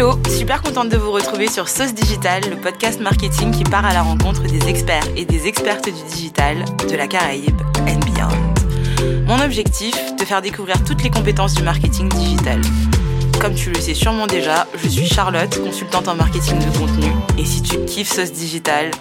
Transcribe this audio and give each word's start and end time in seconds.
Hello, 0.00 0.18
super 0.30 0.62
contente 0.62 0.88
de 0.88 0.96
vous 0.96 1.12
retrouver 1.12 1.46
sur 1.46 1.68
Sauce 1.68 1.92
Digital, 1.92 2.42
le 2.48 2.56
podcast 2.56 3.00
marketing 3.00 3.50
qui 3.50 3.64
part 3.64 3.84
à 3.84 3.92
la 3.92 4.00
rencontre 4.00 4.40
des 4.44 4.66
experts 4.66 5.06
et 5.14 5.26
des 5.26 5.46
expertes 5.46 5.84
du 5.84 6.02
digital, 6.14 6.64
de 6.88 6.96
la 6.96 7.06
Caraïbe 7.06 7.60
and 7.80 8.00
beyond. 8.06 9.26
Mon 9.26 9.44
objectif, 9.44 9.94
te 10.16 10.24
faire 10.24 10.40
découvrir 10.40 10.82
toutes 10.84 11.02
les 11.02 11.10
compétences 11.10 11.52
du 11.52 11.62
marketing 11.62 12.08
digital. 12.08 12.62
Comme 13.42 13.54
tu 13.54 13.68
le 13.68 13.78
sais 13.78 13.92
sûrement 13.92 14.26
déjà, 14.26 14.66
je 14.82 14.88
suis 14.88 15.06
Charlotte, 15.06 15.62
consultante 15.62 16.08
en 16.08 16.14
marketing 16.14 16.58
de 16.60 16.78
contenu. 16.78 17.12
Et 17.36 17.44
si 17.44 17.60
tu 17.60 17.76
kiffes 17.84 18.10
Sauce 18.10 18.32
Digital, 18.32 18.92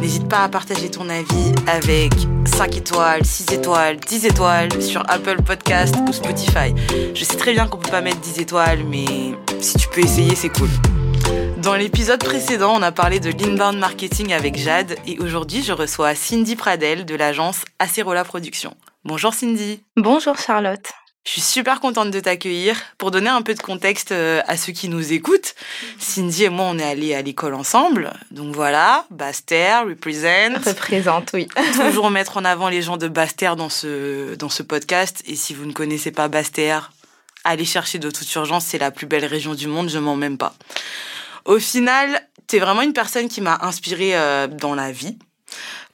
n'hésite 0.00 0.28
pas 0.28 0.44
à 0.44 0.48
partager 0.48 0.92
ton 0.92 1.08
avis 1.08 1.54
avec 1.66 2.12
5 2.44 2.76
étoiles, 2.76 3.24
6 3.24 3.52
étoiles, 3.52 3.96
10 3.96 4.26
étoiles 4.26 4.80
sur 4.80 5.02
Apple 5.08 5.42
Podcast 5.42 5.96
ou 6.08 6.12
Spotify. 6.12 6.72
Je 7.14 7.24
sais 7.24 7.36
très 7.36 7.52
bien 7.52 7.66
qu'on 7.66 7.78
peut 7.78 7.90
pas 7.90 8.00
mettre 8.00 8.20
10 8.20 8.38
étoiles, 8.38 8.84
mais 8.88 9.06
si 9.60 9.78
tu 9.78 9.88
peux 9.88 10.00
essayer, 10.00 10.34
c'est 10.34 10.48
cool. 10.48 10.68
Dans 11.58 11.74
l'épisode 11.74 12.22
précédent, 12.22 12.74
on 12.76 12.82
a 12.82 12.92
parlé 12.92 13.20
de 13.20 13.30
l'inbound 13.30 13.78
marketing 13.78 14.32
avec 14.32 14.56
Jade 14.56 14.96
et 15.06 15.18
aujourd'hui, 15.18 15.62
je 15.62 15.72
reçois 15.72 16.14
Cindy 16.14 16.56
Pradel 16.56 17.04
de 17.04 17.14
l'agence 17.14 17.64
Acerola 17.78 18.24
Productions. 18.24 18.76
Bonjour 19.04 19.34
Cindy. 19.34 19.82
Bonjour 19.96 20.38
Charlotte. 20.38 20.86
Je 21.26 21.32
suis 21.32 21.40
super 21.40 21.80
contente 21.80 22.12
de 22.12 22.20
t'accueillir. 22.20 22.76
Pour 22.98 23.10
donner 23.10 23.30
un 23.30 23.42
peu 23.42 23.54
de 23.54 23.60
contexte 23.60 24.12
euh, 24.12 24.42
à 24.46 24.56
ceux 24.56 24.72
qui 24.72 24.88
nous 24.88 25.12
écoutent, 25.12 25.56
Cindy 25.98 26.44
et 26.44 26.48
moi, 26.50 26.66
on 26.68 26.78
est 26.78 26.84
allés 26.84 27.14
à 27.14 27.22
l'école 27.22 27.54
ensemble. 27.54 28.12
Donc 28.30 28.54
voilà, 28.54 29.06
Baster, 29.10 29.74
represent. 29.84 30.54
Représente, 30.64 31.30
oui. 31.34 31.48
Toujours 31.76 32.10
mettre 32.10 32.36
en 32.36 32.44
avant 32.44 32.68
les 32.68 32.80
gens 32.80 32.96
de 32.96 33.08
Baster 33.08 33.54
dans 33.56 33.68
ce, 33.68 34.36
dans 34.36 34.48
ce 34.48 34.62
podcast. 34.62 35.20
Et 35.26 35.34
si 35.34 35.52
vous 35.52 35.66
ne 35.66 35.72
connaissez 35.72 36.12
pas 36.12 36.28
Baster, 36.28 36.78
allez 37.46 37.64
chercher 37.64 37.98
de 37.98 38.10
toute 38.10 38.32
urgence. 38.34 38.64
C'est 38.66 38.78
la 38.78 38.90
plus 38.90 39.06
belle 39.06 39.24
région 39.24 39.54
du 39.54 39.66
monde, 39.66 39.88
je 39.88 39.98
m'en 39.98 40.16
même 40.16 40.36
pas. 40.36 40.54
Au 41.44 41.58
final, 41.58 42.20
t'es 42.46 42.58
vraiment 42.58 42.82
une 42.82 42.92
personne 42.92 43.28
qui 43.28 43.40
m'a 43.40 43.58
inspirée 43.62 44.16
euh, 44.16 44.46
dans 44.46 44.74
la 44.74 44.92
vie 44.92 45.18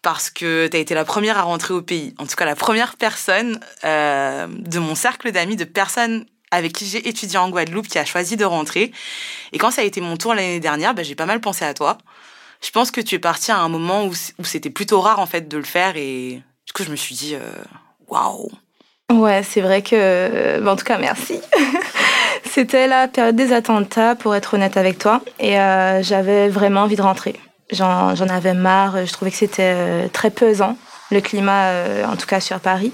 parce 0.00 0.30
que 0.30 0.66
tu 0.66 0.76
as 0.76 0.80
été 0.80 0.94
la 0.94 1.04
première 1.04 1.38
à 1.38 1.42
rentrer 1.42 1.74
au 1.74 1.82
pays. 1.82 2.14
En 2.18 2.26
tout 2.26 2.34
cas, 2.34 2.44
la 2.44 2.56
première 2.56 2.96
personne 2.96 3.60
euh, 3.84 4.48
de 4.48 4.78
mon 4.80 4.94
cercle 4.94 5.30
d'amis, 5.30 5.56
de 5.56 5.64
personnes 5.64 6.26
avec 6.50 6.72
qui 6.72 6.86
j'ai 6.86 7.08
étudié 7.08 7.38
en 7.38 7.48
Guadeloupe, 7.48 7.88
qui 7.88 7.98
a 7.98 8.04
choisi 8.04 8.36
de 8.36 8.44
rentrer. 8.44 8.92
Et 9.52 9.58
quand 9.58 9.70
ça 9.70 9.82
a 9.82 9.84
été 9.84 10.00
mon 10.00 10.16
tour 10.16 10.34
l'année 10.34 10.60
dernière, 10.60 10.94
bah, 10.94 11.02
j'ai 11.02 11.14
pas 11.14 11.26
mal 11.26 11.40
pensé 11.40 11.64
à 11.64 11.72
toi. 11.72 11.98
Je 12.62 12.70
pense 12.70 12.90
que 12.90 13.00
tu 13.00 13.14
es 13.16 13.18
parti 13.18 13.50
à 13.50 13.58
un 13.58 13.68
moment 13.68 14.06
où, 14.06 14.14
c'était 14.44 14.70
plutôt 14.70 15.00
rare 15.00 15.18
en 15.18 15.26
fait 15.26 15.48
de 15.48 15.56
le 15.56 15.64
faire 15.64 15.96
et 15.96 16.42
du 16.66 16.72
coup 16.72 16.84
je 16.84 16.90
me 16.90 16.96
suis 16.96 17.14
dit 17.14 17.34
euh, 17.34 17.40
waouh. 18.06 18.50
Ouais, 19.12 19.42
c'est 19.42 19.60
vrai 19.60 19.82
que 19.82 20.60
bah, 20.60 20.72
en 20.72 20.76
tout 20.76 20.84
cas 20.84 20.98
merci. 20.98 21.40
c'était 22.44 22.86
la 22.86 23.08
période 23.08 23.36
des 23.36 23.52
attentats 23.52 24.14
pour 24.14 24.34
être 24.34 24.54
honnête 24.54 24.76
avec 24.76 24.98
toi 24.98 25.22
et 25.40 25.58
euh, 25.58 26.02
j'avais 26.02 26.48
vraiment 26.48 26.82
envie 26.82 26.96
de 26.96 27.02
rentrer. 27.02 27.34
J'en 27.70 28.28
avais 28.28 28.52
marre, 28.52 29.06
je 29.06 29.12
trouvais 29.12 29.30
que 29.30 29.36
c'était 29.38 29.72
euh, 29.74 30.08
très 30.12 30.28
pesant, 30.28 30.76
le 31.10 31.22
climat, 31.22 31.68
euh, 31.68 32.04
en 32.04 32.16
tout 32.16 32.26
cas 32.26 32.38
sur 32.38 32.60
Paris. 32.60 32.92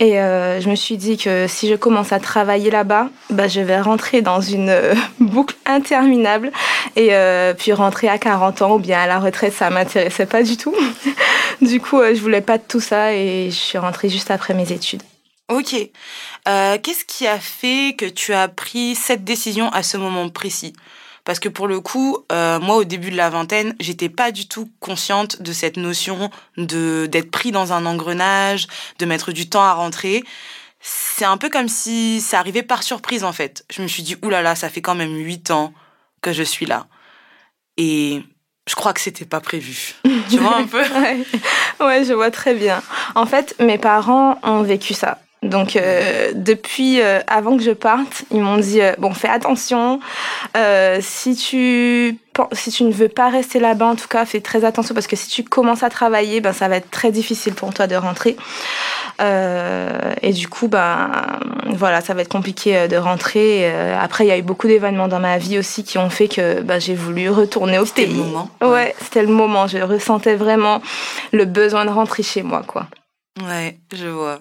Et 0.00 0.18
euh, 0.18 0.62
je 0.62 0.70
me 0.70 0.74
suis 0.74 0.96
dit 0.96 1.18
que 1.18 1.46
si 1.46 1.68
je 1.68 1.74
commence 1.74 2.10
à 2.12 2.18
travailler 2.18 2.70
là-bas, 2.70 3.08
bah, 3.28 3.48
je 3.48 3.60
vais 3.60 3.78
rentrer 3.78 4.22
dans 4.22 4.40
une 4.40 4.74
boucle 5.20 5.56
interminable 5.66 6.50
et 6.96 7.10
puis 7.58 7.74
rentrer 7.74 8.08
à 8.08 8.16
40 8.16 8.62
ans 8.62 8.76
ou 8.76 8.78
bien 8.78 9.00
à 9.00 9.06
la 9.06 9.18
retraite, 9.18 9.52
ça 9.52 9.68
m'intéressait 9.68 10.26
pas 10.26 10.42
du 10.42 10.56
tout. 10.56 10.74
du 11.60 11.78
coup, 11.78 12.00
je 12.02 12.20
voulais 12.20 12.40
pas 12.40 12.56
de 12.56 12.64
tout 12.66 12.80
ça 12.80 13.12
et 13.12 13.50
je 13.50 13.56
suis 13.56 13.78
rentrée 13.78 14.08
juste 14.08 14.30
après 14.30 14.54
mes 14.54 14.72
études. 14.72 15.02
Ok. 15.52 15.76
Qu'est-ce 16.44 17.04
qui 17.04 17.26
a 17.26 17.38
fait 17.38 17.94
que 17.96 18.06
tu 18.06 18.32
as 18.32 18.48
pris 18.48 18.94
cette 18.94 19.24
décision 19.24 19.70
à 19.70 19.82
ce 19.82 19.96
moment 19.96 20.28
précis? 20.28 20.72
Parce 21.24 21.38
que 21.38 21.48
pour 21.48 21.68
le 21.68 21.80
coup, 21.80 22.18
euh, 22.32 22.58
moi 22.58 22.76
au 22.76 22.84
début 22.84 23.10
de 23.10 23.16
la 23.16 23.30
vingtaine, 23.30 23.76
j'étais 23.78 24.08
pas 24.08 24.32
du 24.32 24.48
tout 24.48 24.70
consciente 24.80 25.40
de 25.40 25.52
cette 25.52 25.76
notion 25.76 26.30
de 26.56 27.06
d'être 27.10 27.30
pris 27.30 27.52
dans 27.52 27.72
un 27.72 27.86
engrenage, 27.86 28.66
de 28.98 29.06
mettre 29.06 29.30
du 29.32 29.48
temps 29.48 29.62
à 29.62 29.72
rentrer. 29.72 30.24
C'est 30.80 31.24
un 31.24 31.36
peu 31.36 31.48
comme 31.48 31.68
si 31.68 32.20
ça 32.20 32.40
arrivait 32.40 32.64
par 32.64 32.82
surprise 32.82 33.22
en 33.22 33.32
fait. 33.32 33.64
Je 33.70 33.82
me 33.82 33.88
suis 33.88 34.02
dit 34.02 34.16
oulala, 34.22 34.42
là 34.42 34.48
là, 34.50 34.54
ça 34.56 34.68
fait 34.68 34.82
quand 34.82 34.96
même 34.96 35.14
huit 35.16 35.52
ans 35.52 35.72
que 36.22 36.32
je 36.32 36.42
suis 36.42 36.66
là. 36.66 36.86
Et 37.76 38.22
je 38.68 38.74
crois 38.74 38.92
que 38.92 39.00
c'était 39.00 39.24
pas 39.24 39.40
prévu. 39.40 39.94
tu 40.28 40.38
vois 40.38 40.56
un 40.56 40.66
peu? 40.66 40.82
Ouais. 40.82 41.24
ouais, 41.80 42.04
je 42.04 42.12
vois 42.12 42.32
très 42.32 42.54
bien. 42.54 42.82
En 43.14 43.26
fait, 43.26 43.54
mes 43.60 43.78
parents 43.78 44.40
ont 44.42 44.62
vécu 44.62 44.92
ça. 44.92 45.20
Donc 45.42 45.74
euh, 45.74 46.30
depuis 46.34 47.00
euh, 47.00 47.18
avant 47.26 47.56
que 47.56 47.64
je 47.64 47.72
parte, 47.72 48.24
ils 48.30 48.40
m'ont 48.40 48.58
dit 48.58 48.80
euh, 48.80 48.92
bon 48.98 49.12
fais 49.12 49.28
attention 49.28 49.98
si 51.00 51.34
tu 51.34 52.16
si 52.52 52.70
tu 52.70 52.84
ne 52.84 52.92
veux 52.92 53.08
pas 53.08 53.28
rester 53.28 53.58
là-bas 53.58 53.86
en 53.86 53.94
tout 53.96 54.06
cas 54.08 54.24
fais 54.24 54.40
très 54.40 54.64
attention 54.64 54.94
parce 54.94 55.06
que 55.06 55.16
si 55.16 55.28
tu 55.28 55.42
commences 55.42 55.82
à 55.82 55.90
travailler 55.90 56.40
ben 56.40 56.52
ça 56.52 56.68
va 56.68 56.76
être 56.76 56.90
très 56.90 57.10
difficile 57.10 57.54
pour 57.54 57.74
toi 57.74 57.86
de 57.86 57.96
rentrer 57.96 58.36
et 59.20 60.32
du 60.32 60.48
coup 60.48 60.68
ben 60.68 61.10
voilà 61.66 62.00
ça 62.00 62.14
va 62.14 62.22
être 62.22 62.28
compliqué 62.28 62.88
de 62.88 62.96
rentrer 62.96 63.70
après 63.94 64.24
il 64.24 64.28
y 64.28 64.32
a 64.32 64.38
eu 64.38 64.42
beaucoup 64.42 64.66
d'événements 64.66 65.08
dans 65.08 65.20
ma 65.20 65.38
vie 65.38 65.58
aussi 65.58 65.84
qui 65.84 65.98
ont 65.98 66.10
fait 66.10 66.28
que 66.28 66.60
ben, 66.60 66.80
j'ai 66.80 66.94
voulu 66.94 67.28
retourner 67.28 67.78
au 67.78 67.84
pays. 67.84 68.06
C'était 68.06 68.06
le 68.06 68.14
moment. 68.14 68.50
Ouais, 68.62 68.94
c'était 69.00 69.22
le 69.22 69.28
moment. 69.28 69.66
Je 69.66 69.78
ressentais 69.78 70.36
vraiment 70.36 70.80
le 71.32 71.44
besoin 71.44 71.84
de 71.84 71.90
rentrer 71.90 72.22
chez 72.22 72.42
moi 72.42 72.62
quoi. 72.66 72.86
Ouais, 73.40 73.78
je 73.94 74.06
vois. 74.06 74.40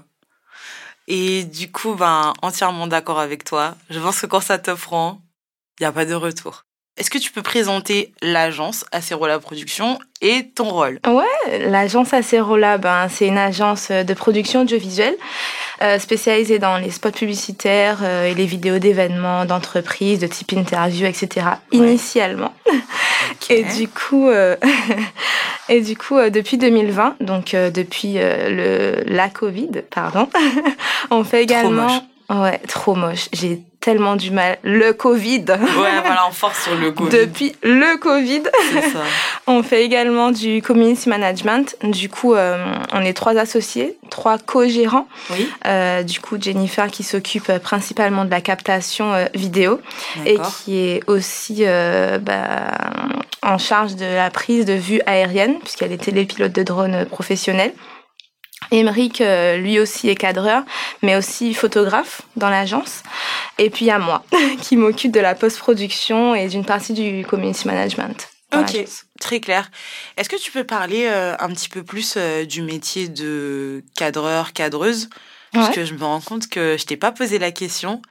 Et 1.08 1.44
du 1.44 1.72
coup, 1.72 1.96
ben, 1.96 2.34
entièrement 2.42 2.88
d'accord 2.88 3.20
avec 3.20 3.44
toi. 3.44 3.76
Je 3.90 4.00
pense 4.00 4.22
que 4.22 4.28
quand 4.28 4.42
ça 4.42 4.60
te 4.60 4.72
prend, 4.72 5.22
il 5.80 5.84
n'y 5.84 5.88
a 5.88 5.92
pas 5.92 6.06
de 6.06 6.14
retour. 6.14 6.66
Est-ce 6.98 7.10
que 7.10 7.18
tu 7.18 7.32
peux 7.32 7.42
présenter 7.42 8.14
l'agence 8.22 8.86
Acerola 8.92 9.40
Production 9.40 9.98
et 10.22 10.50
ton 10.54 10.70
rôle? 10.70 11.00
Ouais, 11.08 11.60
l'agence 11.60 12.14
Acerola, 12.14 12.78
ben, 12.78 13.08
c'est 13.10 13.28
une 13.28 13.38
agence 13.38 13.92
de 13.92 14.14
production 14.14 14.62
audiovisuelle 14.62 15.16
euh, 15.82 15.98
spécialisée 15.98 16.60
dans 16.60 16.78
les 16.78 16.92
spots 16.92 17.12
publicitaires 17.12 18.00
euh, 18.04 18.26
et 18.26 18.36
les 18.36 18.46
vidéos 18.46 18.78
d'événements, 18.78 19.46
d'entreprises, 19.46 20.20
de 20.20 20.28
type 20.28 20.52
interview, 20.52 21.08
etc. 21.08 21.48
Initialement. 21.72 22.54
Et 23.50 23.64
du 23.64 23.88
coup, 23.88 24.28
euh, 24.28 24.56
et 25.70 25.82
du 25.82 25.98
coup, 25.98 26.20
depuis 26.30 26.58
2020, 26.58 27.16
donc 27.22 27.56
depuis 27.56 28.16
le 28.18 29.04
la 29.08 29.30
Covid, 29.30 29.82
pardon, 29.90 30.30
on 31.10 31.24
fait 31.24 31.44
également. 31.44 31.88
Trop 31.88 32.36
moche. 32.36 32.44
Ouais, 32.44 32.58
trop 32.68 32.96
moche. 32.96 33.30
J'ai 33.34 33.64
tellement 33.82 34.16
du 34.16 34.32
mal. 34.32 34.58
Le 34.64 34.94
Covid. 34.94 35.46
Ouais, 35.50 35.58
voilà, 35.76 36.28
on 36.30 36.32
force 36.32 36.64
sur 36.64 36.76
le 36.76 36.92
Covid. 36.92 37.10
Depuis 37.10 37.54
le 37.64 37.98
Covid. 37.98 38.44
Ça. 38.72 39.00
On 39.48 39.64
fait 39.64 39.84
également 39.84 40.32
du 40.32 40.62
community 40.62 41.10
management. 41.10 41.76
Du 41.84 42.10
coup, 42.10 42.36
euh, 42.36 42.64
on 42.94 43.02
est 43.02 43.14
trois 43.14 43.38
associés, 43.38 43.98
trois 44.10 44.38
co-gérants. 44.38 45.08
Oui. 45.32 45.50
Euh, 45.66 46.04
du 46.04 46.20
coup, 46.20 46.38
Jennifer 46.40 46.88
qui 46.88 47.04
s'occupe 47.04 47.52
principalement 47.58 48.24
de 48.24 48.30
la 48.30 48.40
captation 48.40 49.14
euh, 49.14 49.26
vidéo 49.34 49.82
et 50.26 50.38
qui 50.38 50.78
est 50.78 51.02
aussi 51.08 51.60
euh, 51.62 52.20
bah, 52.20 52.72
en 53.42 53.58
charge 53.58 53.96
de 53.96 54.06
la 54.06 54.30
prise 54.30 54.66
de 54.66 54.74
vue 54.74 55.02
aérienne 55.06 55.60
puisqu'elle 55.60 55.90
les 55.90 56.26
pilotes 56.26 56.54
de 56.54 56.64
drone 56.64 57.06
professionnels. 57.06 57.74
Émeric, 58.72 59.20
euh, 59.20 59.58
lui 59.58 59.80
aussi, 59.80 60.10
est 60.10 60.16
cadreur, 60.16 60.64
mais 61.02 61.16
aussi 61.16 61.54
photographe 61.54 62.22
dans 62.38 62.50
l'agence. 62.50 63.04
Et 63.58 63.70
puis 63.70 63.86
il 63.86 63.88
y 63.90 63.92
a 63.92 64.00
moi, 64.00 64.24
qui 64.62 64.78
m'occupe 64.78 65.12
de 65.12 65.20
la 65.20 65.36
post-production 65.36 66.34
et 66.34 66.48
d'une 66.48 66.66
partie 66.66 66.94
du 66.94 67.26
community 67.26 67.68
management. 67.68 68.30
Ok, 68.54 68.86
très 69.20 69.40
clair. 69.40 69.72
Est-ce 70.18 70.28
que 70.28 70.36
tu 70.36 70.52
peux 70.52 70.66
parler 70.66 71.06
euh, 71.06 71.36
un 71.40 71.50
petit 71.50 71.70
peu 71.70 71.84
plus 71.84 72.16
euh, 72.18 72.44
du 72.44 72.62
métier 72.62 73.08
de 73.08 73.84
cadreur, 73.96 74.52
cadreuse? 74.52 75.10
Parce 75.54 75.76
que 75.76 75.84
je 75.84 75.94
me 75.94 76.04
rends 76.04 76.22
compte 76.22 76.48
que 76.48 76.78
je 76.78 76.86
t'ai 76.86 76.96
pas 76.96 77.12
posé 77.12 77.38
la 77.38 77.52
question. 77.52 78.02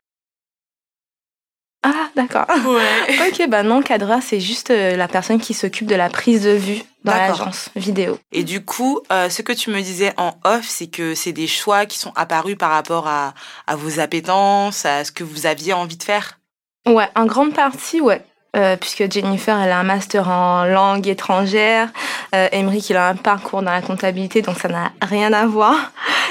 Ah, 1.83 2.11
d'accord. 2.15 2.47
Ouais. 2.67 3.29
ok, 3.29 3.49
bah 3.49 3.63
non, 3.63 3.81
cadreur, 3.81 4.21
c'est 4.23 4.41
juste 4.41 4.69
la 4.69 5.09
personne 5.09 5.41
qui 5.41 5.55
s'occupe 5.55 5.87
de 5.87 5.95
la 5.95 6.11
prise 6.11 6.43
de 6.43 6.51
vue 6.51 6.83
dans 7.05 7.15
l'agence 7.15 7.71
vidéo. 7.77 8.19
Et 8.33 8.45
du 8.45 8.65
coup, 8.65 9.01
euh, 9.11 9.29
ce 9.31 9.43
que 9.43 9.53
tu 9.53 9.71
me 9.71 9.81
disais 9.81 10.13
en 10.17 10.35
off, 10.45 10.67
c'est 10.69 10.89
que 10.89 11.15
c'est 11.15 11.33
des 11.33 11.47
choix 11.47 11.87
qui 11.87 11.99
sont 11.99 12.13
apparus 12.17 12.57
par 12.57 12.71
rapport 12.71 13.07
à, 13.09 13.35
à 13.67 13.77
vos 13.77 14.01
appétences, 14.01 14.85
à 14.85 15.05
ce 15.05 15.13
que 15.13 15.25
vous 15.25 15.47
aviez 15.47 15.73
envie 15.73 15.97
de 15.97 16.03
faire? 16.03 16.39
Ouais, 16.87 17.09
en 17.15 17.27
grande 17.27 17.55
partie, 17.55 18.01
ouais. 18.01 18.25
Euh, 18.57 18.77
puisque 18.77 19.09
Jennifer, 19.13 19.57
elle 19.61 19.71
a 19.71 19.79
un 19.79 19.85
master 19.85 20.29
en 20.29 20.65
langue 20.65 21.07
étrangère. 21.07 21.89
Euh, 22.35 22.49
Emeric, 22.51 22.91
il 22.91 22.97
a 22.97 23.07
un 23.07 23.15
parcours 23.15 23.63
dans 23.63 23.71
la 23.71 23.81
comptabilité, 23.81 24.43
donc 24.43 24.59
ça 24.59 24.67
n'a 24.69 24.91
rien 25.01 25.33
à 25.33 25.47
voir. 25.47 25.77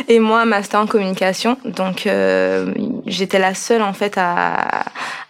Et 0.10 0.20
moi, 0.20 0.42
un 0.42 0.46
master 0.46 0.82
en 0.82 0.86
communication. 0.86 1.58
Donc, 1.64 2.08
euh, 2.08 2.74
j'étais 3.06 3.40
la 3.40 3.54
seule, 3.54 3.82
en 3.82 3.94
fait, 3.94 4.16
à, 4.18 4.84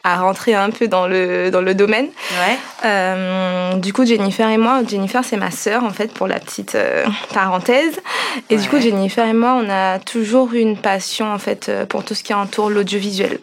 à 0.03 0.17
rentrer 0.19 0.55
un 0.55 0.71
peu 0.71 0.87
dans 0.87 1.05
le, 1.07 1.51
dans 1.51 1.61
le 1.61 1.75
domaine. 1.75 2.07
Ouais. 2.07 2.57
Euh, 2.85 3.73
du 3.75 3.93
coup, 3.93 4.03
Jennifer 4.05 4.49
et 4.49 4.57
moi, 4.57 4.81
Jennifer, 4.87 5.23
c'est 5.23 5.37
ma 5.37 5.51
sœur, 5.51 5.83
en 5.83 5.91
fait, 5.91 6.11
pour 6.11 6.25
la 6.27 6.39
petite 6.39 6.73
euh, 6.73 7.05
parenthèse. 7.33 7.99
Et 8.49 8.55
Ouais. 8.55 8.61
du 8.63 8.67
coup, 8.67 8.79
Jennifer 8.79 9.27
et 9.27 9.33
moi, 9.33 9.59
on 9.63 9.69
a 9.69 9.99
toujours 9.99 10.53
une 10.53 10.75
passion, 10.75 11.31
en 11.31 11.37
fait, 11.37 11.71
pour 11.87 12.03
tout 12.03 12.15
ce 12.15 12.23
qui 12.23 12.33
entoure 12.33 12.71
l'audiovisuel. 12.71 13.39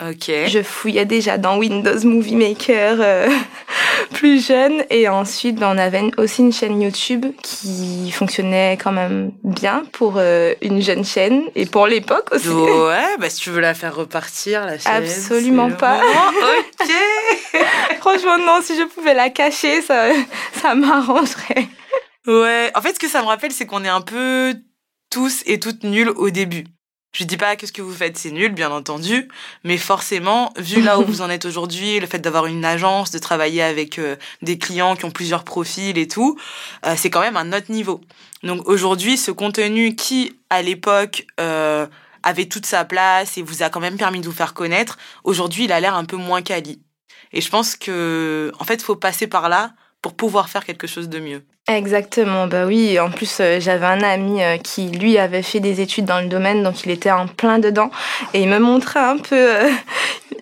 Ok. 0.00 0.30
Je 0.46 0.62
fouillais 0.62 1.06
déjà 1.06 1.38
dans 1.38 1.58
Windows 1.58 1.98
Movie 2.04 2.36
Maker 2.36 2.98
euh, 3.00 3.28
plus 4.14 4.46
jeune. 4.46 4.84
Et 4.90 5.08
ensuite, 5.08 5.56
ben, 5.56 5.74
on 5.74 5.78
avait 5.78 6.02
aussi 6.18 6.42
une 6.42 6.52
chaîne 6.52 6.80
YouTube 6.80 7.26
qui 7.42 8.12
fonctionnait 8.12 8.78
quand 8.80 8.92
même 8.92 9.32
bien 9.42 9.82
pour 9.92 10.14
euh, 10.16 10.54
une 10.62 10.80
jeune 10.80 11.04
chaîne 11.04 11.42
et 11.56 11.66
pour 11.66 11.88
l'époque 11.88 12.28
aussi. 12.32 12.48
Ouais, 12.48 13.16
bah 13.18 13.28
si 13.28 13.40
tu 13.40 13.50
veux 13.50 13.60
la 13.60 13.74
faire 13.74 13.96
repartir, 13.96 14.66
la 14.66 14.78
chaîne. 14.78 14.92
Absolument 15.02 15.72
pas. 15.72 16.00
ok. 16.80 16.92
Franchement, 17.98 18.38
non, 18.38 18.60
si 18.62 18.76
je 18.76 18.84
pouvais 18.84 19.14
la 19.14 19.30
cacher, 19.30 19.82
ça, 19.82 20.10
ça 20.62 20.76
m'arrangerait. 20.76 21.66
Ouais, 22.28 22.70
en 22.76 22.82
fait, 22.82 22.94
ce 22.94 23.00
que 23.00 23.08
ça 23.08 23.22
me 23.22 23.26
rappelle, 23.26 23.50
c'est 23.50 23.66
qu'on 23.66 23.84
est 23.84 23.88
un 23.88 24.02
peu 24.02 24.54
tous 25.10 25.42
et 25.46 25.58
toutes 25.58 25.82
nuls 25.82 26.10
au 26.10 26.30
début. 26.30 26.66
Je 27.12 27.24
dis 27.24 27.36
pas 27.36 27.56
que 27.56 27.66
ce 27.66 27.72
que 27.72 27.82
vous 27.82 27.94
faites 27.94 28.18
c'est 28.18 28.30
nul, 28.30 28.52
bien 28.52 28.70
entendu, 28.70 29.28
mais 29.64 29.78
forcément, 29.78 30.52
vu 30.56 30.82
là 30.82 30.98
où 30.98 31.04
vous 31.04 31.22
en 31.22 31.30
êtes 31.30 31.46
aujourd'hui, 31.46 31.98
le 32.00 32.06
fait 32.06 32.18
d'avoir 32.18 32.46
une 32.46 32.64
agence, 32.64 33.10
de 33.10 33.18
travailler 33.18 33.62
avec 33.62 33.98
euh, 33.98 34.16
des 34.42 34.58
clients 34.58 34.94
qui 34.94 35.06
ont 35.06 35.10
plusieurs 35.10 35.44
profils 35.44 35.96
et 35.96 36.06
tout, 36.06 36.38
euh, 36.84 36.94
c'est 36.96 37.10
quand 37.10 37.20
même 37.20 37.36
un 37.36 37.52
autre 37.52 37.72
niveau. 37.72 38.02
Donc 38.42 38.68
aujourd'hui, 38.68 39.16
ce 39.16 39.30
contenu 39.30 39.96
qui, 39.96 40.38
à 40.50 40.60
l'époque, 40.62 41.26
euh, 41.40 41.86
avait 42.22 42.46
toute 42.46 42.66
sa 42.66 42.84
place 42.84 43.38
et 43.38 43.42
vous 43.42 43.62
a 43.62 43.70
quand 43.70 43.80
même 43.80 43.96
permis 43.96 44.20
de 44.20 44.26
vous 44.26 44.32
faire 44.32 44.52
connaître, 44.52 44.98
aujourd'hui, 45.24 45.64
il 45.64 45.72
a 45.72 45.80
l'air 45.80 45.94
un 45.94 46.04
peu 46.04 46.16
moins 46.16 46.42
quali. 46.42 46.82
Et 47.32 47.40
je 47.40 47.48
pense 47.48 47.74
que, 47.74 48.52
en 48.58 48.64
fait, 48.64 48.82
faut 48.82 48.96
passer 48.96 49.26
par 49.26 49.48
là 49.48 49.72
pour 50.02 50.14
pouvoir 50.14 50.48
faire 50.48 50.64
quelque 50.64 50.86
chose 50.86 51.08
de 51.08 51.20
mieux. 51.20 51.44
Exactement, 51.68 52.46
bah 52.46 52.64
oui. 52.64 52.98
En 52.98 53.10
plus, 53.10 53.38
euh, 53.40 53.60
j'avais 53.60 53.84
un 53.84 54.00
ami 54.00 54.42
euh, 54.42 54.56
qui, 54.56 54.88
lui, 54.88 55.18
avait 55.18 55.42
fait 55.42 55.60
des 55.60 55.82
études 55.82 56.06
dans 56.06 56.20
le 56.20 56.26
domaine, 56.26 56.62
donc 56.62 56.84
il 56.84 56.90
était 56.90 57.10
en 57.10 57.26
plein 57.26 57.58
dedans. 57.58 57.90
Et 58.32 58.40
il 58.40 58.48
me 58.48 58.58
montrait 58.58 59.00
un 59.00 59.18
peu 59.18 59.36
euh, 59.36 59.70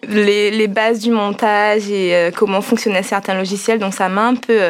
les, 0.07 0.53
les, 0.53 0.69
bases 0.69 1.01
du 1.01 1.11
montage 1.11 1.91
et 1.91 2.31
comment 2.37 2.61
fonctionnaient 2.61 3.03
certains 3.03 3.35
logiciels. 3.35 3.81
Donc 3.81 3.93
ça 3.93 4.09
m'a 4.09 4.23
un 4.23 4.37
peu 4.37 4.61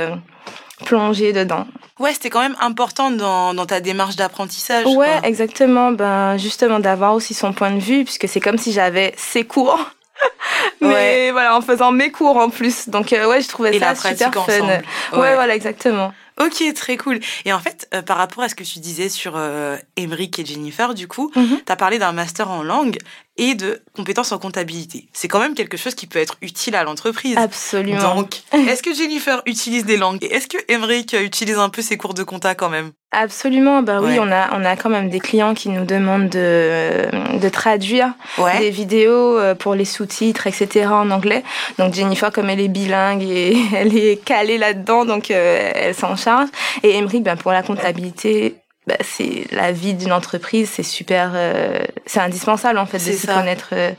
plongé 0.86 1.34
dedans. 1.34 1.66
Ouais, 1.98 2.14
c'était 2.14 2.30
quand 2.30 2.40
même 2.40 2.56
important 2.60 3.10
dans, 3.10 3.52
dans 3.52 3.66
ta 3.66 3.80
démarche 3.80 4.16
d'apprentissage. 4.16 4.86
Ouais, 4.86 5.20
exactement. 5.24 5.92
Ben, 5.92 6.38
justement, 6.38 6.80
d'avoir 6.80 7.12
aussi 7.14 7.34
son 7.34 7.52
point 7.52 7.70
de 7.70 7.80
vue, 7.80 8.04
puisque 8.04 8.28
c'est 8.28 8.40
comme 8.40 8.58
si 8.58 8.72
j'avais 8.72 9.12
ses 9.16 9.44
cours 9.44 9.78
mais 10.80 11.30
voilà, 11.30 11.54
en 11.54 11.60
faisant 11.60 11.92
mes 11.92 12.10
cours 12.10 12.38
en 12.38 12.48
plus. 12.48 12.88
Donc 12.88 13.10
ouais, 13.12 13.40
je 13.42 13.48
trouvais 13.48 13.78
ça 13.78 13.94
super 13.94 14.32
fun. 14.32 14.42
Ouais. 14.46 14.82
ouais, 15.12 15.34
voilà, 15.34 15.54
exactement. 15.54 16.14
Ok, 16.38 16.62
très 16.74 16.96
cool. 16.96 17.20
Et 17.44 17.52
en 17.52 17.60
fait, 17.60 17.88
euh, 17.94 18.02
par 18.02 18.18
rapport 18.18 18.44
à 18.44 18.48
ce 18.48 18.54
que 18.54 18.64
tu 18.64 18.78
disais 18.78 19.08
sur 19.08 19.36
euh, 19.36 19.76
et 19.96 20.06
Jennifer, 20.44 20.94
du 20.94 21.08
coup, 21.08 21.30
tu 21.34 21.72
as 21.72 21.76
parlé 21.76 21.98
d'un 21.98 22.12
master 22.12 22.50
en 22.50 22.62
langue 22.62 22.98
et 23.38 23.54
de 23.54 23.82
compétences 23.94 24.32
en 24.32 24.38
comptabilité. 24.38 25.08
C'est 25.12 25.28
quand 25.28 25.40
même 25.40 25.54
quelque 25.54 25.76
chose 25.76 25.94
qui 25.94 26.06
peut 26.06 26.18
être 26.18 26.36
utile 26.42 26.74
à 26.74 26.84
l'entreprise. 26.84 27.36
Absolument. 27.36 28.14
Donc, 28.14 28.40
est-ce 28.52 28.82
que 28.82 28.94
Jennifer 28.94 29.42
utilise 29.46 29.84
des 29.84 29.96
langues? 29.96 30.18
Et 30.22 30.32
est-ce 30.34 30.46
que 30.46 30.58
Emric 30.72 31.14
utilise 31.14 31.58
un 31.58 31.68
peu 31.68 31.82
ses 31.82 31.96
cours 31.96 32.14
de 32.14 32.22
compta 32.22 32.54
quand 32.54 32.68
même? 32.68 32.92
Absolument, 33.12 33.82
bah 33.82 34.00
oui, 34.02 34.18
on 34.20 34.30
a 34.30 34.50
on 34.52 34.64
a 34.64 34.76
quand 34.76 34.90
même 34.90 35.08
des 35.08 35.20
clients 35.20 35.54
qui 35.54 35.68
nous 35.68 35.84
demandent 35.86 36.28
de 36.28 37.06
de 37.38 37.48
traduire 37.48 38.12
des 38.58 38.70
vidéos 38.70 39.38
euh, 39.38 39.54
pour 39.54 39.74
les 39.74 39.84
sous-titres, 39.84 40.46
etc. 40.46 40.88
en 40.88 41.10
anglais. 41.10 41.42
Donc 41.78 41.94
Jennifer, 41.94 42.30
comme 42.32 42.50
elle 42.50 42.60
est 42.60 42.68
bilingue 42.68 43.22
et 43.22 43.56
elle 43.74 43.96
est 43.96 44.22
calée 44.22 44.58
là-dedans, 44.58 45.04
donc 45.04 45.30
euh, 45.30 45.70
elle 45.74 45.94
s'en 45.94 46.16
charge. 46.16 46.48
Et 46.82 46.98
Emric, 46.98 47.22
ben 47.22 47.36
pour 47.36 47.52
la 47.52 47.62
comptabilité, 47.62 48.56
bah, 48.86 48.96
c'est 49.00 49.46
la 49.50 49.72
vie 49.72 49.94
d'une 49.94 50.12
entreprise, 50.12 50.70
c'est 50.72 50.84
super, 50.84 51.32
euh, 51.34 51.84
c'est 52.06 52.20
indispensable 52.20 52.78
en 52.78 52.86
fait 52.86 52.98
de 52.98 53.16
se 53.16 53.26
connaître 53.26 53.70
euh, 53.72 53.92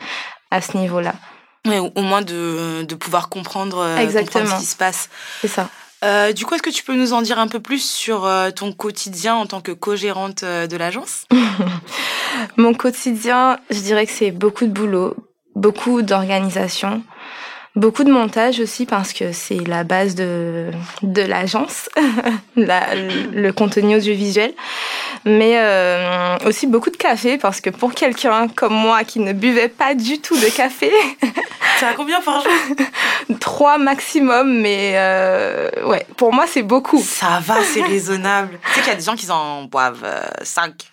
à 0.49 0.61
ce 0.61 0.77
niveau-là. 0.77 1.13
Ouais, 1.67 1.79
au 1.79 2.01
moins 2.01 2.21
de, 2.21 2.83
de 2.83 2.95
pouvoir 2.95 3.27
comprendre, 3.27 3.79
euh, 3.79 4.05
comprendre, 4.05 4.47
ce 4.47 4.59
qui 4.59 4.65
se 4.65 4.77
passe. 4.77 5.09
C'est 5.41 5.49
ça. 5.49 5.69
Du 6.31 6.45
coup, 6.45 6.53
est-ce 6.55 6.61
que 6.61 6.69
tu 6.69 6.83
peux 6.83 6.95
nous 6.95 7.11
en 7.11 7.21
dire 7.21 7.39
un 7.39 7.47
peu 7.47 7.59
plus 7.59 7.83
sur 7.83 8.29
ton 8.55 8.71
quotidien 8.71 9.35
en 9.35 9.45
tant 9.45 9.59
que 9.59 9.73
co-gérante 9.73 10.45
de 10.45 10.77
l'agence? 10.77 11.25
Mon 12.57 12.73
quotidien, 12.73 13.59
je 13.69 13.79
dirais 13.79 14.05
que 14.05 14.13
c'est 14.13 14.31
beaucoup 14.31 14.65
de 14.65 14.71
boulot, 14.71 15.15
beaucoup 15.55 16.03
d'organisation, 16.03 17.03
Beaucoup 17.77 18.03
de 18.03 18.11
montage 18.11 18.59
aussi 18.59 18.87
parce 18.87 19.13
que 19.13 19.31
c'est 19.33 19.59
la 19.67 19.83
base 19.83 20.15
de, 20.15 20.71
de 21.03 21.21
l'agence, 21.21 21.89
le 22.55 23.51
contenu 23.51 23.97
audiovisuel. 23.97 24.55
Mais 25.25 25.59
euh, 25.59 26.37
aussi 26.47 26.65
beaucoup 26.65 26.89
de 26.89 26.97
café 26.97 27.37
parce 27.37 27.61
que 27.61 27.69
pour 27.69 27.93
quelqu'un 27.93 28.47
comme 28.47 28.73
moi 28.73 29.03
qui 29.03 29.19
ne 29.19 29.31
buvait 29.31 29.69
pas 29.69 29.93
du 29.93 30.19
tout 30.19 30.35
de 30.37 30.47
café... 30.47 30.91
C'est 31.79 31.85
à 31.85 31.93
combien 31.93 32.19
par 32.21 32.41
jour? 32.41 32.51
Trois 33.39 33.77
maximum, 33.77 34.59
mais 34.61 34.93
euh, 34.95 35.69
ouais, 35.85 36.07
pour 36.17 36.33
moi 36.33 36.45
c'est 36.47 36.63
beaucoup. 36.63 36.99
Ça 36.99 37.39
va, 37.43 37.61
c'est 37.61 37.83
raisonnable. 37.83 38.57
tu 38.69 38.73
sais 38.73 38.79
qu'il 38.79 38.89
y 38.89 38.95
a 38.95 38.97
des 38.97 39.03
gens 39.03 39.15
qui 39.15 39.29
en 39.29 39.65
boivent 39.65 40.03
euh, 40.03 40.23
cinq. 40.41 40.87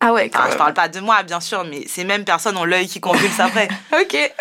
Ah 0.00 0.12
ouais, 0.12 0.30
quand 0.30 0.48
Je 0.48 0.56
parle 0.56 0.74
pas 0.74 0.86
de 0.86 1.00
moi, 1.00 1.24
bien 1.24 1.40
sûr, 1.40 1.64
mais 1.64 1.82
ces 1.88 2.04
mêmes 2.04 2.24
personnes 2.24 2.56
ont 2.56 2.64
l'œil 2.64 2.86
qui 2.86 3.00
convulse 3.00 3.40
après. 3.40 3.68
ok. 3.92 4.32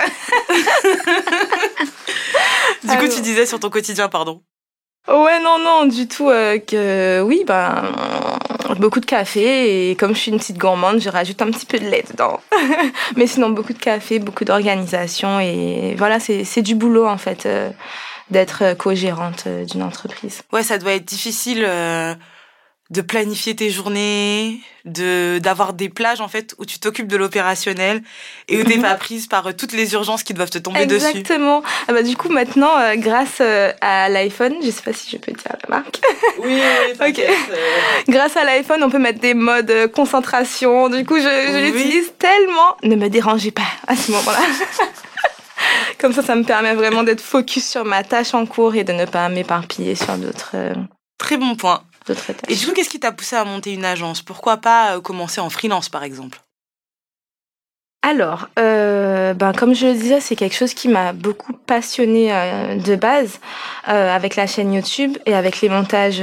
Du 2.88 2.98
coup, 2.98 3.08
tu 3.08 3.22
disais 3.22 3.46
sur 3.46 3.60
ton 3.60 3.70
quotidien, 3.70 4.10
pardon. 4.10 4.42
Ouais, 5.08 5.40
non, 5.40 5.58
non, 5.60 5.86
du 5.86 6.08
tout. 6.08 6.30
Euh, 6.30 6.60
que 6.60 7.22
oui, 7.22 7.44
ben, 7.48 7.94
beaucoup 8.80 9.00
de 9.00 9.06
café 9.06 9.90
et 9.90 9.96
comme 9.96 10.14
je 10.14 10.20
suis 10.20 10.32
une 10.32 10.38
petite 10.38 10.58
gourmande, 10.58 11.00
je 11.00 11.10
rajoute 11.10 11.42
un 11.42 11.50
petit 11.50 11.66
peu 11.66 11.80
de 11.80 11.86
lait 11.86 12.04
dedans. 12.10 12.40
Mais 13.16 13.26
sinon, 13.28 13.50
beaucoup 13.50 13.74
de 13.74 13.80
café, 13.80 14.20
beaucoup 14.20 14.44
d'organisation 14.44 15.40
et 15.40 15.96
voilà, 15.98 16.20
c'est 16.20 16.62
du 16.62 16.76
boulot 16.76 17.08
en 17.08 17.18
fait 17.18 17.46
euh, 17.46 17.70
d'être 18.32 18.76
co-gérante 18.78 19.46
euh, 19.48 19.64
d'une 19.64 19.84
entreprise. 19.84 20.42
Ouais, 20.52 20.64
ça 20.64 20.78
doit 20.78 20.94
être 20.94 21.06
difficile 21.06 21.66
de 22.90 23.02
planifier 23.02 23.56
tes 23.56 23.70
journées, 23.70 24.62
de 24.86 25.40
d'avoir 25.40 25.74
des 25.74 25.90
plages 25.90 26.22
en 26.22 26.30
fait 26.30 26.56
où 26.58 26.66
tu 26.66 26.80
t'occupes 26.80 27.08
de 27.08 27.18
l'opérationnel 27.18 28.02
et 28.48 28.58
où 28.58 28.64
t'es 28.64 28.78
mhm. 28.78 28.84
pas 28.84 28.96
prise 28.96 29.28
par 29.28 29.48
euh, 29.48 29.52
toutes 29.52 29.74
les 29.74 29.94
urgences 29.94 30.24
qui 30.24 30.34
doivent 30.34 30.50
te 30.50 30.58
tomber 30.58 30.86
dessus. 30.86 31.06
Exactement. 31.06 31.64
Ah 31.90 31.94
bah 31.94 32.02
du 32.02 32.16
coup 32.16 32.30
maintenant 32.30 32.78
euh, 32.80 32.96
grâce 32.96 33.40
euh, 33.42 33.74
à 33.82 34.08
l'iPhone, 34.08 34.56
je 34.64 34.72
sais 34.72 34.82
pas 34.82 34.94
si 34.94 35.10
je 35.12 35.18
peux 35.18 35.34
dire 35.34 35.52
la 35.64 35.76
marque. 35.76 36.00
Oui. 36.40 36.62
ok. 37.08 37.22
Grâce 38.08 38.38
à 38.38 38.46
l'iPhone, 38.46 38.82
on 38.82 38.90
peut 38.90 39.00
mettre 39.00 39.20
des 39.20 39.34
modes 39.34 39.92
concentration. 39.94 40.88
Du 40.90 41.06
coup, 41.06 41.18
je, 41.18 41.22
je 41.24 41.66
l'utilise 41.66 42.14
tellement. 42.18 42.78
Ne 42.84 42.96
me 42.96 43.10
dérangez 43.10 43.52
pas 43.52 43.68
à 43.88 43.98
ce 43.98 44.12
moment-là. 44.12 44.40
Comme 46.00 46.14
ça, 46.14 46.22
ça 46.22 46.36
me 46.36 46.44
permet 46.44 46.74
vraiment 46.74 47.04
d'être 47.04 47.22
focus 47.22 47.68
sur 47.68 47.84
ma 47.84 48.04
tâche 48.04 48.34
en 48.34 48.46
cours 48.46 48.76
et 48.76 48.84
de 48.84 48.94
ne 48.94 49.06
pas 49.06 49.28
m'éparpiller 49.28 49.96
sur 49.96 50.16
d'autres. 50.18 50.56
Très 51.18 51.38
bon 51.38 51.56
point. 51.56 51.82
Et 52.48 52.56
du 52.56 52.66
coup, 52.66 52.74
qu'est-ce 52.74 52.90
qui 52.90 53.00
t'a 53.00 53.12
poussé 53.12 53.36
à 53.36 53.44
monter 53.44 53.74
une 53.74 53.86
agence? 53.86 54.22
Pourquoi 54.22 54.58
pas 54.58 54.96
euh, 54.96 55.02
commencer 55.02 55.42
en 55.42 55.50
freelance, 55.50 55.90
par 55.90 56.04
exemple? 56.04 56.40
Alors, 58.04 58.48
euh, 58.58 59.34
ben, 59.34 59.52
comme 59.54 59.74
je 59.74 59.88
le 59.88 59.94
disais, 59.94 60.22
c'est 60.22 60.36
quelque 60.36 60.56
chose 60.56 60.74
qui 60.74 60.88
m'a 60.88 61.12
beaucoup 61.12 61.54
passionnée 61.54 62.34
euh, 62.34 62.76
de 62.76 62.96
base 62.96 63.40
avec 63.84 64.36
la 64.36 64.48
chaîne 64.48 64.74
YouTube 64.74 65.18
et 65.26 65.34
avec 65.34 65.62
les 65.62 65.70
montages 65.70 66.22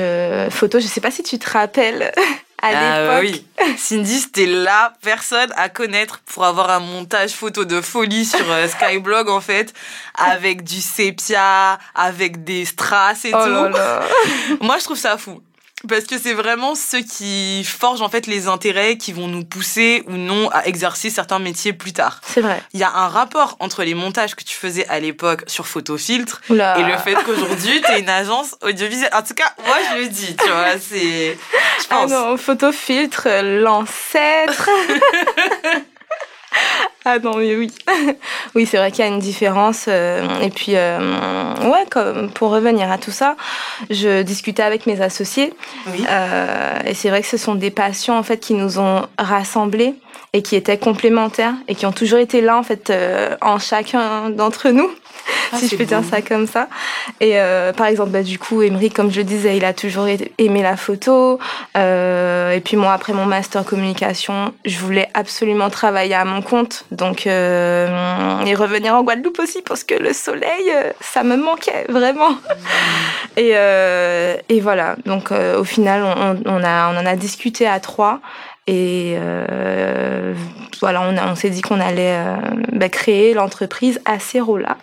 photos. 0.51 0.83
Je 0.83 0.89
sais 0.89 1.01
pas 1.01 1.11
si 1.11 1.23
tu 1.23 1.39
te 1.39 1.51
rappelles 1.51 2.13
à 2.63 2.69
ah, 2.69 3.21
l'époque. 3.21 3.45
Oui. 3.59 3.77
Cindy, 3.77 4.19
c'était 4.19 4.47
la 4.47 4.93
personne 5.03 5.51
à 5.57 5.69
connaître 5.69 6.21
pour 6.27 6.45
avoir 6.45 6.71
un 6.71 6.81
montage 6.81 7.33
photo 7.33 7.65
de 7.65 7.81
folie 7.81 8.25
sur 8.25 8.47
Skyblog 8.69 9.29
en 9.29 9.41
fait, 9.41 9.75
avec 10.15 10.63
du 10.63 10.81
sépia, 10.81 11.79
avec 11.95 12.45
des 12.45 12.65
strass 12.65 13.25
et 13.25 13.33
oh 13.35 13.45
tout. 13.45 13.51
Là 13.51 13.69
là. 13.69 14.03
Moi, 14.61 14.79
je 14.79 14.85
trouve 14.85 14.99
ça 14.99 15.19
fou. 15.19 15.43
Parce 15.89 16.05
que 16.05 16.19
c'est 16.19 16.33
vraiment 16.33 16.75
ceux 16.75 17.01
qui 17.01 17.65
forgent 17.65 18.03
en 18.03 18.09
fait 18.09 18.27
les 18.27 18.49
intérêts 18.49 18.97
qui 18.97 19.13
vont 19.13 19.29
nous 19.29 19.45
pousser 19.45 20.03
ou 20.07 20.13
non 20.13 20.49
à 20.51 20.67
exercer 20.67 21.11
certains 21.11 21.39
métiers 21.39 21.73
plus 21.73 21.93
tard. 21.93 22.21
C'est 22.27 22.41
vrai. 22.41 22.63
Il 22.73 22.81
y 22.81 22.85
a 22.85 22.91
un 22.93 23.09
rapport 23.09 23.57
entre 23.61 23.85
les 23.85 23.95
montages 23.95 24.35
que 24.35 24.45
tu 24.45 24.55
faisais 24.55 24.87
à 24.89 25.01
l'époque 25.01 25.45
sur 25.47 25.67
Photofiltre 25.67 26.41
et 26.51 26.55
le 26.55 26.97
fait 26.99 27.15
qu'aujourd'hui 27.25 27.83
tu 27.83 27.93
es 27.93 28.01
une 28.01 28.09
agence 28.09 28.57
audiovisuelle. 28.63 29.11
En 29.13 29.23
tout 29.23 29.35
cas, 29.35 29.53
moi 29.67 29.77
je 29.91 30.01
le 30.01 30.09
dis, 30.09 30.37
tu 30.37 30.49
vois, 30.49 30.79
c'est. 30.81 31.37
Je 31.83 31.87
pense. 31.89 32.11
Ah 32.13 32.29
non, 32.31 32.37
Photofiltre, 32.37 33.29
l'ancêtre. 33.43 34.69
Ah 37.07 37.19
non, 37.19 37.37
mais 37.37 37.55
oui. 37.55 37.71
oui, 38.55 38.65
c'est 38.65 38.79
vrai 38.79 38.91
qu'il 38.91 39.05
y 39.05 39.09
a 39.09 39.11
une 39.11 39.19
différence. 39.19 39.87
Euh, 39.89 40.41
et 40.41 40.49
puis, 40.49 40.73
euh, 40.75 41.55
ouais, 41.63 41.85
comme, 41.91 42.31
pour 42.31 42.51
revenir 42.51 42.91
à 42.91 42.97
tout 42.97 43.11
ça, 43.11 43.37
je 43.91 44.23
discutais 44.23 44.63
avec 44.63 44.87
mes 44.87 45.03
associés. 45.03 45.53
Oui. 45.89 46.03
Euh, 46.09 46.79
et 46.87 46.95
c'est 46.95 47.11
vrai 47.11 47.21
que 47.21 47.29
ce 47.29 47.37
sont 47.37 47.57
des 47.57 47.71
passions, 47.71 48.17
en 48.17 48.23
fait, 48.23 48.39
qui 48.39 48.55
nous 48.55 48.79
ont 48.79 49.03
rassemblés 49.19 49.95
et 50.33 50.43
qui 50.43 50.57
étaient 50.57 50.79
complémentaires 50.79 51.55
et 51.69 51.75
qui 51.75 51.85
ont 51.85 51.93
toujours 51.93 52.21
été 52.21 52.41
là, 52.41 52.57
en 52.57 52.63
fait, 52.63 52.91
en 53.43 53.59
chacun 53.59 54.31
d'entre 54.31 54.71
nous. 54.71 54.91
Ah, 55.53 55.59
si 55.59 55.69
je 55.69 55.77
peux 55.77 55.85
dire 55.85 56.03
ça 56.09 56.23
comme 56.23 56.47
ça. 56.47 56.69
Et 57.21 57.39
euh, 57.39 57.73
par 57.73 57.87
exemple, 57.87 58.11
bah, 58.11 58.23
du 58.23 58.39
coup, 58.39 58.63
Emery, 58.63 58.91
comme 58.91 59.11
je 59.11 59.19
le 59.19 59.25
disais, 59.25 59.57
il 59.57 59.65
a 59.65 59.73
toujours 59.73 60.07
aimé 60.39 60.63
la 60.63 60.77
photo. 60.77 61.39
Euh, 61.77 62.53
et 62.53 62.61
puis 62.61 62.77
moi, 62.77 62.93
après 62.93 63.13
mon 63.13 63.27
master 63.27 63.65
communication, 63.65 64.53
je 64.65 64.79
voulais 64.79 65.09
absolument 65.15 65.71
travailler 65.71 66.15
à 66.15 66.25
mon 66.25 66.43
compte. 66.43 66.85
Donc, 66.91 67.27
euh, 67.27 68.41
et 68.45 68.55
revenir 68.55 68.95
en 68.95 69.03
Guadeloupe 69.03 69.39
aussi 69.39 69.63
parce 69.63 69.85
que 69.85 69.95
le 69.95 70.13
soleil, 70.13 70.71
euh, 70.75 70.91
ça 71.01 71.23
me 71.23 71.37
manquait 71.37 71.87
vraiment. 71.89 72.31
Et, 73.37 73.53
euh, 73.55 74.37
et 74.49 74.61
voilà. 74.61 74.95
Donc, 75.07 75.33
euh, 75.33 75.59
au 75.59 75.65
final, 75.65 76.05
on, 76.05 76.39
on, 76.47 76.63
a, 76.63 76.93
on 76.93 76.97
en 76.97 77.05
a 77.05 77.17
discuté 77.17 77.67
à 77.67 77.81
trois. 77.81 78.21
Et 78.67 79.17
euh, 79.19 80.35
voilà, 80.81 81.03
on, 81.03 81.17
on 81.17 81.35
s'est 81.35 81.51
dit 81.51 81.61
qu'on 81.61 81.81
allait 81.81 82.19
bah, 82.73 82.89
créer 82.89 83.35
l'entreprise 83.35 84.01
Acerola 84.05 84.79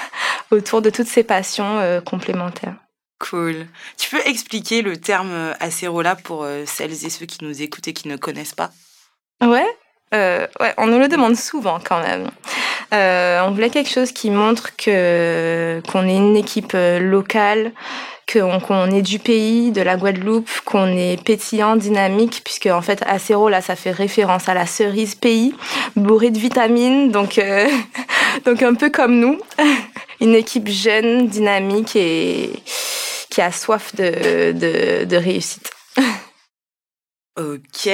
autour 0.50 0.82
de 0.82 0.90
toutes 0.90 1.08
ces 1.08 1.22
passions 1.22 2.02
complémentaires. 2.04 2.74
Cool. 3.18 3.66
Tu 3.96 4.10
peux 4.10 4.26
expliquer 4.26 4.82
le 4.82 4.96
terme 4.98 5.54
Acerola 5.60 6.16
pour 6.16 6.46
celles 6.66 7.04
et 7.04 7.10
ceux 7.10 7.26
qui 7.26 7.44
nous 7.44 7.62
écoutent 7.62 7.88
et 7.88 7.92
qui 7.92 8.08
ne 8.08 8.16
connaissent 8.16 8.54
pas? 8.54 8.70
Ouais, 9.42 9.66
euh, 10.14 10.46
ouais, 10.60 10.72
on 10.78 10.86
nous 10.86 10.98
le 10.98 11.08
demande 11.08 11.36
souvent 11.36 11.78
quand 11.82 12.00
même. 12.00 12.30
Euh, 12.94 13.42
on 13.44 13.50
voulait 13.50 13.70
quelque 13.70 13.90
chose 13.90 14.12
qui 14.12 14.30
montre 14.30 14.76
que 14.76 15.82
qu'on 15.90 16.06
est 16.06 16.16
une 16.16 16.36
équipe 16.36 16.72
euh, 16.74 17.00
locale, 17.00 17.72
qu'on 18.32 18.90
est 18.90 19.02
du 19.02 19.18
pays, 19.18 19.70
de 19.70 19.82
la 19.82 19.96
Guadeloupe, 19.96 20.50
qu'on 20.64 20.88
est 20.88 21.22
pétillant, 21.22 21.76
dynamique, 21.76 22.42
puisque 22.44 22.66
en 22.66 22.82
fait 22.82 23.02
acéro 23.06 23.48
là 23.48 23.60
ça 23.60 23.76
fait 23.76 23.92
référence 23.92 24.48
à 24.48 24.54
la 24.54 24.66
cerise 24.66 25.14
pays, 25.14 25.54
bourrée 25.94 26.30
de 26.30 26.38
vitamines, 26.38 27.10
donc 27.10 27.38
euh, 27.38 27.68
donc 28.44 28.62
un 28.62 28.74
peu 28.74 28.90
comme 28.90 29.18
nous, 29.20 29.38
une 30.20 30.34
équipe 30.34 30.68
jeune, 30.68 31.28
dynamique 31.28 31.94
et 31.94 32.50
qui 33.30 33.40
a 33.40 33.52
soif 33.52 33.94
de, 33.94 34.52
de, 34.52 35.04
de 35.04 35.16
réussite. 35.16 35.70
ok. 37.38 37.90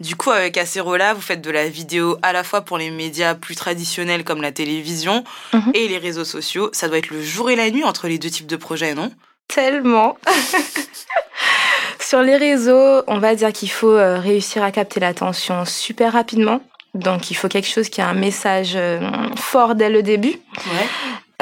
Du 0.00 0.16
coup, 0.16 0.30
avec 0.30 0.58
Acerola, 0.58 1.14
vous 1.14 1.20
faites 1.20 1.40
de 1.40 1.50
la 1.50 1.68
vidéo 1.68 2.18
à 2.22 2.32
la 2.32 2.42
fois 2.42 2.62
pour 2.62 2.78
les 2.78 2.90
médias 2.90 3.34
plus 3.34 3.54
traditionnels 3.54 4.24
comme 4.24 4.42
la 4.42 4.52
télévision 4.52 5.22
mhm. 5.52 5.70
et 5.74 5.86
les 5.86 5.98
réseaux 5.98 6.24
sociaux. 6.24 6.68
Ça 6.72 6.88
doit 6.88 6.98
être 6.98 7.10
le 7.10 7.22
jour 7.22 7.48
et 7.50 7.56
la 7.56 7.70
nuit 7.70 7.84
entre 7.84 8.08
les 8.08 8.18
deux 8.18 8.30
types 8.30 8.46
de 8.46 8.56
projets, 8.56 8.94
non? 8.94 9.12
Tellement. 9.48 10.16
Sur 12.00 12.22
les 12.22 12.36
réseaux, 12.36 13.02
on 13.06 13.18
va 13.18 13.34
dire 13.34 13.52
qu'il 13.52 13.70
faut 13.70 13.90
euh, 13.90 14.18
réussir 14.18 14.62
à 14.62 14.70
capter 14.70 15.00
l'attention 15.00 15.64
super 15.64 16.12
rapidement. 16.12 16.60
Donc, 16.94 17.30
il 17.30 17.34
faut 17.34 17.48
quelque 17.48 17.68
chose 17.68 17.88
qui 17.88 18.00
a 18.00 18.08
un 18.08 18.14
message 18.14 18.74
euh, 18.76 19.00
fort 19.36 19.74
dès 19.74 19.90
le 19.90 20.02
début. 20.02 20.28
Ouais. 20.56 20.86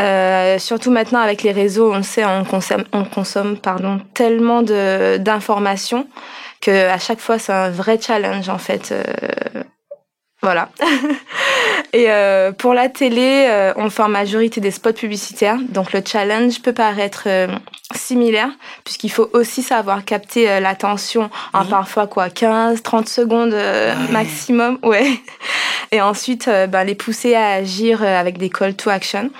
Euh, 0.00 0.58
surtout 0.58 0.90
maintenant 0.90 1.20
avec 1.20 1.42
les 1.42 1.52
réseaux, 1.52 1.92
on 1.92 1.96
le 1.96 2.02
sait, 2.02 2.24
on 2.24 2.44
consomme, 2.44 2.84
on 2.92 3.04
consomme 3.04 3.58
pardon, 3.58 4.00
tellement 4.14 4.62
d'informations 4.62 6.06
que 6.62 6.88
à 6.88 6.98
chaque 6.98 7.20
fois 7.20 7.38
c'est 7.38 7.52
un 7.52 7.70
vrai 7.70 8.00
challenge 8.00 8.48
en 8.48 8.58
fait. 8.58 8.92
Euh, 8.92 9.62
voilà. 10.42 10.70
Et 11.92 12.06
euh, 12.08 12.52
pour 12.52 12.74
la 12.74 12.88
télé, 12.88 13.46
euh, 13.48 13.72
on 13.76 13.90
fait 13.90 14.02
en 14.02 14.08
majorité 14.08 14.60
des 14.60 14.70
spots 14.70 14.92
publicitaires. 14.92 15.58
Donc 15.68 15.92
le 15.92 16.00
challenge 16.04 16.60
peut 16.62 16.72
paraître 16.72 17.24
euh, 17.26 17.48
similaire 17.94 18.48
puisqu'il 18.84 19.10
faut 19.10 19.28
aussi 19.34 19.62
savoir 19.62 20.04
capter 20.04 20.60
l'attention 20.60 21.30
en 21.52 21.66
parfois 21.66 22.06
quoi 22.06 22.30
15 22.30 22.82
30 22.82 23.08
secondes 23.08 23.54
maximum, 24.10 24.78
ouais. 24.82 25.10
Et 25.92 26.00
ensuite 26.00 26.48
ben, 26.48 26.84
les 26.84 26.94
pousser 26.94 27.34
à 27.34 27.52
agir 27.52 28.02
avec 28.02 28.38
des 28.38 28.50
call 28.50 28.74
to 28.74 28.90
action. 28.90 29.30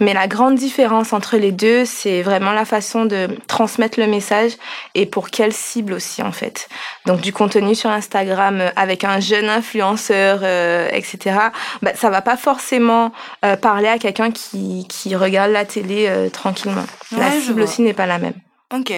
Mais 0.00 0.12
la 0.12 0.28
grande 0.28 0.54
différence 0.54 1.12
entre 1.12 1.36
les 1.36 1.50
deux, 1.50 1.84
c'est 1.84 2.22
vraiment 2.22 2.52
la 2.52 2.64
façon 2.64 3.04
de 3.06 3.28
transmettre 3.46 3.98
le 3.98 4.06
message 4.06 4.52
et 4.94 5.06
pour 5.06 5.30
quelle 5.30 5.52
cible 5.52 5.94
aussi 5.94 6.22
en 6.22 6.32
fait. 6.32 6.68
Donc 7.06 7.20
du 7.20 7.32
contenu 7.32 7.74
sur 7.74 7.90
Instagram 7.90 8.70
avec 8.76 9.04
un 9.04 9.18
jeune 9.20 9.48
influenceur, 9.48 10.44
etc. 10.92 11.38
Ben, 11.82 11.94
ça 11.94 12.10
va 12.10 12.22
pas 12.22 12.36
forcément 12.36 13.12
euh, 13.44 13.56
parler 13.56 13.88
à 13.88 13.98
quelqu'un 13.98 14.30
qui, 14.30 14.86
qui 14.88 15.16
regarde 15.16 15.50
la 15.50 15.64
télé 15.64 16.06
euh, 16.08 16.28
tranquillement. 16.28 16.84
la 17.12 17.30
cible 17.40 17.62
aussi 17.62 17.82
n'est 17.82 17.94
pas 17.94 18.06
la 18.06 18.18
même. 18.18 18.34
Ok. 18.72 18.92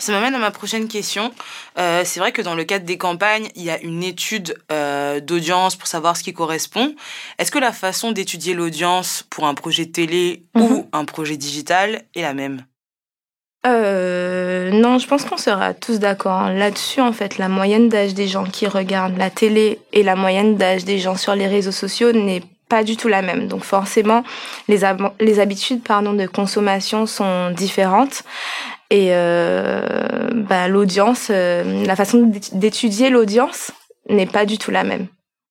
Ça 0.00 0.12
m'amène 0.12 0.34
à 0.34 0.38
ma 0.38 0.50
prochaine 0.50 0.88
question. 0.88 1.32
Euh, 1.78 2.02
c'est 2.04 2.20
vrai 2.20 2.32
que 2.32 2.42
dans 2.42 2.54
le 2.54 2.64
cadre 2.64 2.84
des 2.84 2.98
campagnes, 2.98 3.48
il 3.54 3.62
y 3.62 3.70
a 3.70 3.80
une 3.80 4.02
étude 4.02 4.56
d'audience 5.22 5.76
pour 5.76 5.86
savoir 5.86 6.16
ce 6.16 6.22
qui 6.22 6.32
correspond. 6.32 6.94
Est-ce 7.38 7.50
que 7.50 7.58
la 7.58 7.72
façon 7.72 8.12
d'étudier 8.12 8.54
l'audience 8.54 9.24
pour 9.30 9.46
un 9.46 9.54
projet 9.54 9.86
télé 9.86 10.44
ou 10.54 10.68
mhm. 10.68 10.86
un 10.92 11.04
projet 11.04 11.36
digital 11.36 12.02
est 12.14 12.22
la 12.22 12.34
même? 12.34 12.64
Non, 13.64 14.98
je 14.98 15.06
pense 15.06 15.24
qu'on 15.24 15.36
sera 15.36 15.74
tous 15.74 15.98
d'accord 15.98 16.48
là-dessus. 16.48 17.00
En 17.00 17.12
fait, 17.12 17.38
la 17.38 17.48
moyenne 17.48 17.88
d'âge 17.88 18.14
des 18.14 18.26
gens 18.26 18.44
qui 18.44 18.66
regardent 18.66 19.16
la 19.16 19.30
télé 19.30 19.78
et 19.92 20.02
la 20.02 20.16
moyenne 20.16 20.56
d'âge 20.56 20.84
des 20.84 20.98
gens 20.98 21.16
sur 21.16 21.34
les 21.34 21.46
réseaux 21.46 21.72
sociaux 21.72 22.12
n'est 22.12 22.42
pas 22.68 22.82
du 22.82 22.96
tout 22.96 23.08
la 23.08 23.22
même. 23.22 23.48
Donc 23.48 23.64
forcément, 23.64 24.24
les, 24.66 24.80
les 25.20 25.40
habitudes 25.40 25.82
pardon, 25.82 26.14
de 26.14 26.26
consommation 26.26 27.06
sont 27.06 27.50
différentes. 27.50 28.22
Et 28.92 29.08
euh, 29.12 30.28
bah, 30.34 30.68
l'audience, 30.68 31.28
euh, 31.30 31.82
la 31.86 31.96
façon 31.96 32.30
d'étudier 32.52 33.08
l'audience 33.08 33.70
n'est 34.10 34.26
pas 34.26 34.44
du 34.44 34.58
tout 34.58 34.70
la 34.70 34.84
même. 34.84 35.06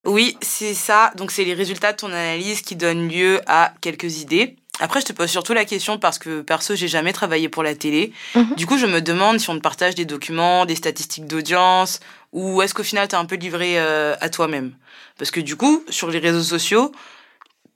Oui, 0.06 0.38
c'est 0.42 0.76
ça. 0.76 1.12
Donc 1.16 1.32
c'est 1.32 1.44
les 1.44 1.56
résultats 1.56 1.92
de 1.92 1.98
ton 1.98 2.12
analyse 2.12 2.62
qui 2.62 2.76
donnent 2.76 3.10
lieu 3.10 3.42
à 3.48 3.74
quelques 3.82 4.22
idées. 4.22 4.58
Après, 4.80 5.02
je 5.02 5.08
te 5.08 5.14
pose 5.14 5.28
surtout 5.28 5.54
la 5.54 5.66
question 5.66 5.98
parce 5.98 6.20
que 6.20 6.42
perso, 6.42 6.76
j'ai 6.76 6.88
jamais 6.88 7.14
travaillé 7.14 7.50
pour 7.50 7.64
la 7.64 7.74
télé. 7.74 8.14
Mhm. 8.36 8.54
Du 8.58 8.68
coup, 8.68 8.78
je 8.78 8.86
me 8.86 9.02
demande 9.02 9.40
si 9.40 9.50
on 9.50 9.56
te 9.56 9.60
partage 9.60 9.96
des 9.96 10.06
documents, 10.06 10.68
des 10.68 10.76
statistiques 10.76 11.26
d'audience, 11.26 12.00
ou 12.34 12.62
est-ce 12.62 12.76
qu'au 12.76 12.84
final, 12.84 13.08
tu 13.08 13.16
es 13.16 13.18
un 13.18 13.26
peu 13.26 13.38
livré 13.38 13.80
euh, 13.80 14.16
à 14.22 14.30
toi-même? 14.30 14.74
Parce 15.18 15.32
que 15.32 15.40
du 15.40 15.56
coup, 15.56 15.84
sur 15.90 16.12
les 16.12 16.20
réseaux 16.20 16.44
sociaux, 16.44 16.92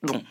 bon, 0.04 0.22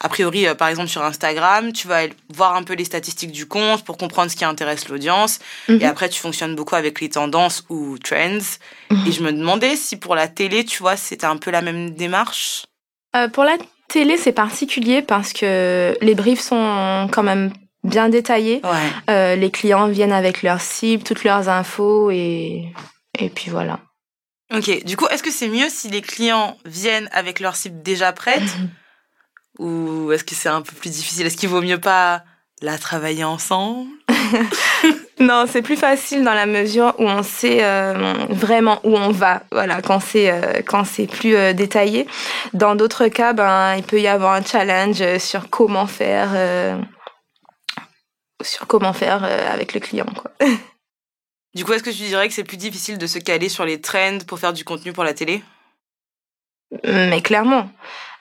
a 0.00 0.08
priori, 0.08 0.46
euh, 0.46 0.54
par 0.54 0.68
exemple 0.68 0.88
sur 0.88 1.02
Instagram, 1.02 1.72
tu 1.72 1.88
vas 1.88 2.02
voir 2.32 2.56
un 2.56 2.62
peu 2.62 2.74
les 2.74 2.84
statistiques 2.84 3.32
du 3.32 3.46
compte 3.46 3.84
pour 3.84 3.96
comprendre 3.96 4.30
ce 4.30 4.36
qui 4.36 4.44
intéresse 4.44 4.88
l'audience. 4.88 5.38
Mhm. 5.68 5.80
Et 5.80 5.84
après, 5.86 6.08
tu 6.08 6.20
fonctionnes 6.20 6.54
beaucoup 6.54 6.74
avec 6.74 7.00
les 7.00 7.08
tendances 7.08 7.64
ou 7.68 7.98
trends. 7.98 8.58
Mhm. 8.90 9.06
Et 9.06 9.12
je 9.12 9.22
me 9.22 9.32
demandais 9.32 9.76
si 9.76 9.96
pour 9.96 10.14
la 10.14 10.28
télé, 10.28 10.64
tu 10.64 10.82
vois, 10.82 10.96
c'était 10.96 11.26
un 11.26 11.36
peu 11.36 11.50
la 11.50 11.62
même 11.62 11.90
démarche. 11.90 12.66
Euh, 13.16 13.28
pour 13.28 13.44
la 13.44 13.56
télé, 13.88 14.16
c'est 14.16 14.32
particulier 14.32 15.02
parce 15.02 15.32
que 15.32 15.96
les 16.00 16.14
briefs 16.14 16.40
sont 16.40 17.08
quand 17.12 17.22
même 17.22 17.52
bien 17.84 18.08
détaillés. 18.08 18.62
Euh, 19.08 19.36
les 19.36 19.50
clients 19.50 19.88
viennent 19.88 20.12
avec 20.12 20.42
leurs 20.42 20.60
cibles, 20.60 21.04
toutes 21.04 21.22
leurs 21.22 21.48
infos 21.48 22.10
et, 22.10 22.72
et 23.18 23.28
puis 23.28 23.50
voilà. 23.50 23.78
Ok, 24.52 24.84
du 24.84 24.96
coup, 24.96 25.06
est-ce 25.08 25.22
que 25.22 25.30
c'est 25.30 25.48
mieux 25.48 25.68
si 25.68 25.88
les 25.88 26.02
clients 26.02 26.56
viennent 26.64 27.08
avec 27.12 27.40
leurs 27.40 27.56
cibles 27.56 27.82
déjà 27.82 28.12
prêtes 28.12 28.42
Ou 29.58 30.12
est-ce 30.12 30.24
que 30.24 30.34
c'est 30.34 30.48
un 30.48 30.62
peu 30.62 30.72
plus 30.72 30.90
difficile? 30.90 31.26
Est-ce 31.26 31.36
qu'il 31.36 31.48
vaut 31.48 31.62
mieux 31.62 31.80
pas 31.80 32.24
la 32.60 32.78
travailler 32.78 33.24
ensemble? 33.24 33.88
Non, 35.20 35.44
c'est 35.48 35.62
plus 35.62 35.76
facile 35.76 36.24
dans 36.24 36.34
la 36.34 36.46
mesure 36.46 36.94
où 36.98 37.04
on 37.04 37.22
sait 37.22 37.62
euh, 37.62 38.14
vraiment 38.30 38.80
où 38.82 38.96
on 38.96 39.10
va. 39.10 39.44
Voilà, 39.52 39.80
quand 39.80 40.00
c'est 40.00 40.30
euh, 40.30 40.60
quand 40.66 40.84
c'est 40.84 41.06
plus 41.06 41.36
euh, 41.36 41.52
détaillé. 41.52 42.06
Dans 42.52 42.74
d'autres 42.74 43.06
cas, 43.08 43.32
ben 43.32 43.76
il 43.76 43.84
peut 43.84 44.00
y 44.00 44.08
avoir 44.08 44.34
un 44.34 44.42
challenge 44.42 45.18
sur 45.18 45.48
comment 45.50 45.86
faire 45.86 46.30
sur 48.42 48.66
comment 48.66 48.92
faire 48.92 49.24
avec 49.24 49.72
le 49.72 49.80
client 49.80 50.06
quoi. 50.06 50.30
Du 51.54 51.64
coup, 51.64 51.72
est-ce 51.72 51.84
que 51.84 51.90
tu 51.90 52.02
dirais 52.02 52.26
que 52.26 52.34
c'est 52.34 52.42
plus 52.42 52.56
difficile 52.56 52.98
de 52.98 53.06
se 53.06 53.20
caler 53.20 53.48
sur 53.48 53.64
les 53.64 53.80
trends 53.80 54.18
pour 54.26 54.40
faire 54.40 54.52
du 54.52 54.64
contenu 54.64 54.92
pour 54.92 55.04
la 55.04 55.14
télé? 55.14 55.40
Mais 56.82 57.22
clairement. 57.22 57.70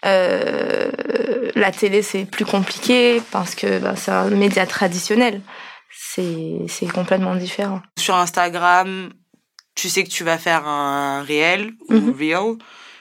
La 0.04 1.72
télé, 1.72 2.02
c'est 2.02 2.26
plus 2.26 2.46
compliqué 2.46 3.22
parce 3.32 3.56
que 3.56 3.80
ben, 3.80 3.96
c'est 3.96 4.12
un 4.12 4.30
média 4.30 4.66
traditionnel 4.66 5.42
c'est 6.68 6.88
complètement 6.94 7.36
différent. 7.36 7.82
Sur 7.98 8.16
Instagram, 8.16 9.12
tu 9.76 9.90
sais 9.90 10.04
que 10.04 10.10
tu 10.10 10.24
vas 10.24 10.38
faire 10.38 10.68
un 10.68 11.24
réel 11.24 11.72
ou 11.90 11.94
mhm. 11.94 12.16
real. 12.18 12.56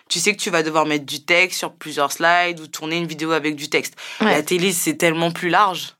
Tu 0.08 0.18
sais 0.18 0.34
que 0.34 0.40
tu 0.40 0.50
vas 0.50 0.62
devoir 0.62 0.84
mettre 0.84 1.06
du 1.06 1.24
texte 1.24 1.58
sur 1.58 1.74
plusieurs 1.74 2.12
slides 2.12 2.60
ou 2.60 2.66
tourner 2.66 2.98
une 2.98 3.06
vidéo 3.06 3.32
avec 3.32 3.56
du 3.56 3.70
texte. 3.70 3.94
La 4.20 4.42
télé, 4.42 4.72
c'est 4.72 4.96
tellement 4.96 5.30
plus 5.30 5.48
large. 5.48 5.94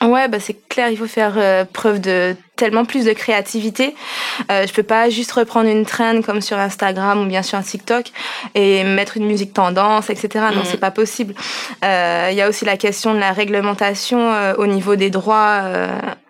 Ouais, 0.00 0.28
bah 0.28 0.38
c'est 0.38 0.54
clair, 0.68 0.90
il 0.90 0.96
faut 0.96 1.08
faire 1.08 1.34
euh, 1.38 1.64
preuve 1.64 2.00
de 2.00 2.36
tellement 2.54 2.84
plus 2.84 3.04
de 3.04 3.12
créativité. 3.12 3.96
Euh, 4.48 4.64
je 4.64 4.72
peux 4.72 4.84
pas 4.84 5.10
juste 5.10 5.32
reprendre 5.32 5.68
une 5.68 5.84
trend 5.84 6.22
comme 6.22 6.40
sur 6.40 6.56
Instagram 6.56 7.20
ou 7.20 7.26
bien 7.26 7.42
sur 7.42 7.58
un 7.58 7.62
TikTok 7.62 8.12
et 8.54 8.84
mettre 8.84 9.16
une 9.16 9.26
musique 9.26 9.52
tendance, 9.52 10.08
etc. 10.08 10.46
Non, 10.54 10.60
mm. 10.60 10.64
c'est 10.66 10.78
pas 10.78 10.92
possible. 10.92 11.34
Euh, 11.84 12.28
il 12.30 12.36
y 12.36 12.42
a 12.42 12.48
aussi 12.48 12.64
la 12.64 12.76
question 12.76 13.12
de 13.12 13.18
la 13.18 13.32
réglementation 13.32 14.32
euh, 14.32 14.54
au 14.56 14.66
niveau 14.66 14.94
des 14.94 15.10
droits, 15.10 15.64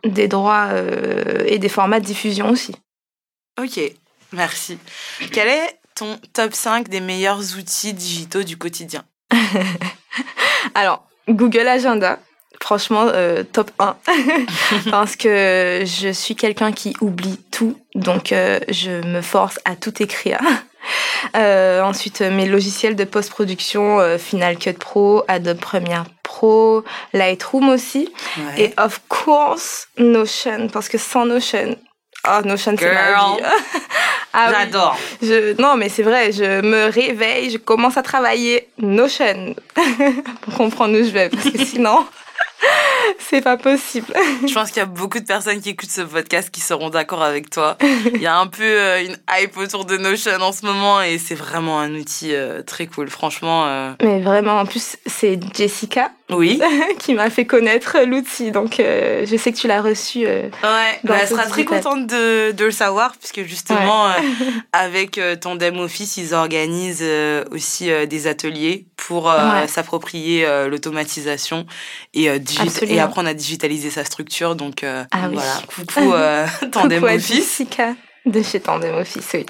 des 0.04 0.28
droits 0.28 0.68
et 1.46 1.58
des 1.58 1.68
formats 1.68 2.00
de 2.00 2.06
diffusion 2.06 2.48
aussi. 2.48 2.74
Ok, 3.60 3.80
merci. 4.32 4.78
Quel 5.32 5.48
est 5.48 5.78
ton 5.94 6.18
top 6.32 6.54
5 6.54 6.88
des 6.88 7.00
meilleurs 7.00 7.56
outils 7.58 7.92
digitaux 7.92 8.44
du 8.44 8.56
quotidien? 8.56 9.04
Alors, 10.74 11.06
Google 11.28 11.68
Agenda 11.68 12.18
franchement, 12.62 13.06
euh, 13.06 13.44
top 13.44 13.70
1. 13.78 13.96
Parce 14.90 15.16
que 15.16 15.84
je 15.84 16.10
suis 16.12 16.34
quelqu'un 16.34 16.72
qui 16.72 16.94
oublie 17.00 17.40
tout. 17.50 17.78
Donc, 17.94 18.32
euh, 18.32 18.58
je 18.68 18.90
me 19.06 19.20
force 19.20 19.58
à 19.64 19.76
tout 19.76 20.02
écrire. 20.02 20.38
Euh, 21.36 21.82
ensuite, 21.82 22.22
mes 22.22 22.46
logiciels 22.46 22.94
de 22.94 23.02
post-production, 23.04 24.16
Final 24.16 24.56
Cut 24.56 24.74
Pro, 24.74 25.24
Adobe 25.26 25.58
Premiere 25.58 26.04
Pro, 26.22 26.84
Lightroom 27.12 27.68
aussi. 27.68 28.08
Et 28.56 28.72
of 28.78 29.00
course, 29.08 29.88
Notion, 29.98 30.68
parce 30.72 30.88
que 30.88 30.96
sans 30.96 31.26
Notion, 31.26 31.76
oh, 32.26 32.40
Notion, 32.44 32.76
c'est 32.78 32.94
ma 32.94 33.10
vie. 33.10 33.42
ah, 34.32 34.50
J'adore. 34.50 34.96
Je, 35.20 35.60
non, 35.60 35.76
mais 35.76 35.88
c'est 35.88 36.04
vrai, 36.04 36.30
je 36.32 36.62
me 36.62 36.90
réveille, 36.90 37.50
je 37.50 37.58
commence 37.58 37.96
à 37.96 38.02
travailler 38.02 38.68
Notion 38.78 39.56
pour 40.42 40.54
comprendre 40.54 40.98
où 40.98 41.04
je 41.04 41.10
vais, 41.10 41.28
parce 41.28 41.50
que 41.50 41.64
sinon... 41.64 42.06
C'est 43.18 43.40
pas 43.40 43.56
possible. 43.56 44.12
Je 44.46 44.52
pense 44.52 44.68
qu'il 44.68 44.78
y 44.78 44.82
a 44.82 44.86
beaucoup 44.86 45.18
de 45.18 45.24
personnes 45.24 45.60
qui 45.60 45.70
écoutent 45.70 45.90
ce 45.90 46.02
podcast 46.02 46.50
qui 46.50 46.60
seront 46.60 46.90
d'accord 46.90 47.22
avec 47.22 47.50
toi. 47.50 47.76
Il 48.14 48.20
y 48.20 48.26
a 48.26 48.38
un 48.38 48.46
peu 48.46 48.62
euh, 48.62 49.04
une 49.04 49.16
hype 49.30 49.56
autour 49.56 49.84
de 49.84 49.96
Notion 49.96 50.40
en 50.40 50.52
ce 50.52 50.66
moment 50.66 51.00
et 51.02 51.18
c'est 51.18 51.34
vraiment 51.34 51.80
un 51.80 51.94
outil 51.94 52.34
euh, 52.34 52.62
très 52.62 52.86
cool, 52.86 53.08
franchement. 53.08 53.66
Euh. 53.66 53.92
Mais 54.02 54.20
vraiment, 54.20 54.58
en 54.58 54.66
plus, 54.66 54.96
c'est 55.06 55.38
Jessica 55.54 56.10
oui. 56.30 56.60
qui 56.98 57.14
m'a 57.14 57.30
fait 57.30 57.46
connaître 57.46 57.98
l'outil. 58.06 58.50
Donc, 58.50 58.76
je 58.78 59.36
sais 59.38 59.52
que 59.52 59.58
tu 59.58 59.68
l'as 59.68 59.82
reçu. 59.82 60.26
ouais, 60.26 60.50
bah, 61.04 61.16
elle 61.20 61.28
sera 61.28 61.44
très 61.46 61.64
contente 61.64 62.06
de, 62.06 62.52
de, 62.52 62.64
le 62.64 62.70
savoir, 62.70 63.12
puisque 63.16 63.42
justement, 63.42 64.08
avec 64.72 65.20
ton 65.40 65.56
Dem 65.56 65.78
Office, 65.78 66.16
ils 66.16 66.34
organisent 66.34 67.04
aussi 67.50 67.90
des 68.06 68.26
ateliers 68.26 68.86
pour 68.96 69.32
s'approprier 69.66 70.46
l'automatisation 70.68 71.66
et, 72.14 72.30
et 72.82 73.00
apprendre 73.00 73.28
à 73.28 73.34
digitaliser 73.34 73.90
sa 73.90 74.04
structure. 74.04 74.56
Donc 74.56 74.82
euh, 74.82 75.04
ah 75.10 75.28
voilà, 75.28 75.60
coucou 75.66 76.12
euh, 76.12 76.46
Tandem 76.72 77.00
coucou 77.00 77.14
Office. 77.14 77.62
de 78.26 78.42
chez 78.42 78.60
Tandem 78.60 78.94
Office, 78.94 79.28
oui. 79.34 79.46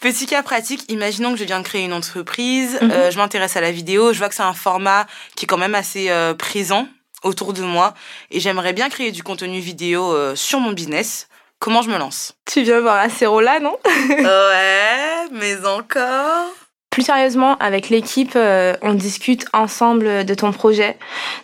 Petit 0.00 0.26
cas 0.26 0.42
pratique, 0.42 0.84
imaginons 0.90 1.32
que 1.32 1.38
je 1.38 1.44
viens 1.44 1.60
de 1.60 1.64
créer 1.64 1.84
une 1.84 1.92
entreprise, 1.92 2.78
mhm. 2.80 2.90
euh, 2.90 3.10
je 3.10 3.18
m'intéresse 3.18 3.56
à 3.56 3.60
la 3.60 3.72
vidéo, 3.72 4.12
je 4.12 4.18
vois 4.18 4.28
que 4.28 4.34
c'est 4.34 4.42
un 4.42 4.54
format 4.54 5.06
qui 5.34 5.44
est 5.44 5.48
quand 5.48 5.58
même 5.58 5.74
assez 5.74 6.10
euh, 6.10 6.34
présent 6.34 6.86
autour 7.24 7.52
de 7.52 7.62
moi 7.62 7.94
et 8.30 8.38
j'aimerais 8.38 8.72
bien 8.72 8.88
créer 8.88 9.10
du 9.10 9.24
contenu 9.24 9.58
vidéo 9.58 10.14
sur 10.36 10.60
mon 10.60 10.70
business. 10.70 11.28
Comment 11.58 11.82
je 11.82 11.90
me 11.90 11.98
lance? 11.98 12.34
Tu 12.46 12.62
viens 12.62 12.80
voir 12.80 12.96
Acerola, 12.96 13.58
non? 13.58 13.76
Ouais, 14.08 15.26
mais 15.32 15.66
encore 15.66 16.52
plus 16.98 17.04
sérieusement, 17.04 17.56
avec 17.60 17.90
l'équipe, 17.90 18.32
euh, 18.34 18.74
on 18.82 18.92
discute 18.92 19.46
ensemble 19.52 20.24
de 20.24 20.34
ton 20.34 20.50
projet, 20.50 20.96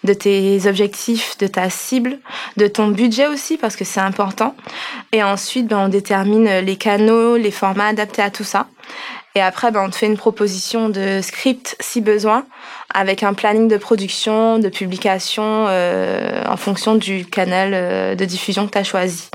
de 0.02 0.12
tes 0.12 0.66
objectifs, 0.66 1.38
de 1.38 1.46
ta 1.46 1.70
cible, 1.70 2.18
de 2.56 2.66
ton 2.66 2.88
budget 2.88 3.28
aussi, 3.28 3.56
parce 3.56 3.76
que 3.76 3.84
c'est 3.84 4.00
important. 4.00 4.56
Et 5.12 5.22
ensuite, 5.22 5.68
ben, 5.68 5.78
on 5.78 5.88
détermine 5.88 6.58
les 6.58 6.74
canaux, 6.74 7.36
les 7.36 7.52
formats 7.52 7.86
adaptés 7.86 8.20
à 8.20 8.30
tout 8.30 8.42
ça. 8.42 8.66
Et 9.36 9.40
après, 9.40 9.70
ben, 9.70 9.84
on 9.86 9.90
te 9.90 9.94
fait 9.94 10.06
une 10.06 10.16
proposition 10.16 10.88
de 10.88 11.20
script 11.22 11.76
si 11.78 12.00
besoin, 12.00 12.46
avec 12.92 13.22
un 13.22 13.32
planning 13.32 13.68
de 13.68 13.76
production, 13.76 14.58
de 14.58 14.68
publication 14.68 15.66
euh, 15.68 16.42
en 16.48 16.56
fonction 16.56 16.96
du 16.96 17.26
canal 17.26 17.70
euh, 17.74 18.16
de 18.16 18.24
diffusion 18.24 18.66
que 18.66 18.72
tu 18.72 18.78
as 18.78 18.84
choisi. 18.84 19.30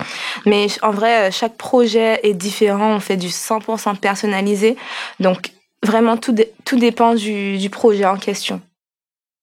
Mais 0.45 0.67
en 0.81 0.91
vrai, 0.91 1.31
chaque 1.31 1.55
projet 1.55 2.19
est 2.23 2.33
différent, 2.33 2.95
on 2.95 2.99
fait 2.99 3.15
du 3.15 3.27
100% 3.27 3.95
personnalisé. 3.95 4.75
Donc 5.21 5.51
Vraiment, 5.83 6.17
tout, 6.17 6.35
tout 6.65 6.77
dépend 6.77 7.15
du, 7.15 7.57
du 7.57 7.69
projet 7.69 8.05
en 8.05 8.17
question. 8.17 8.61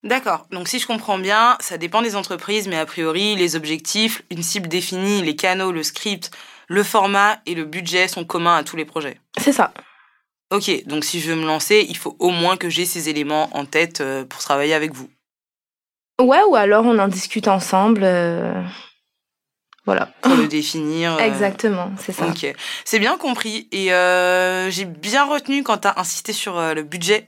D'accord. 0.02 0.46
Donc 0.52 0.68
si 0.68 0.78
je 0.78 0.86
comprends 0.86 1.18
bien, 1.18 1.56
ça 1.60 1.78
dépend 1.78 2.02
des 2.02 2.14
entreprises, 2.14 2.68
mais 2.68 2.78
a 2.78 2.86
priori, 2.86 3.34
les 3.34 3.56
objectifs, 3.56 4.22
une 4.30 4.42
cible 4.42 4.68
définie, 4.68 5.22
les 5.22 5.34
canaux, 5.34 5.72
le 5.72 5.82
script, 5.82 6.30
le 6.68 6.82
format 6.82 7.38
et 7.46 7.54
le 7.54 7.64
budget 7.64 8.06
sont 8.06 8.24
communs 8.24 8.56
à 8.56 8.62
tous 8.62 8.76
les 8.76 8.84
projets. 8.84 9.20
C'est 9.38 9.52
ça. 9.52 9.72
Ok, 10.52 10.70
donc 10.86 11.04
si 11.04 11.18
je 11.18 11.30
veux 11.30 11.40
me 11.40 11.46
lancer, 11.46 11.84
il 11.88 11.96
faut 11.96 12.14
au 12.20 12.30
moins 12.30 12.56
que 12.56 12.68
j'ai 12.68 12.84
ces 12.84 13.08
éléments 13.08 13.50
en 13.52 13.64
tête 13.64 14.00
euh, 14.00 14.24
pour 14.24 14.40
travailler 14.40 14.74
avec 14.74 14.92
vous. 14.92 15.10
Ouais, 16.20 16.42
ou 16.48 16.54
alors 16.54 16.84
on 16.86 16.98
en 16.98 17.08
discute 17.08 17.48
ensemble. 17.48 18.04
Euh, 19.86 19.92
voilà. 19.92 20.08
Pour 20.20 20.34
le 20.34 20.48
définir. 20.48 21.14
Euh, 21.14 21.18
Exactement, 21.18 21.92
c'est 21.98 22.12
ça. 22.12 22.26
Ok, 22.26 22.52
c'est 22.84 22.98
bien 22.98 23.16
compris. 23.16 23.68
Et 23.72 23.92
euh, 23.92 24.70
j'ai 24.70 24.84
bien 24.84 25.24
retenu 25.24 25.62
quand 25.62 25.78
tu 25.78 25.88
as 25.88 25.98
insisté 25.98 26.32
sur 26.32 26.58
euh, 26.58 26.74
le 26.74 26.82
budget. 26.82 27.24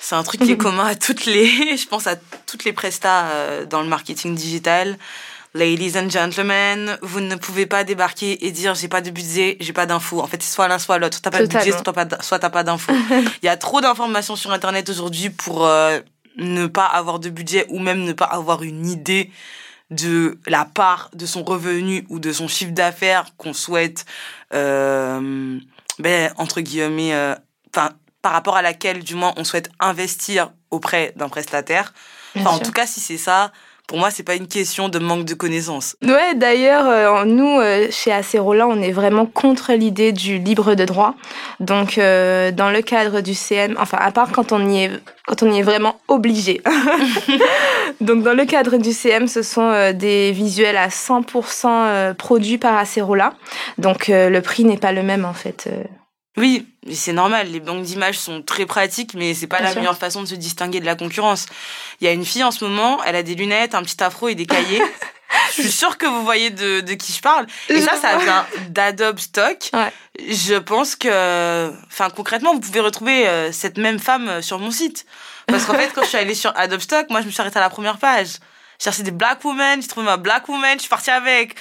C'est 0.00 0.14
un 0.14 0.22
truc 0.22 0.40
qui 0.40 0.52
est 0.52 0.56
commun 0.56 0.86
à 0.86 0.94
toutes 0.94 1.26
les, 1.26 1.46
je 1.76 1.86
pense 1.86 2.06
à 2.06 2.16
toutes 2.46 2.64
les 2.64 2.72
prestats 2.72 3.26
dans 3.68 3.82
le 3.82 3.88
marketing 3.88 4.34
digital. 4.34 4.96
Ladies 5.54 5.98
and 5.98 6.08
gentlemen, 6.08 6.96
vous 7.02 7.20
ne 7.20 7.36
pouvez 7.36 7.66
pas 7.66 7.84
débarquer 7.84 8.46
et 8.46 8.50
dire 8.52 8.74
j'ai 8.74 8.88
pas 8.88 9.02
de 9.02 9.10
budget, 9.10 9.58
j'ai 9.60 9.74
pas 9.74 9.84
d'infos. 9.84 10.22
En 10.22 10.26
fait, 10.26 10.42
c'est 10.42 10.50
soit 10.50 10.66
l'un 10.66 10.78
soit 10.78 10.96
l'autre. 10.96 11.18
Soit 11.18 11.30
t'as 11.30 11.38
pas 11.38 11.44
de 11.44 11.46
budget, 11.46 11.72
soit 12.22 12.38
t'as 12.38 12.50
pas 12.50 12.62
d'infos. 12.62 12.92
Il 13.42 13.46
y 13.46 13.48
a 13.48 13.58
trop 13.58 13.82
d'informations 13.82 14.34
sur 14.34 14.50
Internet 14.50 14.88
aujourd'hui 14.88 15.28
pour 15.28 15.68
ne 16.38 16.66
pas 16.66 16.86
avoir 16.86 17.18
de 17.18 17.28
budget 17.28 17.66
ou 17.68 17.80
même 17.80 18.02
ne 18.02 18.14
pas 18.14 18.24
avoir 18.24 18.62
une 18.62 18.86
idée 18.86 19.30
de 19.92 20.38
la 20.46 20.64
part 20.64 21.10
de 21.12 21.26
son 21.26 21.44
revenu 21.44 22.06
ou 22.08 22.18
de 22.18 22.32
son 22.32 22.48
chiffre 22.48 22.72
d'affaires 22.72 23.26
qu'on 23.36 23.52
souhaite, 23.52 24.04
euh, 24.54 25.58
ben, 25.98 26.32
entre 26.38 26.60
guillemets, 26.60 27.14
euh, 27.14 27.34
enfin, 27.74 27.90
par 28.22 28.32
rapport 28.32 28.56
à 28.56 28.62
laquelle, 28.62 29.04
du 29.04 29.14
moins, 29.14 29.34
on 29.36 29.44
souhaite 29.44 29.70
investir 29.78 30.52
auprès 30.70 31.12
d'un 31.16 31.28
prestataire. 31.28 31.92
Enfin, 32.36 32.50
en 32.50 32.58
tout 32.58 32.72
cas, 32.72 32.86
si 32.86 33.00
c'est 33.00 33.18
ça, 33.18 33.52
pour 33.88 33.98
moi, 33.98 34.10
c'est 34.10 34.22
pas 34.22 34.36
une 34.36 34.46
question 34.46 34.88
de 34.88 34.98
manque 34.98 35.24
de 35.24 35.34
connaissances. 35.34 35.96
Ouais, 36.02 36.34
d'ailleurs, 36.34 36.86
euh, 36.86 37.24
nous, 37.24 37.60
euh, 37.60 37.88
chez 37.90 38.12
Acerola, 38.12 38.66
on 38.66 38.80
est 38.80 38.92
vraiment 38.92 39.26
contre 39.26 39.72
l'idée 39.72 40.12
du 40.12 40.38
libre 40.38 40.74
de 40.74 40.84
droit. 40.84 41.14
Donc, 41.60 41.98
euh, 41.98 42.52
dans 42.52 42.70
le 42.70 42.80
cadre 42.80 43.20
du 43.20 43.34
CM, 43.34 43.76
enfin, 43.78 43.98
à 44.00 44.10
part 44.12 44.30
quand 44.32 44.52
on 44.52 44.66
y 44.70 44.84
est, 44.84 44.90
quand 45.26 45.42
on 45.42 45.52
y 45.52 45.58
est 45.58 45.62
vraiment 45.62 45.96
obligé. 46.08 46.62
Donc, 48.00 48.22
dans 48.22 48.34
le 48.34 48.44
cadre 48.44 48.76
du 48.76 48.92
CM, 48.92 49.26
ce 49.26 49.42
sont 49.42 49.92
des 49.92 50.32
visuels 50.32 50.76
à 50.76 50.88
100% 50.88 52.14
produits 52.14 52.58
par 52.58 52.76
Acerola. 52.76 53.34
Donc, 53.78 54.06
le 54.08 54.40
prix 54.40 54.64
n'est 54.64 54.78
pas 54.78 54.92
le 54.92 55.02
même, 55.02 55.24
en 55.24 55.34
fait. 55.34 55.68
Oui, 56.36 56.66
c'est 56.90 57.12
normal. 57.12 57.48
Les 57.48 57.60
banques 57.60 57.82
d'images 57.82 58.18
sont 58.18 58.42
très 58.42 58.64
pratiques, 58.64 59.14
mais 59.14 59.34
c'est 59.34 59.46
pas 59.46 59.60
la 59.60 59.74
meilleure 59.74 59.98
façon 59.98 60.22
de 60.22 60.26
se 60.26 60.34
distinguer 60.34 60.80
de 60.80 60.86
la 60.86 60.94
concurrence. 60.94 61.46
Il 62.00 62.06
y 62.06 62.08
a 62.08 62.12
une 62.12 62.24
fille 62.24 62.42
en 62.42 62.50
ce 62.50 62.64
moment, 62.64 63.02
elle 63.04 63.16
a 63.16 63.22
des 63.22 63.34
lunettes, 63.34 63.74
un 63.74 63.82
petit 63.82 64.02
afro 64.02 64.28
et 64.28 64.34
des 64.34 64.46
cahiers. 64.46 64.82
je 65.56 65.62
suis 65.62 65.70
sûre 65.70 65.98
que 65.98 66.06
vous 66.06 66.24
voyez 66.24 66.48
de, 66.48 66.80
de 66.80 66.94
qui 66.94 67.12
je 67.12 67.20
parle. 67.20 67.46
Et 67.68 67.80
ça, 67.82 67.96
ça 67.96 68.16
vient 68.16 68.46
d'Adobe 68.70 69.18
Stock. 69.18 69.70
Je 70.18 70.54
pense 70.54 70.96
que, 70.96 71.70
enfin, 71.88 72.08
concrètement, 72.08 72.54
vous 72.54 72.60
pouvez 72.60 72.80
retrouver 72.80 73.28
euh, 73.28 73.52
cette 73.52 73.76
même 73.76 73.98
femme 73.98 74.28
euh, 74.28 74.42
sur 74.42 74.58
mon 74.58 74.70
site. 74.70 75.04
Parce 75.46 75.66
qu'en 75.66 75.74
fait, 75.78 75.92
quand 75.94 76.02
je 76.02 76.08
suis 76.08 76.18
allée 76.18 76.34
sur 76.34 76.52
Adobe 76.56 76.80
Stock, 76.80 77.10
moi, 77.10 77.20
je 77.20 77.26
me 77.26 77.30
suis 77.30 77.40
arrêtée 77.42 77.58
à 77.58 77.62
la 77.62 77.70
première 77.70 77.98
page 77.98 78.38
cherché 78.82 79.02
des 79.02 79.12
black 79.12 79.44
women, 79.44 79.80
j'ai 79.80 79.88
trouvé 79.88 80.06
ma 80.06 80.16
black 80.16 80.48
woman, 80.48 80.74
je 80.74 80.80
suis 80.80 80.88
partie 80.88 81.10
avec. 81.10 81.56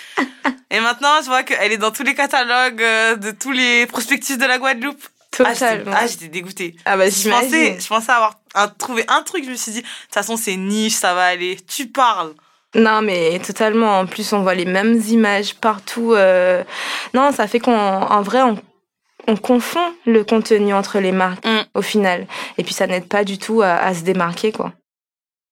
Et 0.71 0.79
maintenant, 0.79 1.21
je 1.21 1.27
vois 1.27 1.43
qu'elle 1.43 1.73
est 1.73 1.77
dans 1.77 1.91
tous 1.91 2.03
les 2.03 2.15
catalogues 2.15 2.81
euh, 2.81 3.17
de 3.17 3.31
tous 3.31 3.51
les 3.51 3.85
prospectus 3.87 4.37
de 4.37 4.45
la 4.45 4.57
Guadeloupe. 4.57 5.03
Ah, 5.39 5.53
j'étais 5.53 6.25
ah, 6.25 6.27
dégoûtée. 6.29 6.75
Ah 6.85 6.97
bah, 6.97 7.09
je 7.09 7.29
pensais, 7.29 7.79
je 7.79 7.87
pensais 7.87 8.11
avoir 8.11 8.39
trouvé 8.77 9.05
un 9.07 9.21
truc, 9.21 9.45
je 9.45 9.49
me 9.49 9.55
suis 9.55 9.71
dit, 9.71 9.81
de 9.81 9.85
toute 9.85 10.13
façon, 10.13 10.37
c'est 10.37 10.55
niche, 10.55 10.93
ça 10.93 11.13
va 11.13 11.25
aller. 11.25 11.57
Tu 11.67 11.87
parles. 11.87 12.33
Non, 12.75 13.01
mais 13.01 13.39
totalement. 13.39 13.99
En 13.99 14.05
plus, 14.05 14.31
on 14.33 14.41
voit 14.41 14.55
les 14.55 14.65
mêmes 14.65 15.01
images 15.09 15.55
partout. 15.55 16.13
Euh. 16.13 16.63
Non, 17.13 17.31
ça 17.31 17.47
fait 17.47 17.59
qu'en 17.59 18.21
vrai, 18.21 18.41
on, 18.41 18.57
on, 19.27 19.35
confond 19.35 19.93
le 20.05 20.23
contenu 20.23 20.73
entre 20.73 20.99
les 20.99 21.11
marques 21.11 21.45
mm. 21.45 21.63
au 21.75 21.81
final. 21.81 22.27
Et 22.57 22.63
puis, 22.63 22.73
ça 22.73 22.87
n'aide 22.87 23.07
pas 23.07 23.25
du 23.25 23.37
tout 23.37 23.61
à, 23.61 23.75
à 23.75 23.93
se 23.93 24.01
démarquer, 24.01 24.51
quoi. 24.51 24.73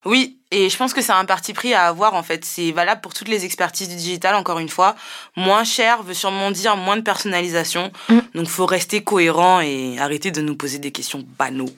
Oui, 0.05 0.38
et 0.51 0.69
je 0.69 0.77
pense 0.77 0.93
que 0.95 1.01
c'est 1.01 1.11
un 1.11 1.25
parti 1.25 1.53
pris 1.53 1.75
à 1.75 1.85
avoir 1.85 2.15
en 2.15 2.23
fait. 2.23 2.43
C'est 2.43 2.71
valable 2.71 3.01
pour 3.01 3.13
toutes 3.13 3.27
les 3.27 3.45
expertises 3.45 3.87
du 3.87 3.95
digital, 3.95 4.33
encore 4.33 4.57
une 4.57 4.69
fois. 4.69 4.95
Moins 5.35 5.63
cher 5.63 6.01
veut 6.01 6.15
sûrement 6.15 6.49
dire 6.49 6.75
moins 6.75 6.97
de 6.97 7.01
personnalisation. 7.01 7.91
Mm. 8.09 8.19
Donc 8.33 8.47
faut 8.47 8.65
rester 8.65 9.03
cohérent 9.03 9.61
et 9.61 9.99
arrêter 9.99 10.31
de 10.31 10.41
nous 10.41 10.55
poser 10.55 10.79
des 10.79 10.91
questions 10.91 11.23
banaux. 11.37 11.69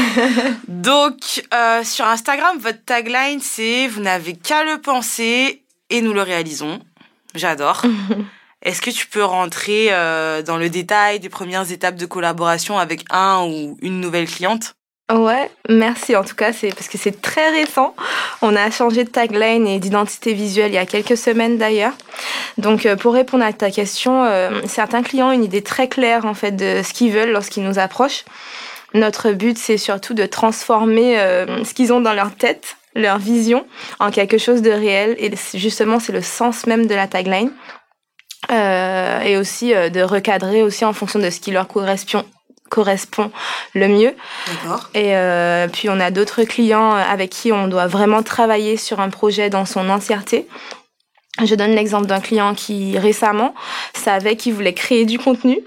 Donc 0.68 1.44
euh, 1.52 1.82
sur 1.82 2.06
Instagram, 2.06 2.58
votre 2.58 2.84
tagline 2.84 3.40
c'est 3.40 3.88
Vous 3.88 4.00
n'avez 4.00 4.34
qu'à 4.34 4.62
le 4.62 4.80
penser 4.80 5.62
et 5.90 6.00
nous 6.00 6.12
le 6.12 6.22
réalisons. 6.22 6.80
J'adore. 7.34 7.82
Est-ce 8.62 8.80
que 8.80 8.90
tu 8.90 9.08
peux 9.08 9.24
rentrer 9.24 9.88
euh, 9.90 10.42
dans 10.42 10.56
le 10.56 10.70
détail 10.70 11.18
des 11.18 11.28
premières 11.28 11.72
étapes 11.72 11.96
de 11.96 12.06
collaboration 12.06 12.78
avec 12.78 13.04
un 13.10 13.44
ou 13.44 13.76
une 13.82 14.00
nouvelle 14.00 14.28
cliente? 14.28 14.76
Ouais, 15.12 15.50
merci 15.68 16.16
en 16.16 16.24
tout 16.24 16.34
cas, 16.34 16.54
c'est 16.54 16.70
parce 16.70 16.88
que 16.88 16.96
c'est 16.96 17.20
très 17.20 17.50
récent. 17.50 17.94
On 18.40 18.56
a 18.56 18.70
changé 18.70 19.04
de 19.04 19.10
tagline 19.10 19.66
et 19.66 19.78
d'identité 19.78 20.32
visuelle 20.32 20.70
il 20.70 20.74
y 20.74 20.78
a 20.78 20.86
quelques 20.86 21.18
semaines 21.18 21.58
d'ailleurs. 21.58 21.92
Donc 22.56 22.86
euh, 22.86 22.96
pour 22.96 23.12
répondre 23.12 23.44
à 23.44 23.52
ta 23.52 23.70
question, 23.70 24.24
euh, 24.24 24.62
certains 24.66 25.02
clients 25.02 25.28
ont 25.28 25.32
une 25.32 25.44
idée 25.44 25.60
très 25.60 25.86
claire 25.86 26.24
en 26.24 26.32
fait 26.32 26.52
de 26.52 26.80
ce 26.82 26.94
qu'ils 26.94 27.12
veulent 27.12 27.32
lorsqu'ils 27.32 27.62
nous 27.62 27.78
approchent. 27.78 28.24
Notre 28.94 29.32
but 29.32 29.58
c'est 29.58 29.76
surtout 29.76 30.14
de 30.14 30.24
transformer 30.24 31.18
euh, 31.18 31.62
ce 31.64 31.74
qu'ils 31.74 31.92
ont 31.92 32.00
dans 32.00 32.14
leur 32.14 32.34
tête, 32.34 32.76
leur 32.94 33.18
vision 33.18 33.66
en 34.00 34.10
quelque 34.10 34.38
chose 34.38 34.62
de 34.62 34.70
réel 34.70 35.14
et 35.18 35.30
justement 35.54 36.00
c'est 36.00 36.12
le 36.12 36.22
sens 36.22 36.66
même 36.66 36.86
de 36.86 36.94
la 36.94 37.06
tagline. 37.06 37.50
et 38.50 39.36
aussi 39.36 39.72
de 39.72 40.02
recadrer 40.02 40.62
aussi 40.62 40.84
en 40.86 40.94
fonction 40.94 41.18
de 41.18 41.28
ce 41.28 41.38
qui 41.38 41.50
leur 41.50 41.68
correspond 41.68 42.24
correspond 42.72 43.30
le 43.74 43.86
mieux. 43.86 44.14
Et 44.94 45.14
euh, 45.14 45.68
puis 45.68 45.90
on 45.90 46.00
a 46.00 46.10
d'autres 46.10 46.44
clients 46.44 46.92
avec 46.94 47.28
qui 47.28 47.52
on 47.52 47.68
doit 47.68 47.86
vraiment 47.86 48.22
travailler 48.22 48.78
sur 48.78 48.98
un 49.00 49.10
projet 49.10 49.50
dans 49.50 49.66
son 49.66 49.90
entièreté. 49.90 50.48
Je 51.44 51.54
donne 51.54 51.72
l'exemple 51.72 52.06
d'un 52.06 52.20
client 52.20 52.54
qui 52.54 52.98
récemment 52.98 53.54
savait 53.92 54.36
qu'il 54.36 54.54
voulait 54.54 54.72
créer 54.72 55.04
du 55.04 55.18
contenu 55.18 55.58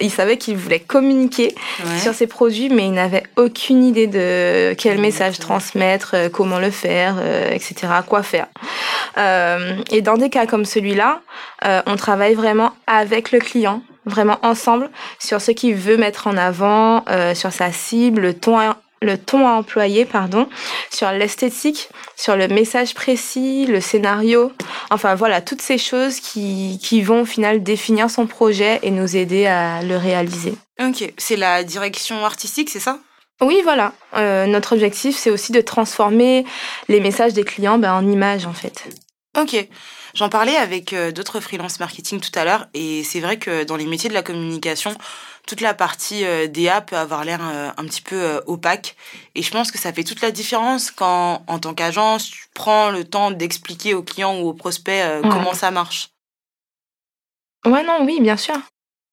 il 0.00 0.10
savait 0.10 0.36
qu'il 0.36 0.56
voulait 0.56 0.78
communiquer 0.78 1.52
sur 1.98 2.14
ses 2.14 2.28
produits, 2.28 2.68
mais 2.68 2.86
il 2.86 2.92
n'avait 2.92 3.24
aucune 3.34 3.82
idée 3.84 4.06
de 4.06 4.72
quel 4.78 5.00
message 5.00 5.40
transmettre, 5.40 6.12
euh, 6.14 6.28
comment 6.28 6.60
le 6.60 6.70
faire, 6.70 7.16
euh, 7.18 7.50
etc., 7.50 7.74
quoi 8.06 8.22
faire. 8.22 8.46
et 9.90 10.00
dans 10.00 10.16
des 10.16 10.30
cas 10.30 10.46
comme 10.46 10.64
celui-là, 10.64 11.22
on 11.86 11.96
travaille 11.96 12.34
vraiment 12.34 12.70
avec 12.86 13.32
le 13.32 13.40
client 13.40 13.82
vraiment 14.06 14.38
ensemble 14.42 14.90
sur 15.18 15.40
ce 15.40 15.50
qu'il 15.50 15.74
veut 15.74 15.96
mettre 15.96 16.26
en 16.26 16.36
avant, 16.36 17.04
euh, 17.08 17.34
sur 17.34 17.52
sa 17.52 17.72
cible, 17.72 18.20
le 18.20 18.34
ton 18.34 18.58
à, 18.58 18.76
le 19.02 19.18
ton 19.18 19.46
à 19.46 19.52
employer, 19.52 20.04
pardon, 20.04 20.48
sur 20.90 21.10
l'esthétique, 21.12 21.88
sur 22.16 22.36
le 22.36 22.48
message 22.48 22.94
précis, 22.94 23.66
le 23.66 23.80
scénario, 23.80 24.52
enfin 24.90 25.14
voilà, 25.14 25.40
toutes 25.40 25.62
ces 25.62 25.78
choses 25.78 26.20
qui, 26.20 26.78
qui 26.82 27.02
vont 27.02 27.22
au 27.22 27.26
final 27.26 27.62
définir 27.62 28.10
son 28.10 28.26
projet 28.26 28.80
et 28.82 28.90
nous 28.90 29.16
aider 29.16 29.46
à 29.46 29.82
le 29.82 29.96
réaliser. 29.96 30.54
Ok, 30.80 31.12
c'est 31.18 31.36
la 31.36 31.62
direction 31.62 32.24
artistique, 32.24 32.70
c'est 32.70 32.80
ça? 32.80 32.98
Oui, 33.40 33.60
voilà. 33.62 33.92
Euh, 34.16 34.46
notre 34.46 34.74
objectif, 34.74 35.16
c'est 35.16 35.30
aussi 35.30 35.52
de 35.52 35.60
transformer 35.60 36.44
les 36.88 37.00
messages 37.00 37.32
des 37.32 37.44
clients 37.44 37.78
ben, 37.78 37.92
en 37.92 38.06
images, 38.08 38.46
en 38.46 38.52
fait. 38.52 38.84
Ok. 39.36 39.68
J'en 40.14 40.28
parlais 40.28 40.56
avec 40.56 40.92
euh, 40.92 41.10
d'autres 41.10 41.40
freelance 41.40 41.80
marketing 41.80 42.20
tout 42.20 42.30
à 42.38 42.44
l'heure 42.44 42.68
et 42.72 43.02
c'est 43.02 43.18
vrai 43.18 43.36
que 43.36 43.64
dans 43.64 43.76
les 43.76 43.84
métiers 43.84 44.08
de 44.08 44.14
la 44.14 44.22
communication, 44.22 44.94
toute 45.46 45.60
la 45.60 45.74
partie 45.74 46.24
euh, 46.24 46.46
DA 46.46 46.80
peut 46.80 46.96
avoir 46.96 47.24
l'air 47.24 47.40
euh, 47.42 47.70
un 47.76 47.84
petit 47.84 48.00
peu 48.00 48.40
opaque 48.46 48.94
et 49.34 49.42
je 49.42 49.50
pense 49.50 49.72
que 49.72 49.78
ça 49.78 49.92
fait 49.92 50.04
toute 50.04 50.20
la 50.20 50.30
différence 50.30 50.92
quand 50.92 51.42
en 51.48 51.58
tant 51.58 51.74
qu'agence, 51.74 52.30
tu 52.30 52.46
prends 52.54 52.90
le 52.90 53.04
temps 53.04 53.32
d'expliquer 53.32 53.94
aux 53.94 54.04
clients 54.04 54.38
ou 54.38 54.48
aux 54.48 54.54
prospects 54.54 55.02
comment 55.22 55.52
ça 55.52 55.72
marche. 55.72 56.10
Ouais, 57.66 57.82
non, 57.82 58.04
oui, 58.04 58.20
bien 58.20 58.36
sûr. 58.36 58.54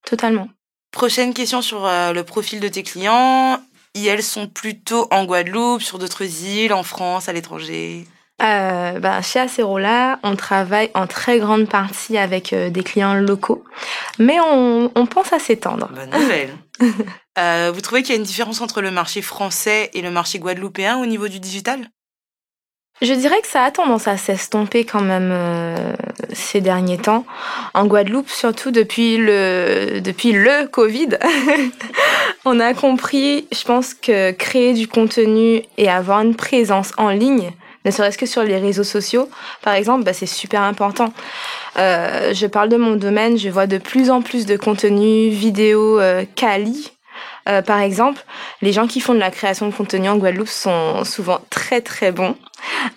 Totalement. 0.06 0.50
Prochaine 0.92 1.34
question 1.34 1.62
sur 1.62 1.84
le 1.88 2.22
profil 2.22 2.60
de 2.60 2.68
tes 2.68 2.84
clients. 2.84 3.60
Et 3.94 4.06
elles 4.06 4.24
sont 4.24 4.48
plutôt 4.48 5.08
en 5.12 5.26
Guadeloupe, 5.26 5.82
sur 5.82 6.00
d'autres 6.00 6.24
îles, 6.46 6.74
en 6.74 6.84
France, 6.84 7.28
à 7.28 7.34
l'étranger? 7.34 8.06
Euh, 8.44 9.00
bah, 9.00 9.22
chez 9.22 9.40
Acerola, 9.40 10.20
on 10.24 10.36
travaille 10.36 10.90
en 10.94 11.08
très 11.08 11.40
grande 11.40 11.68
partie 11.70 12.18
avec 12.18 12.54
euh, 12.54 12.70
des 12.70 12.84
clients 12.84 13.14
locaux, 13.14 13.64
mais 14.20 14.40
on, 14.40 14.92
on 14.96 15.06
pense 15.06 15.32
à 15.34 15.40
s'étendre. 15.40 15.90
Bonne 15.94 16.22
nouvelle. 16.22 16.50
euh, 17.40 17.72
vous 17.74 17.82
trouvez 17.82 18.02
qu'il 18.02 18.14
y 18.14 18.18
a 18.18 18.20
une 18.20 18.26
différence 18.26 18.62
entre 18.62 18.82
le 18.82 18.92
marché 18.92 19.22
français 19.22 19.92
et 19.94 20.02
le 20.02 20.12
marché 20.12 20.40
guadeloupéen 20.40 20.98
au 20.98 21.06
niveau 21.06 21.28
du 21.28 21.40
digital? 21.40 21.90
Je 23.02 23.14
dirais 23.14 23.42
que 23.42 23.48
ça 23.48 23.64
a 23.64 23.72
tendance 23.72 24.08
à 24.08 24.16
s'estomper 24.16 24.86
quand 24.86 25.02
même 25.02 25.32
euh, 25.32 25.94
ces 26.34 26.62
derniers 26.62 27.00
temps. 27.00 27.26
En 27.74 27.88
Guadeloupe, 27.88 28.30
surtout 28.30 28.70
depuis 28.70 29.18
le, 29.18 30.02
depuis 30.02 30.34
le 30.34 30.68
Covid, 30.68 31.18
on 32.46 32.60
a 32.60 32.76
compris, 32.76 33.48
je 33.52 33.64
pense 33.64 33.96
que 33.96 34.30
créer 34.32 34.74
du 34.74 34.88
contenu 34.88 35.64
et 35.80 35.90
avoir 35.90 36.22
une 36.22 36.36
présence 36.36 36.92
en 36.98 37.10
ligne, 37.10 37.52
ne 37.86 37.92
serait-ce 37.92 38.18
que 38.18 38.26
sur 38.26 38.44
les 38.44 38.58
réseaux 38.58 38.84
sociaux, 38.84 39.30
par 39.62 39.74
exemple, 39.74 40.04
bah, 40.04 40.14
c'est 40.14 40.26
super 40.26 40.62
important. 40.62 41.14
Euh, 41.78 42.34
je 42.34 42.48
parle 42.48 42.70
de 42.70 42.78
mon 42.78 42.96
domaine, 42.96 43.38
je 43.38 43.50
vois 43.50 43.68
de 43.68 43.78
plus 43.78 44.10
en 44.10 44.22
plus 44.22 44.46
de 44.46 44.58
contenu 44.58 45.30
vidéo 45.30 46.00
euh, 46.00 46.26
quali. 46.36 46.92
Euh, 47.50 47.62
par 47.64 47.80
exemple, 47.80 48.24
les 48.62 48.72
gens 48.72 48.86
qui 48.86 49.00
font 49.00 49.16
de 49.16 49.20
la 49.20 49.32
création 49.32 49.68
de 49.68 49.74
contenu 49.74 50.08
en 50.10 50.18
Guadeloupe 50.18 50.48
sont 50.48 51.04
souvent 51.04 51.42
très 51.50 51.82
très 51.82 52.12
bons. 52.12 52.36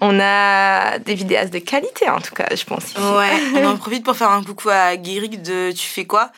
On 0.03 0.20
a 0.20 0.99
des 0.99 1.14
vidéastes 1.14 1.53
de 1.53 1.59
qualité 1.61 2.09
en 2.11 2.20
tout 2.20 2.35
cas, 2.35 2.47
je 2.55 2.64
pense. 2.64 2.94
Ouais, 2.94 3.31
on 3.62 3.66
en 3.66 3.77
profite 3.77 4.05
pour 4.05 4.16
faire 4.16 4.31
un 4.31 4.42
coucou 4.42 4.68
à 4.68 4.97
Guéric 4.97 5.42
de 5.42 5.73
Tu 5.73 5.88
fais 5.88 6.05
quoi? 6.05 6.31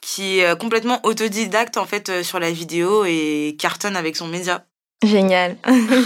Qui 0.00 0.40
est 0.40 0.58
complètement 0.58 1.00
autodidacte 1.02 1.76
en 1.76 1.84
fait 1.84 2.22
sur 2.22 2.40
la 2.40 2.50
vidéo 2.50 3.04
et 3.04 3.56
cartonne 3.58 3.96
avec 3.96 4.16
son 4.16 4.26
média. 4.26 4.64
Génial. 5.02 5.56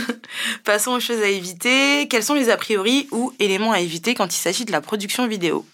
Passons 0.65 0.93
aux 0.93 1.01
choses 1.01 1.21
à 1.21 1.29
éviter. 1.29 2.07
Quels 2.09 2.23
sont 2.23 2.35
les 2.35 2.49
a 2.49 2.57
priori 2.57 3.09
ou 3.11 3.33
éléments 3.41 3.73
à 3.73 3.81
éviter 3.81 4.15
quand 4.15 4.33
il 4.33 4.39
s'agit 4.39 4.65
de 4.65 4.73
la 4.73 4.81
production 4.81 5.27
vidéo 5.27 5.67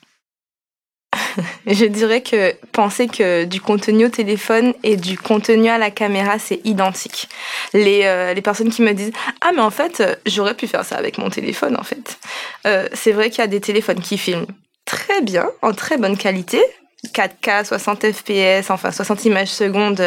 Je 1.66 1.84
dirais 1.84 2.22
que 2.22 2.54
penser 2.72 3.08
que 3.08 3.44
du 3.44 3.60
contenu 3.60 4.06
au 4.06 4.08
téléphone 4.08 4.72
et 4.82 4.96
du 4.96 5.18
contenu 5.18 5.68
à 5.68 5.76
la 5.76 5.90
caméra, 5.90 6.38
c'est 6.38 6.60
identique. 6.64 7.28
Les, 7.74 8.02
euh, 8.04 8.32
les 8.32 8.42
personnes 8.42 8.70
qui 8.70 8.82
me 8.82 8.92
disent 8.92 9.12
Ah, 9.40 9.50
mais 9.54 9.60
en 9.60 9.70
fait, 9.70 10.00
euh, 10.00 10.14
j'aurais 10.26 10.54
pu 10.54 10.66
faire 10.66 10.84
ça 10.84 10.96
avec 10.96 11.18
mon 11.18 11.28
téléphone, 11.28 11.76
en 11.78 11.84
fait. 11.84 12.18
Euh, 12.66 12.88
c'est 12.94 13.12
vrai 13.12 13.30
qu'il 13.30 13.40
y 13.40 13.44
a 13.44 13.48
des 13.48 13.60
téléphones 13.60 14.00
qui 14.00 14.16
filment 14.18 14.46
très 14.86 15.20
bien, 15.20 15.48
en 15.62 15.72
très 15.72 15.98
bonne 15.98 16.16
qualité, 16.16 16.60
4K, 17.14 17.64
60 17.66 18.12
FPS, 18.12 18.70
enfin 18.70 18.90
60 18.90 19.24
images 19.26 19.48
secondes 19.48 20.02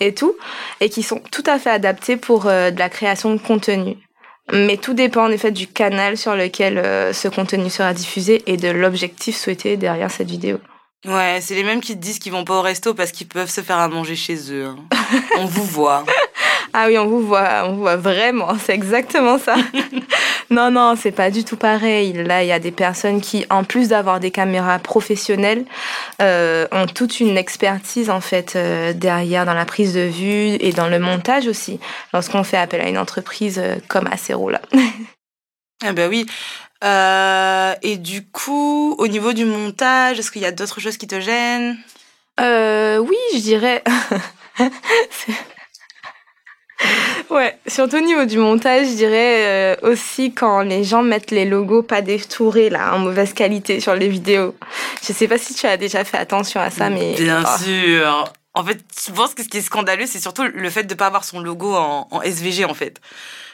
et 0.00 0.14
tout, 0.14 0.34
et 0.80 0.88
qui 0.88 1.02
sont 1.02 1.20
tout 1.30 1.44
à 1.46 1.58
fait 1.58 1.70
adaptés 1.70 2.16
pour 2.16 2.46
euh, 2.46 2.70
de 2.70 2.78
la 2.78 2.88
création 2.88 3.34
de 3.34 3.40
contenu. 3.40 3.96
Mais 4.52 4.76
tout 4.76 4.94
dépend 4.94 5.24
en 5.24 5.30
effet 5.30 5.50
du 5.50 5.66
canal 5.66 6.18
sur 6.18 6.36
lequel 6.36 6.78
euh, 6.78 7.12
ce 7.12 7.28
contenu 7.28 7.70
sera 7.70 7.94
diffusé 7.94 8.42
et 8.46 8.56
de 8.56 8.68
l'objectif 8.68 9.36
souhaité 9.36 9.76
derrière 9.76 10.10
cette 10.10 10.28
vidéo. 10.28 10.58
Ouais, 11.06 11.38
c'est 11.42 11.54
les 11.54 11.64
mêmes 11.64 11.80
qui 11.80 11.94
te 11.94 12.00
disent 12.00 12.18
qu'ils 12.18 12.32
vont 12.32 12.44
pas 12.44 12.58
au 12.58 12.62
resto 12.62 12.94
parce 12.94 13.12
qu'ils 13.12 13.28
peuvent 13.28 13.50
se 13.50 13.60
faire 13.60 13.78
à 13.78 13.88
manger 13.88 14.16
chez 14.16 14.52
eux. 14.52 14.66
Hein. 14.66 14.76
On 15.38 15.44
vous 15.44 15.64
voit. 15.64 16.04
Ah 16.76 16.86
oui, 16.88 16.98
on 16.98 17.06
vous 17.06 17.24
voit, 17.24 17.62
on 17.66 17.74
vous 17.74 17.80
voit 17.82 17.94
vraiment, 17.94 18.58
c'est 18.64 18.74
exactement 18.74 19.38
ça. 19.38 19.54
non, 20.50 20.72
non, 20.72 20.96
c'est 21.00 21.12
pas 21.12 21.30
du 21.30 21.44
tout 21.44 21.56
pareil. 21.56 22.12
Là, 22.12 22.42
il 22.42 22.48
y 22.48 22.52
a 22.52 22.58
des 22.58 22.72
personnes 22.72 23.20
qui, 23.20 23.46
en 23.48 23.62
plus 23.62 23.90
d'avoir 23.90 24.18
des 24.18 24.32
caméras 24.32 24.80
professionnelles, 24.80 25.66
euh, 26.20 26.66
ont 26.72 26.86
toute 26.86 27.20
une 27.20 27.38
expertise 27.38 28.10
en 28.10 28.20
fait 28.20 28.56
euh, 28.56 28.92
derrière 28.92 29.46
dans 29.46 29.54
la 29.54 29.64
prise 29.64 29.94
de 29.94 30.00
vue 30.00 30.56
et 30.58 30.72
dans 30.72 30.88
le 30.88 30.98
montage 30.98 31.46
aussi. 31.46 31.78
Lorsqu'on 32.12 32.42
fait 32.42 32.56
appel 32.56 32.80
à 32.80 32.88
une 32.88 32.98
entreprise 32.98 33.60
euh, 33.62 33.76
comme 33.86 34.08
Acero 34.08 34.50
là. 34.50 34.60
ah 35.84 35.92
ben 35.92 36.10
oui. 36.10 36.26
Et 37.82 37.96
du 37.96 38.26
coup, 38.26 38.96
au 38.98 39.06
niveau 39.06 39.32
du 39.32 39.44
montage, 39.44 40.18
est-ce 40.18 40.30
qu'il 40.30 40.42
y 40.42 40.46
a 40.46 40.52
d'autres 40.52 40.80
choses 40.80 40.96
qui 40.96 41.06
te 41.06 41.20
gênent? 41.20 41.78
Oui, 42.38 43.16
je 43.32 43.38
dirais. 43.38 43.82
Ouais, 47.30 47.58
surtout 47.66 47.96
au 47.96 48.00
niveau 48.00 48.24
du 48.24 48.38
montage, 48.38 48.88
je 48.88 48.94
dirais 48.94 49.76
euh, 49.82 49.90
aussi 49.90 50.32
quand 50.32 50.60
les 50.60 50.84
gens 50.84 51.02
mettent 51.02 51.30
les 51.30 51.44
logos 51.44 51.82
pas 51.82 52.02
détourés 52.02 52.70
là, 52.70 52.94
en 52.94 52.98
mauvaise 52.98 53.32
qualité 53.32 53.80
sur 53.80 53.94
les 53.94 54.08
vidéos. 54.08 54.54
Je 55.02 55.12
sais 55.12 55.28
pas 55.28 55.38
si 55.38 55.54
tu 55.54 55.66
as 55.66 55.76
déjà 55.76 56.04
fait 56.04 56.18
attention 56.18 56.60
à 56.60 56.70
ça, 56.70 56.90
mais 56.90 57.14
bien 57.14 57.42
oh. 57.44 57.62
sûr. 57.62 58.32
En 58.56 58.64
fait, 58.64 58.78
je 59.06 59.12
pense 59.12 59.34
que 59.34 59.42
ce 59.42 59.48
qui 59.48 59.58
est 59.58 59.62
scandaleux, 59.62 60.06
c'est 60.06 60.20
surtout 60.20 60.44
le 60.44 60.70
fait 60.70 60.84
de 60.84 60.94
pas 60.94 61.06
avoir 61.06 61.24
son 61.24 61.40
logo 61.40 61.74
en, 61.74 62.22
SVG 62.22 62.64
en 62.64 62.74
fait. 62.74 63.00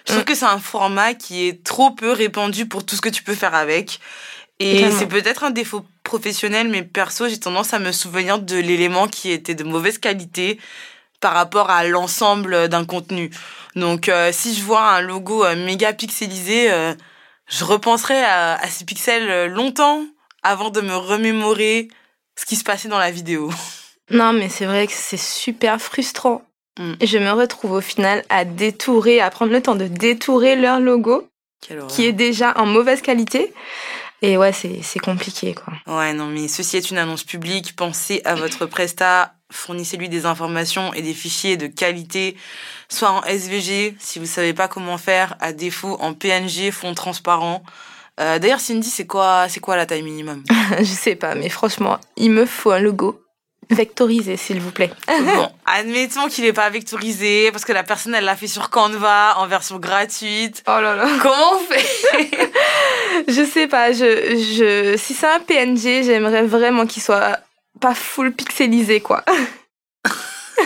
Je 0.06 0.12
trouve 0.12 0.22
mm. 0.22 0.26
que 0.26 0.34
c'est 0.34 0.44
un 0.46 0.58
format 0.58 1.14
qui 1.14 1.48
est 1.48 1.64
trop 1.64 1.90
peu 1.90 2.12
répandu 2.12 2.66
pour 2.66 2.84
tout 2.84 2.96
ce 2.96 3.00
que 3.00 3.08
tu 3.08 3.22
peux 3.22 3.34
faire 3.34 3.54
avec. 3.54 4.00
Et 4.58 4.90
c'est 4.90 5.06
peut-être 5.06 5.44
un 5.44 5.50
défaut 5.50 5.86
professionnel, 6.04 6.68
mais 6.68 6.82
perso, 6.82 7.28
j'ai 7.28 7.40
tendance 7.40 7.72
à 7.72 7.78
me 7.78 7.92
souvenir 7.92 8.38
de 8.38 8.56
l'élément 8.56 9.08
qui 9.08 9.30
était 9.30 9.54
de 9.54 9.64
mauvaise 9.64 9.96
qualité 9.96 10.58
par 11.20 11.34
rapport 11.34 11.70
à 11.70 11.84
l'ensemble 11.84 12.68
d'un 12.68 12.84
contenu. 12.84 13.30
Donc 13.76 14.08
euh, 14.08 14.30
si 14.32 14.54
je 14.54 14.62
vois 14.62 14.82
un 14.82 15.00
logo 15.00 15.44
euh, 15.44 15.54
méga 15.54 15.92
pixelisé, 15.92 16.72
euh, 16.72 16.94
je 17.48 17.64
repenserai 17.64 18.22
à, 18.22 18.58
ces 18.68 18.84
pixels 18.84 19.46
longtemps 19.52 20.04
avant 20.42 20.70
de 20.70 20.80
me 20.80 20.96
remémorer 20.96 21.88
ce 22.36 22.46
qui 22.46 22.56
se 22.56 22.64
passait 22.64 22.88
dans 22.88 22.98
la 22.98 23.10
vidéo. 23.10 23.50
Non, 24.12 24.32
mais 24.32 24.48
c'est 24.48 24.66
vrai 24.66 24.88
que 24.88 24.92
c'est 24.92 25.16
super 25.16 25.80
frustrant. 25.80 26.42
Mm. 26.80 26.94
Je 27.00 27.18
me 27.18 27.30
retrouve 27.30 27.70
au 27.70 27.80
final 27.80 28.24
à 28.28 28.44
détourer, 28.44 29.20
à 29.20 29.30
prendre 29.30 29.52
le 29.52 29.62
temps 29.62 29.76
de 29.76 29.86
détourer 29.86 30.56
leur 30.56 30.80
logo, 30.80 31.28
qui 31.86 32.06
est 32.06 32.12
déjà 32.12 32.58
en 32.58 32.66
mauvaise 32.66 33.02
qualité. 33.02 33.54
Et 34.20 34.36
ouais, 34.36 34.52
c'est 34.52 34.98
compliqué, 34.98 35.54
quoi. 35.54 35.74
Ouais, 35.86 36.12
non, 36.12 36.26
mais 36.26 36.48
ceci 36.48 36.76
est 36.76 36.90
une 36.90 36.98
annonce 36.98 37.22
publique. 37.22 37.76
Pensez 37.76 38.20
à 38.24 38.34
votre 38.34 38.66
prestat 38.66 39.34
fournissez-lui 39.50 40.08
des 40.08 40.26
informations 40.26 40.92
et 40.94 41.02
des 41.02 41.14
fichiers 41.14 41.56
de 41.56 41.66
qualité, 41.66 42.36
soit 42.88 43.10
en 43.10 43.22
SVG, 43.22 43.96
si 43.98 44.18
vous 44.18 44.26
savez 44.26 44.52
pas 44.52 44.68
comment 44.68 44.98
faire, 44.98 45.36
à 45.40 45.52
défaut 45.52 45.96
en 46.00 46.14
PNG, 46.14 46.70
fond 46.70 46.94
transparent. 46.94 47.62
Euh, 48.20 48.38
D'ailleurs, 48.38 48.60
Cindy, 48.60 48.88
c'est 48.88 49.06
quoi, 49.06 49.46
c'est 49.48 49.60
quoi 49.60 49.76
la 49.76 49.86
taille 49.86 50.02
minimum? 50.02 50.44
Je 50.78 50.84
sais 50.84 51.14
pas, 51.16 51.34
mais 51.34 51.48
franchement, 51.48 51.98
il 52.16 52.30
me 52.30 52.46
faut 52.46 52.70
un 52.70 52.80
logo 52.80 53.22
vectorisé, 53.70 54.36
s'il 54.36 54.60
vous 54.60 54.72
plaît. 54.72 54.90
bon, 55.06 55.48
admettons 55.66 56.28
qu'il 56.28 56.44
n'est 56.44 56.52
pas 56.52 56.68
vectorisé 56.70 57.50
parce 57.52 57.64
que 57.64 57.72
la 57.72 57.84
personne, 57.84 58.14
elle 58.14 58.24
l'a 58.24 58.36
fait 58.36 58.48
sur 58.48 58.68
Canva 58.68 59.38
en 59.38 59.46
version 59.46 59.78
gratuite. 59.78 60.62
Oh 60.66 60.80
là 60.80 60.96
là. 60.96 61.06
Comment 61.22 61.54
on 61.54 61.58
fait? 61.58 62.52
Je 63.28 63.44
sais 63.44 63.68
pas. 63.68 63.92
Je, 63.92 63.96
je, 63.98 64.96
si 64.96 65.14
c'est 65.14 65.26
un 65.26 65.40
PNG, 65.40 66.02
j'aimerais 66.04 66.42
vraiment 66.42 66.86
qu'il 66.86 67.02
soit 67.02 67.38
pas 67.80 67.94
full 67.94 68.32
pixelisé, 68.32 69.00
quoi. 69.00 69.24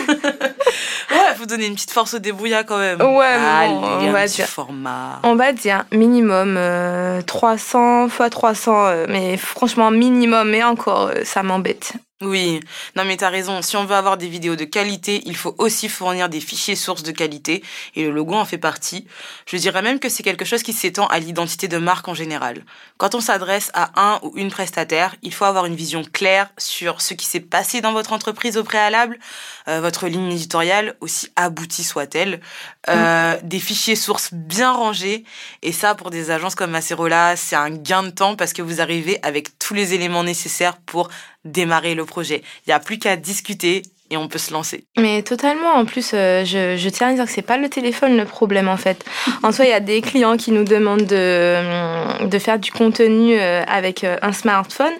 ouais, 0.07 1.35
faut 1.37 1.45
donner 1.45 1.67
une 1.67 1.75
petite 1.75 1.91
force 1.91 2.13
au 2.13 2.19
débrouillard 2.19 2.65
quand 2.65 2.77
même. 2.77 3.01
Ouais, 3.01 3.25
Allez, 3.25 3.73
on 3.73 4.11
va 4.11 4.27
dire. 4.27 4.47
format. 4.47 5.19
On 5.23 5.35
va 5.35 5.53
dire 5.53 5.85
minimum 5.91 6.55
euh, 6.57 7.21
300 7.21 8.09
fois 8.09 8.29
300, 8.29 8.85
euh, 8.87 9.05
mais 9.09 9.37
franchement 9.37 9.91
minimum, 9.91 10.53
et 10.53 10.63
encore, 10.63 11.07
euh, 11.07 11.23
ça 11.23 11.43
m'embête. 11.43 11.93
Oui, 12.21 12.61
non 12.95 13.03
mais 13.03 13.17
t'as 13.17 13.27
raison, 13.29 13.61
si 13.61 13.75
on 13.75 13.83
veut 13.83 13.93
avoir 13.93 14.15
des 14.15 14.29
vidéos 14.29 14.55
de 14.55 14.63
qualité, 14.63 15.21
il 15.25 15.35
faut 15.35 15.53
aussi 15.57 15.89
fournir 15.89 16.29
des 16.29 16.39
fichiers 16.39 16.77
sources 16.77 17.03
de 17.03 17.11
qualité, 17.11 17.61
et 17.93 18.05
le 18.05 18.11
logo 18.11 18.35
en 18.35 18.45
fait 18.45 18.57
partie. 18.57 19.05
Je 19.45 19.57
dirais 19.57 19.81
même 19.81 19.99
que 19.99 20.07
c'est 20.07 20.23
quelque 20.23 20.45
chose 20.45 20.63
qui 20.63 20.71
s'étend 20.71 21.07
à 21.07 21.19
l'identité 21.19 21.67
de 21.67 21.77
marque 21.77 22.07
en 22.07 22.13
général. 22.13 22.63
Quand 22.95 23.15
on 23.15 23.19
s'adresse 23.19 23.69
à 23.73 23.91
un 24.01 24.21
ou 24.23 24.31
une 24.37 24.49
prestataire, 24.49 25.13
il 25.23 25.33
faut 25.33 25.43
avoir 25.43 25.65
une 25.65 25.75
vision 25.75 26.05
claire 26.05 26.49
sur 26.57 27.01
ce 27.01 27.13
qui 27.15 27.25
s'est 27.25 27.41
passé 27.41 27.81
dans 27.81 27.91
votre 27.91 28.13
entreprise 28.13 28.55
au 28.55 28.63
préalable, 28.63 29.19
euh, 29.67 29.81
votre 29.81 30.07
ligne 30.07 30.31
éditoriale, 30.31 30.95
aussi 31.01 31.27
aboutie 31.35 31.83
soit-elle, 31.83 32.39
euh, 32.87 33.37
des 33.43 33.59
fichiers 33.59 33.97
sources 33.97 34.33
bien 34.33 34.71
rangés, 34.71 35.25
et 35.63 35.73
ça 35.73 35.95
pour 35.95 36.11
des 36.11 36.31
agences 36.31 36.55
comme 36.55 36.75
Acerola, 36.75 37.35
c'est 37.35 37.57
un 37.57 37.71
gain 37.71 38.03
de 38.03 38.09
temps 38.11 38.37
parce 38.37 38.53
que 38.53 38.61
vous 38.61 38.79
arrivez 38.79 39.19
avec 39.21 39.59
tous 39.59 39.73
les 39.73 39.93
éléments 39.93 40.23
nécessaires 40.23 40.77
pour 40.77 41.09
démarrer 41.45 41.95
le 41.95 42.05
projet. 42.05 42.41
Il 42.65 42.69
n'y 42.69 42.73
a 42.73 42.79
plus 42.79 42.97
qu'à 42.97 43.15
discuter 43.15 43.83
et 44.11 44.17
on 44.17 44.27
peut 44.27 44.37
se 44.37 44.53
lancer. 44.53 44.85
Mais 44.97 45.23
totalement, 45.23 45.73
en 45.73 45.85
plus, 45.85 46.11
euh, 46.13 46.45
je, 46.45 46.77
je 46.77 46.89
tiens 46.89 47.09
à 47.09 47.13
dire 47.13 47.25
que 47.25 47.31
c'est 47.31 47.41
pas 47.41 47.57
le 47.57 47.69
téléphone 47.69 48.17
le 48.17 48.25
problème 48.25 48.67
en 48.67 48.77
fait. 48.77 49.03
En 49.41 49.51
soi, 49.51 49.65
il 49.65 49.71
y 49.71 49.73
a 49.73 49.79
des 49.79 50.01
clients 50.01 50.37
qui 50.37 50.51
nous 50.51 50.63
demandent 50.63 51.05
de, 51.05 52.25
de 52.25 52.39
faire 52.39 52.59
du 52.59 52.71
contenu 52.71 53.35
euh, 53.39 53.63
avec 53.67 54.03
euh, 54.03 54.17
un 54.21 54.31
smartphone 54.31 54.93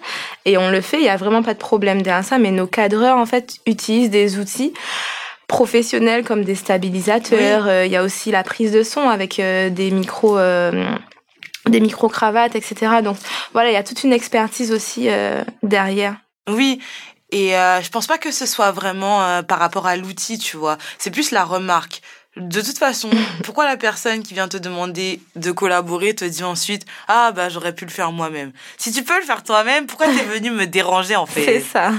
et 0.44 0.58
on 0.58 0.70
le 0.70 0.80
fait, 0.80 0.98
il 0.98 1.04
y 1.04 1.08
a 1.08 1.16
vraiment 1.16 1.42
pas 1.42 1.54
de 1.54 1.58
problème 1.58 2.02
derrière 2.02 2.24
ça, 2.24 2.38
mais 2.38 2.50
nos 2.50 2.66
cadreurs 2.66 3.18
en 3.18 3.26
fait 3.26 3.58
utilisent 3.66 4.10
des 4.10 4.38
outils 4.38 4.72
professionnels 5.48 6.24
comme 6.24 6.44
des 6.44 6.56
stabilisateurs, 6.56 7.66
Euh, 7.68 7.86
il 7.86 7.92
y 7.92 7.96
a 7.96 8.02
aussi 8.02 8.30
la 8.30 8.42
prise 8.42 8.72
de 8.72 8.82
son 8.82 9.08
avec 9.08 9.38
euh, 9.38 9.70
des 9.70 9.90
micros 9.90 10.38
euh, 10.38 10.84
des 11.66 11.80
micro 11.80 12.08
cravates 12.08 12.56
etc. 12.56 12.74
Donc 13.02 13.16
voilà, 13.52 13.70
il 13.70 13.74
y 13.74 13.76
a 13.76 13.84
toute 13.84 14.02
une 14.04 14.12
expertise 14.12 14.72
aussi 14.72 15.08
euh, 15.08 15.44
derrière. 15.62 16.16
Oui, 16.48 16.80
et 17.30 17.56
euh, 17.56 17.82
je 17.82 17.90
pense 17.90 18.06
pas 18.06 18.18
que 18.18 18.30
ce 18.30 18.46
soit 18.46 18.70
vraiment 18.70 19.24
euh, 19.24 19.42
par 19.42 19.58
rapport 19.58 19.86
à 19.86 19.96
l'outil, 19.96 20.38
tu 20.38 20.56
vois. 20.56 20.78
C'est 20.98 21.10
plus 21.10 21.30
la 21.32 21.44
remarque. 21.44 22.02
De 22.36 22.60
toute 22.60 22.78
façon, 22.78 23.10
pourquoi 23.44 23.64
la 23.64 23.76
personne 23.76 24.22
qui 24.22 24.34
vient 24.34 24.48
te 24.48 24.56
demander 24.56 25.20
de 25.34 25.50
collaborer 25.50 26.14
te 26.14 26.24
dit 26.24 26.44
ensuite 26.44 26.84
ah 27.08 27.32
bah 27.32 27.48
j'aurais 27.48 27.74
pu 27.74 27.84
le 27.84 27.90
faire 27.90 28.12
moi-même. 28.12 28.52
Si 28.76 28.92
tu 28.92 29.02
peux 29.02 29.18
le 29.18 29.24
faire 29.24 29.42
toi-même, 29.42 29.86
pourquoi 29.86 30.06
t'es 30.06 30.24
venu 30.24 30.50
me 30.50 30.66
déranger 30.66 31.16
en 31.16 31.26
C'est 31.34 31.44
fait 31.44 31.60
ça. 31.60 31.92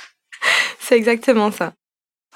c'est 0.80 0.96
exactement 0.96 1.50
ça. 1.50 1.72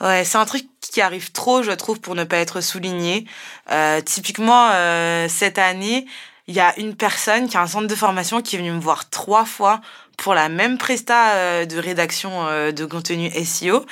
Ouais, 0.00 0.24
c'est 0.24 0.38
un 0.38 0.44
truc 0.44 0.66
qui 0.80 1.00
arrive 1.00 1.32
trop, 1.32 1.62
je 1.62 1.72
trouve, 1.72 2.00
pour 2.00 2.14
ne 2.14 2.24
pas 2.24 2.36
être 2.36 2.60
souligné. 2.60 3.26
Euh, 3.70 4.00
typiquement, 4.02 4.68
euh, 4.72 5.26
cette 5.28 5.58
année, 5.58 6.06
il 6.46 6.54
y 6.54 6.60
a 6.60 6.78
une 6.78 6.94
personne 6.94 7.48
qui 7.48 7.56
a 7.56 7.62
un 7.62 7.66
centre 7.66 7.86
de 7.86 7.94
formation 7.94 8.40
qui 8.42 8.56
est 8.56 8.58
venue 8.58 8.72
me 8.72 8.80
voir 8.80 9.10
trois 9.10 9.44
fois 9.44 9.80
pour 10.16 10.34
la 10.34 10.48
même 10.48 10.78
presta 10.78 11.32
euh, 11.34 11.64
de 11.64 11.78
rédaction 11.78 12.46
euh, 12.48 12.72
de 12.72 12.84
contenu 12.84 13.30
SEO. 13.44 13.84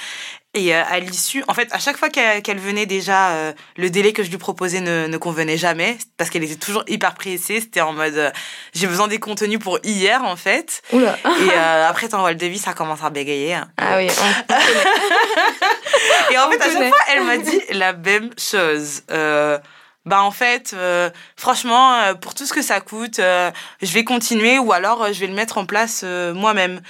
Et 0.56 0.72
euh, 0.72 0.82
à 0.88 1.00
l'issue, 1.00 1.42
en 1.48 1.54
fait, 1.54 1.66
à 1.72 1.80
chaque 1.80 1.96
fois 1.96 2.10
qu'elle 2.10 2.58
venait 2.60 2.86
déjà, 2.86 3.52
le 3.76 3.90
délai 3.90 4.12
que 4.12 4.22
je 4.22 4.30
lui 4.30 4.38
proposais 4.38 4.80
ne, 4.80 5.08
ne 5.08 5.16
convenait 5.16 5.56
jamais 5.58 5.98
parce 6.16 6.30
qu'elle 6.30 6.44
était 6.44 6.54
toujours 6.54 6.84
hyper 6.86 7.14
pressée. 7.14 7.60
C'était 7.60 7.80
en 7.80 7.92
mode, 7.92 8.14
euh, 8.16 8.30
j'ai 8.72 8.86
besoin 8.86 9.08
des 9.08 9.18
contenus 9.18 9.58
pour 9.58 9.80
hier, 9.82 10.22
en 10.22 10.36
fait. 10.36 10.82
Oula. 10.92 11.18
Et 11.24 11.50
euh, 11.50 11.88
après, 11.88 12.06
t'envoies 12.08 12.30
le 12.30 12.36
devis, 12.38 12.58
ça 12.60 12.72
commence 12.72 13.02
à 13.02 13.10
bégayer. 13.10 13.54
hein. 13.54 13.68
Ah 13.78 13.96
oui, 13.96 14.06
on- 14.08 14.54
Et 16.32 16.38
en 16.38 16.46
On 16.48 16.50
fait, 16.52 16.60
à 16.62 16.70
chaque 16.70 16.88
fois, 16.88 16.98
elle 17.12 17.24
m'a 17.24 17.36
dit 17.38 17.60
la 17.72 17.92
même 17.92 18.30
chose. 18.38 19.02
Euh, 19.10 19.58
bah 20.06 20.22
en 20.22 20.30
fait, 20.30 20.72
euh, 20.74 21.10
franchement, 21.36 21.94
euh, 21.94 22.14
pour 22.14 22.34
tout 22.34 22.44
ce 22.46 22.52
que 22.52 22.62
ça 22.62 22.80
coûte, 22.80 23.18
euh, 23.20 23.50
je 23.82 23.92
vais 23.92 24.04
continuer 24.04 24.58
ou 24.58 24.72
alors 24.72 25.02
euh, 25.04 25.12
je 25.12 25.20
vais 25.20 25.26
le 25.26 25.34
mettre 25.34 25.56
en 25.58 25.66
place 25.66 26.02
euh, 26.04 26.34
moi-même. 26.34 26.80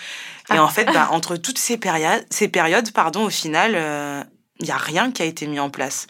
Et 0.51 0.57
Ah. 0.57 0.63
en 0.65 0.69
fait, 0.69 0.85
bah, 0.87 1.09
entre 1.13 1.37
toutes 1.37 1.59
ces 1.59 1.77
périodes, 1.79 2.25
ces 2.31 2.49
périodes, 2.49 2.93
pardon, 2.93 3.25
au 3.25 3.31
final, 3.31 3.73
il 4.61 4.67
y 4.67 4.71
a 4.73 4.77
rien 4.77 5.11
qui 5.13 5.23
a 5.23 5.25
été 5.27 5.47
mis 5.47 5.61
en 5.61 5.71
place. 5.71 6.07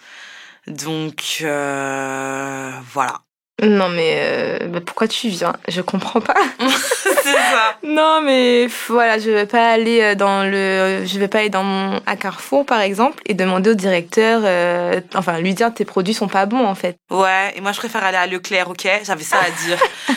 Donc 0.67 1.38
euh, 1.43 2.71
voilà. 2.93 3.21
Non 3.62 3.88
mais 3.88 4.59
euh, 4.62 4.67
bah, 4.69 4.81
pourquoi 4.85 5.07
tu 5.07 5.29
viens? 5.29 5.53
Je 5.69 5.81
comprends 5.83 6.21
pas. 6.21 6.35
Ça. 7.55 7.79
Non 7.85 8.21
mais 8.21 8.67
voilà, 8.88 9.19
je 9.21 9.31
vais 9.31 9.47
pas 9.47 9.71
aller 9.71 10.01
euh, 10.01 10.14
dans 10.17 10.43
le, 10.43 11.05
je 11.07 11.19
vais 11.21 11.29
pas 11.29 11.38
aller 11.38 11.51
dans 11.51 11.62
mon 11.62 12.01
à 12.05 12.17
Carrefour 12.17 12.67
par 12.67 12.81
exemple 12.81 13.23
et 13.27 13.35
demander 13.35 13.71
au 13.71 13.75
directeur, 13.75 14.43
euh, 14.45 15.01
enfin 15.14 15.38
lui 15.38 15.55
dire 15.55 15.73
tes 15.73 15.85
produits 15.85 16.14
sont 16.14 16.27
pas 16.27 16.47
bons 16.47 16.67
en 16.67 16.75
fait. 16.75 16.97
Ouais, 17.11 17.53
et 17.55 17.61
moi 17.61 17.71
je 17.71 17.79
préfère 17.79 18.03
aller 18.03 18.17
à 18.17 18.27
Leclerc, 18.27 18.71
ok? 18.71 18.88
J'avais 19.05 19.23
ça 19.23 19.37
à 19.38 19.51
dire. 19.67 19.79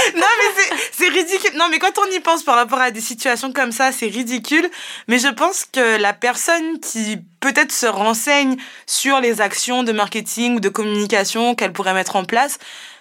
non 0.14 0.26
mais 0.38 0.78
c'est 0.92 1.08
ridicule. 1.08 1.56
Non 1.56 1.66
mais 1.70 1.78
quand 1.78 1.98
on 1.98 2.10
y 2.14 2.20
pense 2.20 2.44
par 2.44 2.54
rapport 2.54 2.80
à 2.80 2.90
des 2.90 3.00
situations 3.00 3.52
comme 3.52 3.72
ça, 3.72 3.90
c'est 3.90 4.06
ridicule. 4.06 4.70
Mais 5.08 5.18
je 5.18 5.28
pense 5.28 5.64
que 5.64 6.00
la 6.00 6.12
personne 6.12 6.78
qui 6.80 7.18
peut-être 7.40 7.72
se 7.72 7.86
renseigne 7.86 8.56
sur 8.86 9.20
les 9.20 9.40
actions 9.40 9.82
de 9.82 9.92
marketing 9.92 10.56
ou 10.56 10.60
de 10.60 10.68
communication 10.68 11.54
qu'elle 11.54 11.72
pourrait 11.72 11.94
mettre 11.94 12.16
en 12.16 12.24
place 12.24 12.58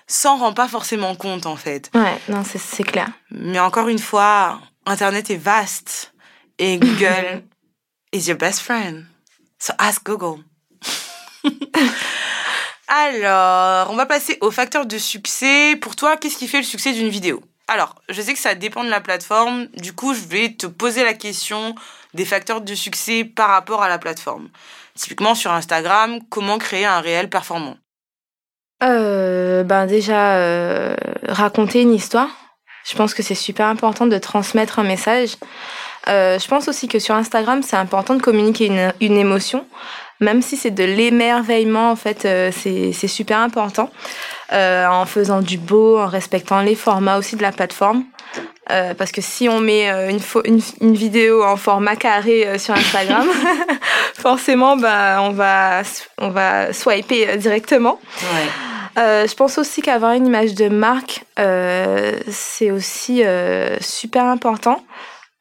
s'en 0.09 0.37
rend 0.37 0.53
pas 0.53 0.67
forcément 0.67 1.15
compte 1.15 1.45
en 1.45 1.55
fait. 1.55 1.89
Ouais, 1.93 2.19
non 2.27 2.43
c'est 2.43 2.83
clair. 2.83 3.07
Mais 3.31 3.59
encore 3.59 3.87
une 3.87 3.99
fois, 3.99 4.59
Internet 4.85 5.29
est 5.29 5.37
vaste 5.37 6.13
et 6.57 6.77
Google 6.77 7.43
is 8.11 8.27
your 8.27 8.37
best 8.37 8.59
friend. 8.59 9.05
So 9.59 9.73
ask 9.77 10.03
Google. 10.05 10.43
Alors, 12.87 13.91
on 13.91 13.95
va 13.95 14.07
passer 14.07 14.39
aux 14.41 14.49
facteurs 14.49 14.87
de 14.87 14.97
succès. 14.97 15.75
Pour 15.79 15.95
toi, 15.95 16.17
qu'est-ce 16.17 16.37
qui 16.37 16.47
fait 16.47 16.57
le 16.57 16.63
succès 16.63 16.91
d'une 16.91 17.09
vidéo? 17.09 17.43
Alors, 17.67 17.93
je 18.09 18.19
sais 18.19 18.33
que 18.33 18.39
ça 18.39 18.55
dépend 18.55 18.83
de 18.83 18.89
la 18.89 18.99
plateforme. 18.99 19.67
Du 19.77 19.93
coup, 19.93 20.15
je 20.15 20.21
vais 20.21 20.53
te 20.53 20.65
poser 20.65 21.03
la 21.03 21.13
question 21.13 21.75
des 22.15 22.25
facteurs 22.25 22.61
de 22.61 22.73
succès 22.73 23.23
par 23.25 23.49
rapport 23.49 23.83
à 23.83 23.89
la 23.89 23.99
plateforme. 23.99 24.49
Typiquement 24.95 25.35
sur 25.35 25.51
Instagram, 25.51 26.19
comment 26.29 26.57
créer 26.57 26.85
un 26.85 26.99
réel 26.99 27.29
performant? 27.29 27.77
Euh, 28.81 29.63
ben 29.63 29.85
déjà 29.87 30.35
euh, 30.37 30.95
raconter 31.27 31.81
une 31.81 31.93
histoire. 31.93 32.29
Je 32.85 32.95
pense 32.95 33.13
que 33.13 33.21
c'est 33.21 33.35
super 33.35 33.67
important 33.67 34.07
de 34.07 34.17
transmettre 34.17 34.79
un 34.79 34.83
message. 34.83 35.35
Euh, 36.07 36.39
je 36.39 36.47
pense 36.47 36.67
aussi 36.67 36.87
que 36.87 36.97
sur 36.97 37.13
Instagram, 37.15 37.61
c'est 37.61 37.75
important 37.75 38.15
de 38.15 38.21
communiquer 38.21 38.67
une, 38.67 38.93
une 39.01 39.17
émotion, 39.17 39.65
même 40.21 40.41
si 40.41 40.55
c'est 40.55 40.71
de 40.71 40.83
l'émerveillement. 40.83 41.91
En 41.91 41.95
fait, 41.95 42.25
euh, 42.25 42.51
c'est 42.53 43.07
super 43.07 43.39
important. 43.39 43.91
Euh, 44.53 44.87
en 44.87 45.05
faisant 45.05 45.41
du 45.41 45.57
beau, 45.57 45.99
en 45.99 46.07
respectant 46.07 46.61
les 46.61 46.75
formats 46.75 47.17
aussi 47.17 47.35
de 47.35 47.41
la 47.41 47.51
plateforme. 47.51 48.05
Euh, 48.71 48.93
parce 48.93 49.11
que 49.11 49.21
si 49.21 49.49
on 49.49 49.59
met 49.59 49.91
euh, 49.91 50.11
une, 50.45 50.61
une, 50.81 50.93
vidéo 50.93 51.43
en 51.43 51.57
format 51.57 51.95
carré 51.95 52.57
sur 52.59 52.75
Instagram, 52.75 53.27
forcément, 54.15 54.77
bah, 54.77 55.17
on 55.21 55.31
va, 55.31 55.81
on 56.19 56.29
va 56.29 56.71
swiper 56.71 57.37
directement. 57.37 57.99
Ouais. 58.21 58.68
Euh, 58.97 59.27
je 59.27 59.35
pense 59.35 59.57
aussi 59.57 59.81
qu'avoir 59.81 60.13
une 60.13 60.27
image 60.27 60.55
de 60.55 60.67
marque, 60.67 61.23
euh, 61.37 62.19
c'est 62.29 62.71
aussi 62.71 63.23
euh, 63.23 63.77
super 63.79 64.25
important. 64.25 64.83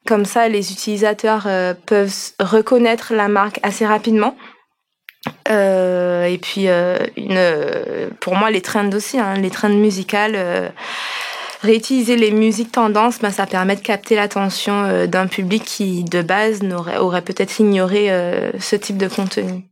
Comme 0.06 0.24
ça, 0.24 0.48
les 0.48 0.72
utilisateurs 0.72 1.46
peuvent 1.84 2.14
reconnaître 2.40 3.12
la 3.12 3.28
marque 3.28 3.60
assez 3.62 3.84
rapidement. 3.84 4.36
Et 5.50 6.38
puis, 6.40 6.66
pour 8.20 8.34
moi, 8.34 8.50
les 8.50 8.62
trends 8.62 8.90
aussi, 8.92 9.18
hein, 9.18 9.34
les 9.34 9.50
trends 9.50 9.68
musicales. 9.68 10.72
réutiliser 11.60 12.16
les 12.16 12.30
musiques 12.30 12.72
tendances, 12.72 13.18
ben, 13.18 13.30
ça 13.30 13.44
permet 13.44 13.76
de 13.76 13.82
capter 13.82 14.14
l'attention 14.14 15.06
d'un 15.06 15.26
public 15.26 15.62
qui, 15.64 16.04
de 16.04 16.22
base, 16.22 16.60
aurait 16.98 17.22
peut-être 17.22 17.58
ignoré 17.60 18.08
ce 18.58 18.76
type 18.76 18.96
de 18.96 19.08
contenu. 19.08 19.64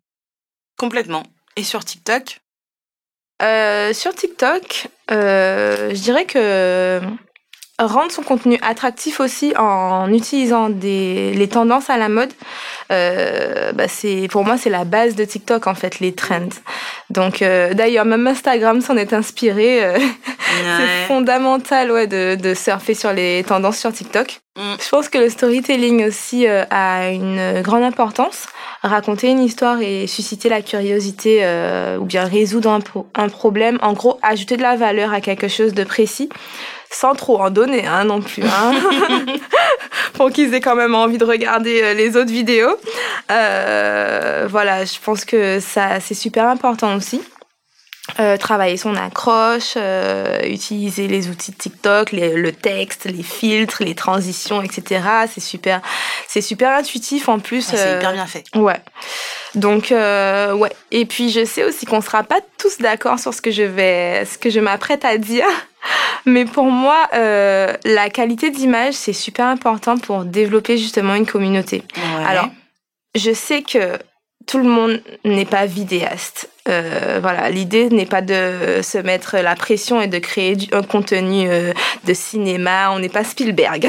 Complètement. 0.76 1.22
Et 1.56 1.62
sur 1.62 1.82
TikTok? 1.82 2.40
Euh, 3.42 3.92
sur 3.92 4.14
TikTok, 4.14 4.88
euh, 5.10 5.90
je 5.90 6.00
dirais 6.00 6.24
que 6.24 7.00
rendre 7.78 8.10
son 8.10 8.22
contenu 8.22 8.58
attractif 8.62 9.20
aussi 9.20 9.52
en 9.58 10.10
utilisant 10.12 10.70
des, 10.70 11.34
les 11.34 11.48
tendances 11.48 11.90
à 11.90 11.98
la 11.98 12.08
mode, 12.08 12.32
euh, 12.90 13.72
bah 13.72 13.86
c'est 13.88 14.28
pour 14.30 14.44
moi 14.44 14.56
c'est 14.56 14.70
la 14.70 14.84
base 14.84 15.14
de 15.14 15.24
TikTok 15.24 15.66
en 15.66 15.74
fait 15.74 16.00
les 16.00 16.14
trends. 16.14 16.48
Donc 17.10 17.42
euh, 17.42 17.74
d'ailleurs 17.74 18.06
même 18.06 18.26
Instagram 18.26 18.80
s'en 18.80 18.96
est 18.96 19.12
inspiré. 19.12 19.84
euh, 19.84 19.98
c'est 20.78 21.06
fondamental 21.06 21.90
ouais 21.92 22.06
de, 22.06 22.36
de 22.36 22.54
surfer 22.54 22.94
sur 22.94 23.12
les 23.12 23.44
tendances 23.46 23.78
sur 23.78 23.92
TikTok. 23.92 24.40
Mm. 24.56 24.62
Je 24.82 24.88
pense 24.88 25.08
que 25.10 25.18
le 25.18 25.28
storytelling 25.28 26.06
aussi 26.06 26.48
euh, 26.48 26.64
a 26.70 27.10
une 27.10 27.60
grande 27.60 27.82
importance. 27.82 28.46
Raconter 28.86 29.28
une 29.28 29.42
histoire 29.42 29.80
et 29.80 30.06
susciter 30.06 30.48
la 30.48 30.62
curiosité 30.62 31.40
euh, 31.42 31.98
ou 31.98 32.04
bien 32.04 32.24
résoudre 32.24 32.70
un, 32.70 32.80
un, 33.14 33.28
problème. 33.28 33.78
En 33.82 33.92
gros, 33.94 34.18
ajouter 34.22 34.56
de 34.56 34.62
la 34.62 34.76
valeur 34.76 35.12
à 35.12 35.20
quelque 35.20 35.48
chose 35.48 35.74
de 35.74 35.84
précis 35.84 36.28
sans 36.88 37.14
trop 37.14 37.40
en 37.40 37.50
donner 37.50 37.84
hein, 37.86 38.04
non 38.04 38.20
plus. 38.20 38.44
Hein. 38.44 38.72
pour 40.14 40.30
qu'ils 40.30 40.54
aient 40.54 40.60
quand 40.60 40.76
même 40.76 40.94
envie 40.94 41.18
de 41.18 41.24
regarder 41.24 41.82
euh, 41.82 41.94
les 41.94 42.16
autres 42.16 42.30
vidéos. 42.30 42.76
voilà, 43.28 44.84
je 44.84 44.98
pense 45.04 45.24
que 45.24 45.58
ça 45.60 46.00
c'est 46.00 46.14
super 46.14 46.46
important 46.48 46.94
aussi. 46.94 47.20
Euh, 48.18 48.38
travailler 48.38 48.78
son 48.78 48.96
accroche, 48.96 49.74
euh, 49.76 50.40
utiliser 50.44 51.06
les 51.06 51.28
outils 51.28 51.50
de 51.50 51.56
TikTok, 51.56 52.12
le 52.12 52.50
texte, 52.50 53.04
les 53.04 53.22
filtres, 53.22 53.84
les 53.84 53.94
transitions, 53.94 54.62
etc. 54.62 55.02
C'est 55.30 55.42
super, 55.42 55.82
c'est 56.26 56.40
super 56.40 56.72
intuitif 56.72 57.28
en 57.28 57.40
plus. 57.40 57.60
c'est 57.60 57.78
euh, 57.78 57.98
hyper 57.98 58.14
bien 58.14 58.26
fait. 58.26 58.44
Ouais. 58.54 58.80
Donc 59.54 59.88
ouais. 59.90 60.72
Et 60.92 61.04
puis 61.04 61.28
je 61.28 61.44
sais 61.44 61.64
aussi 61.64 61.84
qu'on 61.84 62.00
sera 62.00 62.22
pas 62.22 62.40
tous 62.56 62.78
d'accord 62.78 63.18
sur 63.18 63.34
ce 63.34 63.42
que 63.42 63.50
je 63.50 63.62
vais, 63.62 64.24
ce 64.24 64.38
que 64.38 64.48
je 64.48 64.60
m'apprête 64.60 65.04
à 65.04 65.18
dire. 65.18 65.46
Mais 66.24 66.46
pour 66.46 66.66
moi, 66.66 67.08
la 67.12 68.10
qualité 68.10 68.50
d'image 68.50 68.94
c'est 68.94 69.12
super 69.12 69.46
important 69.46 69.98
pour 69.98 70.24
développer 70.24 70.78
justement 70.78 71.14
une 71.14 71.26
communauté. 71.26 71.82
Alors, 72.26 72.48
je 73.14 73.32
sais 73.32 73.60
que 73.62 73.98
tout 74.46 74.58
le 74.58 74.64
monde 74.64 75.02
n'est 75.24 75.44
pas 75.44 75.66
vidéaste. 75.66 76.48
Euh, 76.68 77.18
voilà, 77.20 77.48
l'idée 77.50 77.88
n'est 77.90 78.06
pas 78.06 78.22
de 78.22 78.80
se 78.82 78.98
mettre 78.98 79.36
la 79.36 79.54
pression 79.54 80.00
et 80.00 80.08
de 80.08 80.18
créer 80.18 80.56
un 80.72 80.82
contenu 80.82 81.48
euh, 81.48 81.72
de 82.04 82.14
cinéma. 82.14 82.90
On 82.90 82.98
n'est 82.98 83.08
pas 83.08 83.24
Spielberg. 83.24 83.88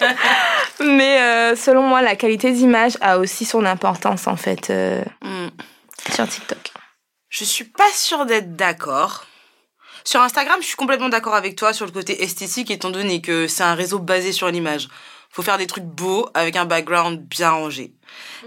Mais 0.80 1.20
euh, 1.20 1.56
selon 1.56 1.82
moi, 1.82 2.02
la 2.02 2.16
qualité 2.16 2.52
d'image 2.52 2.96
a 3.00 3.18
aussi 3.18 3.44
son 3.44 3.64
importance 3.64 4.26
en 4.26 4.36
fait 4.36 4.70
mm. 4.70 5.48
sur 6.12 6.28
TikTok. 6.28 6.72
Je 7.28 7.44
suis 7.44 7.64
pas 7.64 7.90
sûre 7.92 8.26
d'être 8.26 8.54
d'accord. 8.54 9.24
Sur 10.04 10.20
Instagram, 10.20 10.58
je 10.60 10.66
suis 10.66 10.76
complètement 10.76 11.08
d'accord 11.08 11.34
avec 11.34 11.56
toi 11.56 11.72
sur 11.72 11.86
le 11.86 11.92
côté 11.92 12.22
esthétique, 12.24 12.70
étant 12.70 12.90
donné 12.90 13.20
que 13.20 13.46
c'est 13.46 13.62
un 13.62 13.74
réseau 13.74 13.98
basé 13.98 14.32
sur 14.32 14.48
l'image 14.48 14.88
faut 15.32 15.42
faire 15.42 15.58
des 15.58 15.66
trucs 15.66 15.84
beaux 15.84 16.28
avec 16.34 16.56
un 16.56 16.66
background 16.66 17.20
bien 17.26 17.50
rangé. 17.50 17.94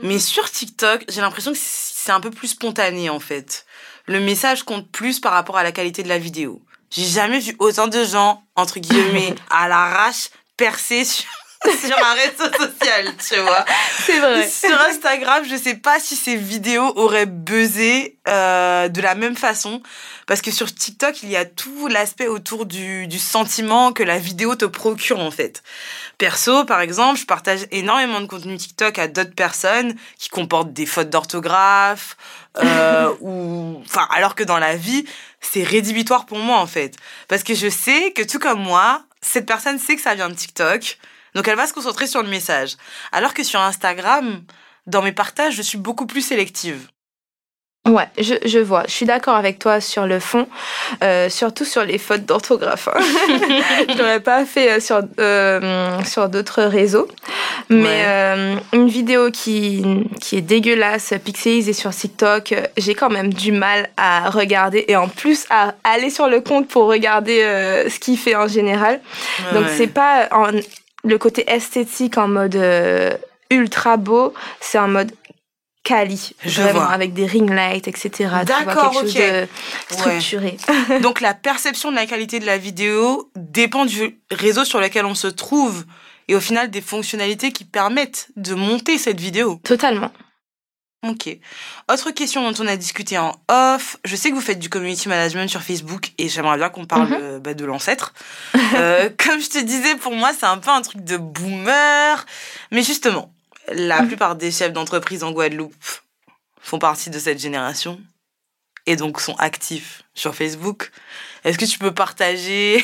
Mhm. 0.01 0.07
Mais 0.07 0.19
sur 0.19 0.49
TikTok, 0.49 1.05
j'ai 1.09 1.21
l'impression 1.21 1.51
que 1.53 1.59
c'est 1.61 2.11
un 2.11 2.19
peu 2.19 2.31
plus 2.31 2.49
spontané 2.49 3.09
en 3.09 3.19
fait. 3.19 3.65
Le 4.05 4.19
message 4.19 4.63
compte 4.63 4.89
plus 4.91 5.19
par 5.19 5.33
rapport 5.33 5.57
à 5.57 5.63
la 5.63 5.71
qualité 5.71 6.03
de 6.03 6.09
la 6.09 6.19
vidéo. 6.19 6.61
J'ai 6.91 7.05
jamais 7.05 7.39
vu 7.39 7.55
autant 7.59 7.87
de 7.87 8.03
gens, 8.03 8.43
entre 8.55 8.79
guillemets, 8.79 9.35
à 9.49 9.67
l'arrache, 9.67 10.29
percer 10.57 11.03
sur, 11.03 11.25
sur 11.85 11.97
un 11.97 12.13
réseau 12.13 12.51
social, 12.57 13.13
tu 13.17 13.39
vois. 13.39 13.65
C'est 14.05 14.19
vrai. 14.19 14.47
Sur 14.47 14.79
Instagram, 14.89 15.43
je 15.49 15.55
sais 15.55 15.75
pas 15.75 15.99
si 15.99 16.15
ces 16.15 16.35
vidéos 16.35 16.93
auraient 16.95 17.25
buzzé 17.25 18.17
euh, 18.27 18.87
de 18.87 19.01
la 19.01 19.15
même 19.15 19.35
façon. 19.35 19.81
Parce 20.27 20.41
que 20.41 20.51
sur 20.51 20.73
TikTok, 20.73 21.23
il 21.23 21.29
y 21.29 21.35
a 21.35 21.45
tout 21.45 21.87
l'aspect 21.87 22.27
autour 22.27 22.65
du, 22.65 23.07
du 23.07 23.19
sentiment 23.19 23.93
que 23.93 24.03
la 24.03 24.17
vidéo 24.17 24.55
te 24.55 24.65
procure, 24.65 25.19
en 25.19 25.31
fait. 25.31 25.63
Perso, 26.17 26.65
par 26.65 26.81
exemple, 26.81 27.19
je 27.19 27.25
partage 27.25 27.67
énormément 27.71 28.21
de 28.21 28.25
contenu 28.25 28.57
TikTok 28.57 28.97
à 28.97 29.07
d'autres 29.07 29.35
personnes 29.35 29.95
qui 30.17 30.29
comportent 30.29 30.73
des 30.73 30.85
fautes 30.85 31.09
d'orthographe, 31.09 32.17
euh, 32.57 33.13
ou, 33.21 33.81
enfin, 33.85 34.07
alors 34.11 34.35
que 34.35 34.43
dans 34.43 34.57
la 34.57 34.75
vie, 34.75 35.05
c'est 35.41 35.63
rédhibitoire 35.63 36.25
pour 36.25 36.39
moi, 36.39 36.57
en 36.57 36.67
fait. 36.67 36.95
Parce 37.27 37.43
que 37.43 37.53
je 37.53 37.69
sais 37.69 38.11
que 38.11 38.23
tout 38.23 38.39
comme 38.39 38.61
moi, 38.61 39.03
cette 39.21 39.45
personne 39.45 39.79
sait 39.79 39.95
que 39.95 40.01
ça 40.01 40.15
vient 40.15 40.29
de 40.29 40.35
TikTok. 40.35 40.97
Donc 41.35 41.47
elle 41.47 41.57
va 41.57 41.67
se 41.67 41.73
concentrer 41.73 42.07
sur 42.07 42.23
le 42.23 42.29
message. 42.29 42.77
Alors 43.11 43.33
que 43.33 43.43
sur 43.43 43.59
Instagram, 43.59 44.41
dans 44.87 45.01
mes 45.01 45.11
partages, 45.11 45.55
je 45.55 45.61
suis 45.61 45.77
beaucoup 45.77 46.07
plus 46.07 46.21
sélective. 46.21 46.87
Ouais, 47.87 48.07
je, 48.17 48.33
je 48.43 48.57
vois. 48.57 48.83
Je 48.87 48.91
suis 48.91 49.05
d'accord 49.05 49.35
avec 49.35 49.59
toi 49.59 49.79
sur 49.79 50.07
le 50.07 50.19
fond, 50.19 50.47
euh, 51.03 51.29
surtout 51.29 51.65
sur 51.65 51.83
les 51.85 51.99
fautes 51.99 52.25
d'orthographe. 52.25 52.87
Hein. 52.87 52.99
je 53.89 53.97
l'aurais 53.99 54.21
pas 54.21 54.43
fait 54.43 54.71
euh, 54.71 54.79
sur 54.79 55.01
euh, 55.19 56.03
sur 56.03 56.27
d'autres 56.27 56.63
réseaux, 56.63 57.07
mais 57.69 58.03
euh, 58.05 58.55
une 58.73 58.87
vidéo 58.87 59.29
qui 59.29 59.85
qui 60.19 60.37
est 60.37 60.41
dégueulasse, 60.41 61.13
pixelisée 61.23 61.73
sur 61.73 61.91
TikTok, 61.91 62.55
j'ai 62.75 62.95
quand 62.95 63.11
même 63.11 63.31
du 63.31 63.51
mal 63.51 63.87
à 63.97 64.31
regarder 64.31 64.85
et 64.87 64.95
en 64.95 65.07
plus 65.07 65.45
à 65.51 65.75
aller 65.83 66.09
sur 66.09 66.27
le 66.27 66.41
compte 66.41 66.67
pour 66.67 66.87
regarder 66.87 67.41
ce 67.87 67.99
qu'il 67.99 68.17
fait 68.17 68.35
en 68.35 68.47
général. 68.47 68.99
Donc 69.53 69.65
c'est 69.77 69.93
pas 69.93 70.27
en, 70.31 70.49
le 71.05 71.17
côté 71.17 71.49
esthétique 71.49 72.17
en 72.17 72.27
mode 72.27 72.59
ultra 73.49 73.97
beau, 73.97 74.33
c'est 74.59 74.79
en 74.79 74.87
mode 74.87 75.11
quali, 75.85 76.33
je 76.43 76.61
vraiment, 76.61 76.79
vois. 76.79 76.89
avec 76.89 77.13
des 77.13 77.25
ring 77.25 77.49
lights, 77.49 77.87
etc. 77.87 78.29
D'accord, 78.45 78.93
ok. 78.97 79.15
De 79.15 79.47
structuré. 79.89 80.57
Donc 81.01 81.21
la 81.21 81.33
perception 81.33 81.91
de 81.91 81.95
la 81.95 82.07
qualité 82.07 82.39
de 82.39 82.45
la 82.45 82.57
vidéo 82.57 83.29
dépend 83.35 83.85
du 83.85 84.19
réseau 84.31 84.65
sur 84.65 84.81
lequel 84.81 85.05
on 85.05 85.15
se 85.15 85.27
trouve 85.27 85.85
et 86.27 86.35
au 86.35 86.39
final 86.39 86.71
des 86.71 86.81
fonctionnalités 86.81 87.51
qui 87.51 87.63
permettent 87.65 88.29
de 88.35 88.55
monter 88.55 88.97
cette 88.97 89.21
vidéo. 89.21 89.61
Totalement. 89.63 90.11
Ok. 91.07 91.37
Autre 91.91 92.11
question 92.11 92.49
dont 92.49 92.63
on 92.63 92.67
a 92.67 92.75
discuté 92.75 93.17
en 93.17 93.35
off. 93.47 93.97
Je 94.05 94.15
sais 94.15 94.29
que 94.29 94.35
vous 94.35 94.41
faites 94.41 94.59
du 94.59 94.69
community 94.69 95.07
management 95.07 95.47
sur 95.49 95.61
Facebook 95.61 96.11
et 96.17 96.29
j'aimerais 96.29 96.57
bien 96.57 96.69
qu'on 96.69 96.85
parle 96.85 97.09
mhm. 97.09 97.17
euh, 97.21 97.39
bah, 97.39 97.53
de 97.53 97.65
l'ancêtre. 97.65 98.13
euh, 98.75 99.09
comme 99.17 99.39
je 99.39 99.49
te 99.49 99.59
disais, 99.59 99.95
pour 99.95 100.13
moi, 100.13 100.31
c'est 100.37 100.45
un 100.45 100.57
peu 100.57 100.71
un 100.71 100.81
truc 100.81 101.03
de 101.03 101.17
boomer. 101.17 102.25
Mais 102.71 102.81
justement, 102.81 103.31
la 103.71 104.03
plupart 104.03 104.35
des 104.35 104.51
chefs 104.51 104.73
d'entreprise 104.73 105.23
en 105.23 105.31
Guadeloupe 105.31 105.73
font 106.61 106.79
partie 106.79 107.09
de 107.09 107.19
cette 107.19 107.39
génération 107.39 107.99
et 108.87 108.95
donc 108.95 109.19
sont 109.19 109.35
actifs 109.35 110.03
sur 110.13 110.35
Facebook. 110.35 110.91
Est-ce 111.43 111.57
que 111.57 111.65
tu 111.65 111.77
peux 111.77 111.93
partager 111.93 112.83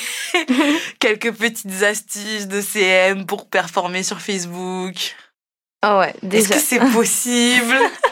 quelques 0.99 1.31
petites 1.31 1.81
astuces 1.83 2.47
de 2.47 2.61
CM 2.61 3.25
pour 3.25 3.49
performer 3.49 4.03
sur 4.03 4.21
Facebook? 4.21 5.15
Ah 5.81 5.97
ouais, 5.99 6.13
déjà. 6.21 6.43
Est-ce 6.43 6.49
que 6.49 6.59
c'est 6.59 6.91
possible? 6.91 7.75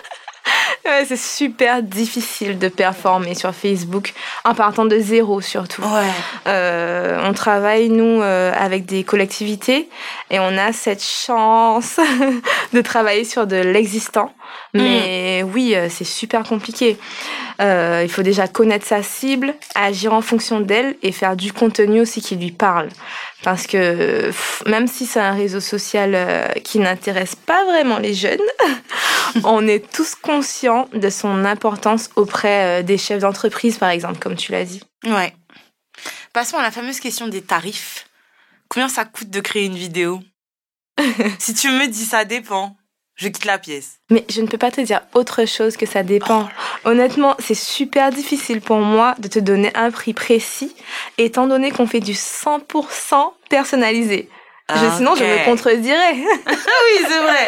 Ouais, 0.85 1.03
c'est 1.05 1.17
super 1.17 1.83
difficile 1.83 2.57
de 2.57 2.67
performer 2.67 3.35
sur 3.35 3.53
Facebook 3.53 4.13
en 4.45 4.53
partant 4.53 4.85
de 4.85 4.97
zéro 4.97 5.41
surtout. 5.41 5.81
Ouais. 5.81 6.09
Euh, 6.47 7.19
on 7.23 7.33
travaille 7.33 7.89
nous 7.89 8.21
euh, 8.21 8.53
avec 8.55 8.85
des 8.85 9.03
collectivités 9.03 9.89
et 10.31 10.39
on 10.39 10.57
a 10.57 10.71
cette 10.71 11.03
chance 11.03 11.99
de 12.73 12.81
travailler 12.81 13.25
sur 13.25 13.45
de 13.45 13.57
l'existant. 13.57 14.33
Mais 14.73 15.43
mm. 15.43 15.51
oui, 15.53 15.75
euh, 15.75 15.87
c'est 15.89 16.05
super 16.05 16.43
compliqué. 16.43 16.97
Euh, 17.59 18.01
il 18.03 18.09
faut 18.09 18.21
déjà 18.21 18.47
connaître 18.47 18.85
sa 18.85 19.03
cible, 19.03 19.53
agir 19.75 20.13
en 20.13 20.21
fonction 20.21 20.61
d'elle 20.61 20.95
et 21.01 21.11
faire 21.11 21.35
du 21.35 21.51
contenu 21.51 22.01
aussi 22.01 22.21
qui 22.21 22.37
lui 22.37 22.51
parle. 22.51 22.87
Parce 23.43 23.67
que 23.67 24.31
même 24.65 24.87
si 24.87 25.05
c'est 25.05 25.19
un 25.19 25.33
réseau 25.33 25.59
social 25.59 26.11
euh, 26.15 26.47
qui 26.63 26.79
n'intéresse 26.79 27.35
pas 27.35 27.65
vraiment 27.65 27.99
les 27.99 28.13
jeunes, 28.13 28.39
on 29.43 29.67
est 29.67 29.91
tous 29.91 30.15
conscients 30.15 30.87
de 30.93 31.09
son 31.09 31.43
importance 31.43 32.09
auprès 32.15 32.79
euh, 32.79 32.83
des 32.83 32.97
chefs 32.97 33.19
d'entreprise, 33.19 33.77
par 33.77 33.89
exemple, 33.89 34.19
comme 34.19 34.35
tu 34.35 34.53
l'as 34.53 34.65
dit. 34.65 34.81
Ouais. 35.05 35.33
Passons 36.31 36.57
à 36.57 36.61
la 36.61 36.71
fameuse 36.71 37.01
question 37.01 37.27
des 37.27 37.41
tarifs. 37.41 38.07
Combien 38.69 38.87
ça 38.87 39.03
coûte 39.03 39.29
de 39.29 39.41
créer 39.41 39.65
une 39.65 39.77
vidéo? 39.77 40.21
Si 41.39 41.53
tu 41.53 41.69
me 41.69 41.87
dis 41.87 42.05
ça 42.05 42.25
dépend 42.25 42.75
je 43.19 43.27
quitte 43.27 43.45
la 43.45 43.59
pièce. 43.59 43.99
Mais 44.09 44.25
je 44.29 44.41
ne 44.41 44.47
peux 44.47 44.57
pas 44.57 44.71
te 44.71 44.79
dire 44.79 45.01
autre 45.13 45.45
chose 45.45 45.75
que 45.75 45.85
ça 45.85 46.03
dépend. 46.03 46.47
Honnêtement, 46.85 47.35
c'est 47.39 47.53
super 47.53 48.11
difficile 48.11 48.61
pour 48.61 48.77
moi 48.77 49.13
de 49.19 49.27
te 49.27 49.39
donner 49.39 49.71
un 49.75 49.91
prix 49.91 50.13
précis, 50.13 50.73
étant 51.17 51.45
donné 51.45 51.71
qu'on 51.71 51.85
fait 51.85 51.99
du 51.99 52.13
100% 52.13 53.33
personnalisé. 53.49 54.29
sinon, 54.95 55.15
je 55.15 55.23
me 55.23 55.45
contredirais. 55.45 56.13
oui, 56.15 57.05
c'est 57.07 57.19
vrai. 57.19 57.47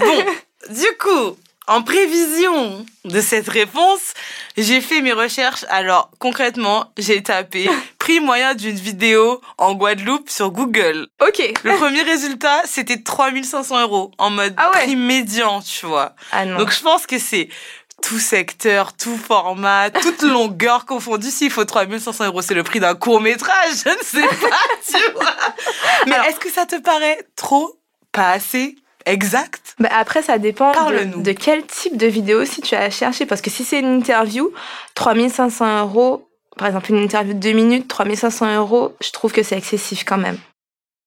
Bon, 0.00 0.24
du 0.74 0.96
coup, 0.98 1.36
en 1.68 1.82
prévision 1.82 2.84
de 3.04 3.20
cette 3.20 3.48
réponse, 3.48 4.14
j'ai 4.56 4.80
fait 4.80 5.00
mes 5.00 5.12
recherches. 5.12 5.64
Alors, 5.68 6.10
concrètement, 6.18 6.92
j'ai 6.98 7.22
tapé 7.22 7.68
prix 7.98 8.20
moyen 8.20 8.54
d'une 8.54 8.74
vidéo 8.74 9.40
en 9.58 9.74
Guadeloupe 9.74 10.28
sur 10.28 10.50
Google. 10.50 11.06
Ok. 11.20 11.40
Le 11.62 11.76
premier 11.76 12.02
résultat, 12.02 12.62
c'était 12.64 13.02
3500 13.02 13.82
euros 13.82 14.10
en 14.18 14.30
mode 14.30 14.54
ah 14.56 14.70
prix 14.72 14.96
médian, 14.96 15.60
tu 15.60 15.86
vois. 15.86 16.14
Ah 16.32 16.44
non. 16.44 16.58
Donc, 16.58 16.72
je 16.72 16.82
pense 16.82 17.06
que 17.06 17.18
c'est 17.18 17.48
tout 18.02 18.18
secteur, 18.18 18.92
tout 18.94 19.16
format, 19.16 19.90
toute 19.90 20.22
longueur 20.22 20.84
confondue. 20.84 21.30
S'il 21.30 21.50
faut 21.50 21.64
3500 21.64 22.26
euros, 22.26 22.42
c'est 22.42 22.54
le 22.54 22.64
prix 22.64 22.80
d'un 22.80 22.96
court 22.96 23.20
métrage. 23.20 23.52
Je 23.84 23.88
ne 23.88 24.02
sais 24.02 24.36
pas, 24.36 24.58
tu 24.84 25.12
vois. 25.12 25.36
Mais 26.06 26.16
est-ce 26.28 26.40
que 26.40 26.50
ça 26.50 26.66
te 26.66 26.80
paraît 26.80 27.24
trop, 27.36 27.78
pas 28.10 28.30
assez? 28.30 28.74
Exact 29.06 29.74
bah 29.78 29.88
Après, 29.92 30.22
ça 30.22 30.38
dépend 30.38 30.72
de, 30.90 31.22
de, 31.22 31.32
quel 31.32 31.64
type 31.66 31.96
de 31.96 32.06
vidéo 32.06 32.44
si 32.44 32.60
tu 32.60 32.74
as 32.74 32.90
cherché. 32.90 33.26
Parce 33.26 33.40
que 33.40 33.50
si 33.50 33.64
c'est 33.64 33.80
une 33.80 33.96
interview, 33.96 34.52
3500 34.94 35.80
euros, 35.80 36.28
par 36.56 36.68
exemple 36.68 36.90
une 36.90 37.02
interview 37.02 37.34
de 37.34 37.38
2 37.38 37.52
minutes, 37.52 37.88
3500 37.88 38.56
euros, 38.56 38.94
je 39.02 39.10
trouve 39.10 39.32
que 39.32 39.42
c'est 39.42 39.56
excessif 39.56 40.04
quand 40.04 40.18
même. 40.18 40.38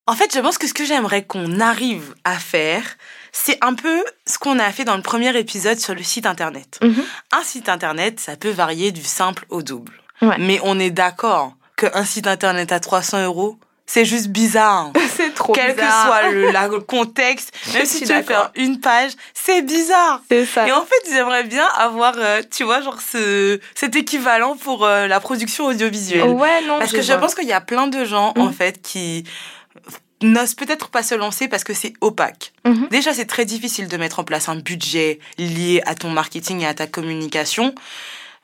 En 0.07 0.13
fait, 0.13 0.33
je 0.33 0.39
pense 0.39 0.57
que 0.57 0.67
ce 0.67 0.73
que 0.73 0.85
j'aimerais 0.85 1.23
qu'on 1.23 1.59
arrive 1.59 2.13
à 2.23 2.37
faire, 2.37 2.83
c'est 3.31 3.57
un 3.61 3.73
peu 3.73 4.03
ce 4.27 4.37
qu'on 4.37 4.59
a 4.59 4.71
fait 4.71 4.83
dans 4.83 4.95
le 4.95 5.01
premier 5.01 5.35
épisode 5.37 5.79
sur 5.79 5.95
le 5.95 6.03
site 6.03 6.27
internet. 6.27 6.79
Mhm. 6.81 7.03
Un 7.31 7.43
site 7.43 7.69
internet, 7.69 8.19
ça 8.19 8.35
peut 8.35 8.51
varier 8.51 8.91
du 8.91 9.03
simple 9.03 9.45
au 9.49 9.63
double. 9.63 9.93
Ouais. 10.21 10.37
Mais 10.37 10.59
on 10.63 10.79
est 10.79 10.91
d'accord 10.91 11.53
qu'un 11.75 12.05
site 12.05 12.27
internet 12.27 12.71
à 12.71 12.79
300 12.79 13.25
euros, 13.25 13.57
c'est 13.85 14.05
juste 14.05 14.27
bizarre. 14.27 14.91
C'est 15.15 15.33
trop 15.33 15.53
Quel 15.53 15.75
bizarre. 15.75 16.03
que 16.03 16.07
soit 16.07 16.31
le, 16.31 16.51
la- 16.51 16.67
le 16.67 16.79
contexte, 16.79 17.51
même 17.73 17.85
si 17.85 17.99
tu 18.01 18.05
d'accord. 18.05 18.27
faire 18.27 18.51
une 18.55 18.79
page, 18.79 19.11
c'est 19.33 19.61
bizarre. 19.61 20.21
C'est 20.29 20.45
ça. 20.45 20.67
Et 20.67 20.71
en 20.71 20.83
fait, 20.85 21.09
j'aimerais 21.09 21.43
bien 21.43 21.65
avoir, 21.77 22.15
euh, 22.17 22.41
tu 22.49 22.63
vois, 22.63 22.81
genre 22.81 22.99
ce, 22.99 23.59
cet 23.75 23.95
équivalent 23.95 24.55
pour 24.57 24.83
euh, 24.85 25.07
la 25.07 25.19
production 25.19 25.65
audiovisuelle. 25.65 26.23
Ouais, 26.29 26.61
non. 26.67 26.79
Parce 26.79 26.91
que 26.91 27.01
je 27.01 27.07
vois. 27.13 27.17
pense 27.17 27.35
qu'il 27.35 27.47
y 27.47 27.53
a 27.53 27.61
plein 27.61 27.87
de 27.87 28.03
gens, 28.05 28.33
en 28.37 28.45
Mhm. 28.47 28.53
fait, 28.53 28.81
qui 28.81 29.23
n'osent 30.21 30.55
peut-être 30.55 30.89
pas 30.89 31.03
se 31.03 31.13
lancer 31.15 31.47
parce 31.47 31.63
que 31.63 31.73
c'est 31.73 31.93
opaque. 32.01 32.53
Mhm. 32.65 32.87
Déjà, 32.89 33.13
c'est 33.13 33.25
très 33.25 33.45
difficile 33.45 33.87
de 33.87 33.97
mettre 33.97 34.19
en 34.19 34.23
place 34.23 34.49
un 34.49 34.55
budget 34.55 35.19
lié 35.37 35.81
à 35.85 35.93
ton 35.95 36.09
marketing 36.09 36.61
et 36.61 36.67
à 36.67 36.73
ta 36.73 36.87
communication. 36.87 37.75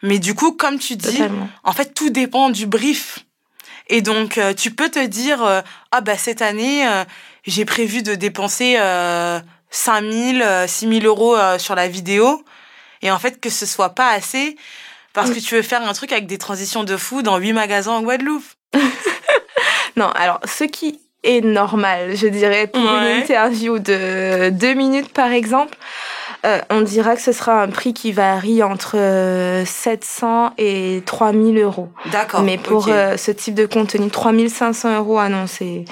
Mais 0.03 0.19
du 0.19 0.35
coup, 0.35 0.51
comme 0.51 0.79
tu 0.79 0.95
dis, 0.95 1.13
Totalement. 1.17 1.49
en 1.63 1.71
fait, 1.73 1.93
tout 1.93 2.09
dépend 2.09 2.49
du 2.49 2.65
brief. 2.67 3.19
Et 3.93 4.01
donc, 4.01 4.37
euh, 4.37 4.53
tu 4.53 4.71
peux 4.71 4.89
te 4.89 5.05
dire, 5.05 5.43
euh, 5.43 5.61
ah 5.91 6.01
bah 6.01 6.17
cette 6.17 6.41
année, 6.41 6.87
euh, 6.87 7.03
j'ai 7.45 7.65
prévu 7.65 8.01
de 8.03 8.15
dépenser 8.15 8.77
euh, 8.79 9.39
5 9.69 10.01
000, 10.09 10.41
euh, 10.41 10.65
6 10.65 10.87
000 11.01 11.05
euros 11.05 11.37
sur 11.59 11.75
la 11.75 11.87
vidéo. 11.87 12.43
Et 13.01 13.11
en 13.11 13.19
fait, 13.19 13.39
que 13.41 13.49
ce 13.49 13.65
soit 13.65 13.89
pas 13.89 14.09
assez 14.09 14.55
parce 15.13 15.29
Mm. 15.29 15.33
que 15.35 15.39
tu 15.39 15.55
veux 15.55 15.61
faire 15.61 15.81
un 15.87 15.91
truc 15.93 16.13
avec 16.13 16.25
des 16.25 16.37
transitions 16.37 16.85
de 16.85 16.95
fou 16.95 17.21
dans 17.21 17.37
8 17.37 17.51
magasins 17.53 17.91
en 17.91 18.01
Guadeloupe. 18.01 18.45
Non, 19.97 20.09
alors, 20.11 20.39
ce 20.45 20.63
qui 20.63 21.01
est 21.23 21.41
normal, 21.43 22.15
je 22.15 22.27
dirais, 22.27 22.67
pour 22.67 22.81
Ouais. 22.81 23.17
une 23.17 23.21
interview 23.23 23.77
de 23.77 24.49
deux 24.49 24.73
minutes, 24.73 25.11
par 25.11 25.31
exemple, 25.33 25.77
euh, 26.45 26.59
on 26.71 26.81
dira 26.81 27.15
que 27.15 27.21
ce 27.21 27.31
sera 27.31 27.61
un 27.61 27.67
prix 27.67 27.93
qui 27.93 28.11
varie 28.11 28.63
entre 28.63 28.97
euh, 28.97 29.63
700 29.65 30.53
et 30.57 31.03
3000 31.05 31.57
euros. 31.59 31.89
D'accord. 32.11 32.41
Mais 32.41 32.57
pour 32.57 32.87
euh, 32.89 33.15
ce 33.17 33.31
type 33.31 33.53
de 33.53 33.65
contenu, 33.65 34.09
3500 34.09 34.97
euros, 34.97 35.19
ah 35.19 35.29
non, 35.29 35.45
c'est, 35.47 35.85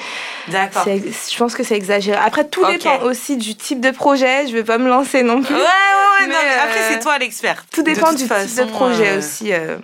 D'accord. 0.47 0.85
je 0.85 1.37
pense 1.37 1.53
que 1.55 1.63
c'est 1.63 1.75
exagéré. 1.75 2.17
Après, 2.17 2.47
tout 2.47 2.65
dépend 2.65 3.01
aussi 3.03 3.37
du 3.37 3.55
type 3.55 3.79
de 3.81 3.91
projet. 3.91 4.47
Je 4.47 4.53
vais 4.53 4.63
pas 4.63 4.77
me 4.79 4.89
lancer 4.89 5.21
non 5.23 5.41
plus. 5.43 5.53
Ouais, 5.53 5.61
ouais, 5.61 6.21
ouais. 6.21 6.27
non, 6.27 6.33
Mais, 6.41 6.49
mais 6.55 6.59
après, 6.63 6.79
euh, 6.79 6.89
c'est 6.93 6.99
toi 6.99 7.17
l'expert. 7.19 7.65
Tout 7.71 7.83
dépend 7.83 8.11
du 8.11 8.23
type 8.23 8.55
de 8.57 8.71
projet 8.71 9.09
euh, 9.11 9.19
aussi. 9.19 9.53
euh. 9.53 9.77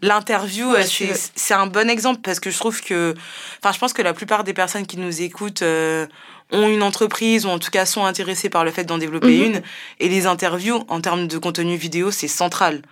L'interview, 0.00 0.70
Ouais, 0.72 0.84
euh, 1.02 1.14
c'est 1.34 1.54
un 1.54 1.66
bon 1.66 1.90
exemple 1.90 2.20
parce 2.22 2.38
que 2.38 2.50
je 2.50 2.58
trouve 2.58 2.80
que, 2.82 3.14
enfin, 3.60 3.72
je 3.72 3.80
pense 3.80 3.92
que 3.92 4.00
la 4.02 4.12
plupart 4.14 4.44
des 4.44 4.52
personnes 4.54 4.86
qui 4.86 4.96
nous 4.96 5.22
écoutent 5.22 5.62
euh, 5.62 6.06
ont 6.52 6.68
une 6.68 6.82
entreprise 6.82 7.44
ou 7.46 7.48
en 7.50 7.58
tout 7.58 7.70
cas 7.70 7.84
sont 7.86 8.04
intéressées 8.04 8.48
par 8.50 8.64
le 8.64 8.70
fait 8.70 8.84
d'en 8.84 8.98
développer 8.98 9.36
Mhm. 9.38 9.44
une. 9.54 9.62
Et 10.00 10.08
les 10.08 10.26
interviews, 10.26 10.84
en 10.88 11.00
termes 11.00 11.26
de 11.28 11.38
contenu 11.38 11.76
vidéo, 11.76 12.10
c'est 12.10 12.28
central. 12.28 12.82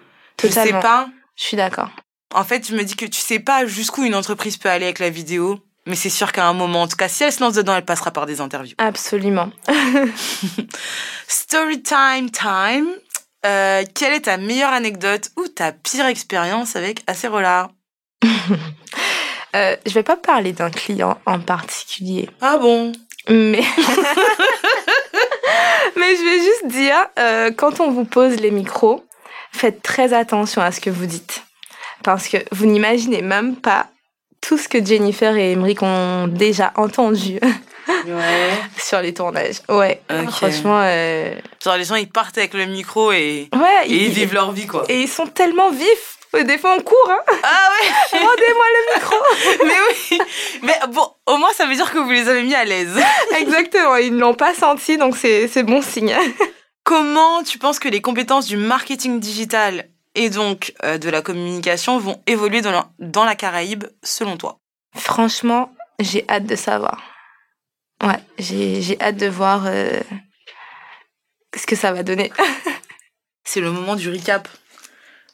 Je 0.42 0.48
sais 0.48 0.70
pas. 0.72 1.08
Je 1.36 1.44
suis 1.44 1.56
d'accord. 1.56 1.90
En 2.34 2.44
fait, 2.44 2.66
je 2.68 2.74
me 2.74 2.82
dis 2.82 2.96
que 2.96 3.06
tu 3.06 3.20
sais 3.20 3.38
pas 3.38 3.66
jusqu'où 3.66 4.04
une 4.04 4.14
entreprise 4.14 4.56
peut 4.56 4.68
aller 4.68 4.84
avec 4.84 4.98
la 4.98 5.10
vidéo, 5.10 5.60
mais 5.86 5.94
c'est 5.94 6.10
sûr 6.10 6.32
qu'à 6.32 6.46
un 6.46 6.52
moment, 6.52 6.82
en 6.82 6.88
tout 6.88 6.96
cas, 6.96 7.08
si 7.08 7.22
elle 7.24 7.32
se 7.32 7.40
lance 7.40 7.54
dedans, 7.54 7.76
elle 7.76 7.84
passera 7.84 8.10
par 8.10 8.26
des 8.26 8.40
interviews. 8.40 8.74
Absolument. 8.78 9.50
Story 11.28 11.82
time 11.82 12.30
time. 12.30 12.88
Euh, 13.44 13.84
quelle 13.94 14.12
est 14.14 14.22
ta 14.22 14.38
meilleure 14.38 14.72
anecdote 14.72 15.30
ou 15.36 15.46
ta 15.46 15.70
pire 15.72 16.06
expérience 16.06 16.74
avec 16.76 17.02
Acerola 17.06 17.70
Euh, 19.54 19.76
je 19.86 19.92
vais 19.92 20.02
pas 20.02 20.16
parler 20.16 20.52
d'un 20.52 20.68
client 20.70 21.18
en 21.24 21.38
particulier, 21.40 22.28
Ah 22.42 22.58
bon? 22.58 22.92
Mais 23.28 23.62
mais 25.96 26.16
je 26.16 26.22
vais 26.24 26.38
juste 26.44 26.66
dire 26.66 26.96
euh, 27.18 27.50
quand 27.56 27.80
on 27.80 27.90
vous 27.90 28.04
pose 28.04 28.36
les 28.36 28.50
micros, 28.50 29.04
faites 29.52 29.82
très 29.82 30.12
attention 30.12 30.62
à 30.62 30.72
ce 30.72 30.80
que 30.80 30.90
vous 30.90 31.06
dites 31.06 31.42
parce 32.02 32.28
que 32.28 32.36
vous 32.52 32.66
n'imaginez 32.66 33.22
même 33.22 33.56
pas 33.56 33.86
tout 34.40 34.58
ce 34.58 34.68
que 34.68 34.84
Jennifer 34.84 35.34
et 35.36 35.52
Emmerich 35.52 35.82
ont 35.82 36.28
déjà 36.28 36.72
entendu 36.76 37.40
Ouais. 38.04 38.50
sur 38.78 39.00
les 39.00 39.14
tournages. 39.14 39.60
Ouais, 39.68 40.00
franchement, 40.28 40.80
euh, 40.82 41.36
Genre 41.62 41.76
les 41.76 41.84
gens 41.84 41.94
ils 41.94 42.08
partent 42.08 42.36
avec 42.36 42.52
le 42.54 42.66
micro 42.66 43.12
et, 43.12 43.48
ouais, 43.54 43.86
et 43.86 44.06
ils 44.06 44.10
vivent 44.10 44.34
leur 44.34 44.50
vie 44.50 44.66
quoi. 44.66 44.84
et 44.88 45.02
ils 45.02 45.08
sont 45.08 45.26
tellement 45.28 45.70
vifs. 45.70 46.18
Des 46.32 46.58
fois, 46.58 46.76
on 46.76 46.82
court, 46.82 47.10
hein. 47.10 47.20
Ah 47.42 47.68
ouais 47.70 48.18
Rendez-moi 48.18 48.64
le 48.74 48.94
micro. 48.94 49.16
Mais 49.64 49.74
oui 49.88 50.18
Mais 50.62 50.78
bon, 50.88 51.08
au 51.26 51.36
moins 51.38 51.52
ça 51.54 51.66
veut 51.66 51.74
dire 51.74 51.90
que 51.90 51.98
vous 51.98 52.10
les 52.10 52.28
avez 52.28 52.42
mis 52.42 52.54
à 52.54 52.64
l'aise. 52.64 52.94
Exactement, 53.38 53.96
ils 53.96 54.14
ne 54.14 54.20
l'ont 54.20 54.34
pas 54.34 54.54
senti, 54.54 54.98
donc 54.98 55.16
c'est 55.16 55.62
bon 55.62 55.80
signe. 55.80 56.14
Comment 56.84 57.42
tu 57.42 57.58
penses 57.58 57.78
que 57.78 57.88
les 57.88 58.02
compétences 58.02 58.46
du 58.46 58.56
marketing 58.56 59.18
digital 59.18 59.88
et 60.14 60.30
donc 60.30 60.74
euh, 60.84 60.98
de 60.98 61.08
la 61.08 61.22
communication 61.22 61.98
vont 61.98 62.22
évoluer 62.26 62.60
dans 62.60 62.70
la, 62.70 62.88
dans 62.98 63.24
la 63.24 63.34
Caraïbe 63.34 63.84
selon 64.02 64.36
toi? 64.36 64.58
Franchement, 64.94 65.72
j'ai 66.00 66.24
hâte 66.28 66.44
de 66.46 66.56
savoir. 66.56 67.02
Ouais, 68.04 68.20
j'ai 68.38 68.82
j'ai 68.82 69.00
hâte 69.00 69.16
de 69.16 69.26
voir 69.26 69.64
euh, 69.66 70.00
ce 71.56 71.66
que 71.66 71.76
ça 71.76 71.92
va 71.92 72.02
donner. 72.02 72.30
C'est 73.44 73.60
le 73.60 73.70
moment 73.70 73.96
du 73.96 74.10
recap. 74.10 74.48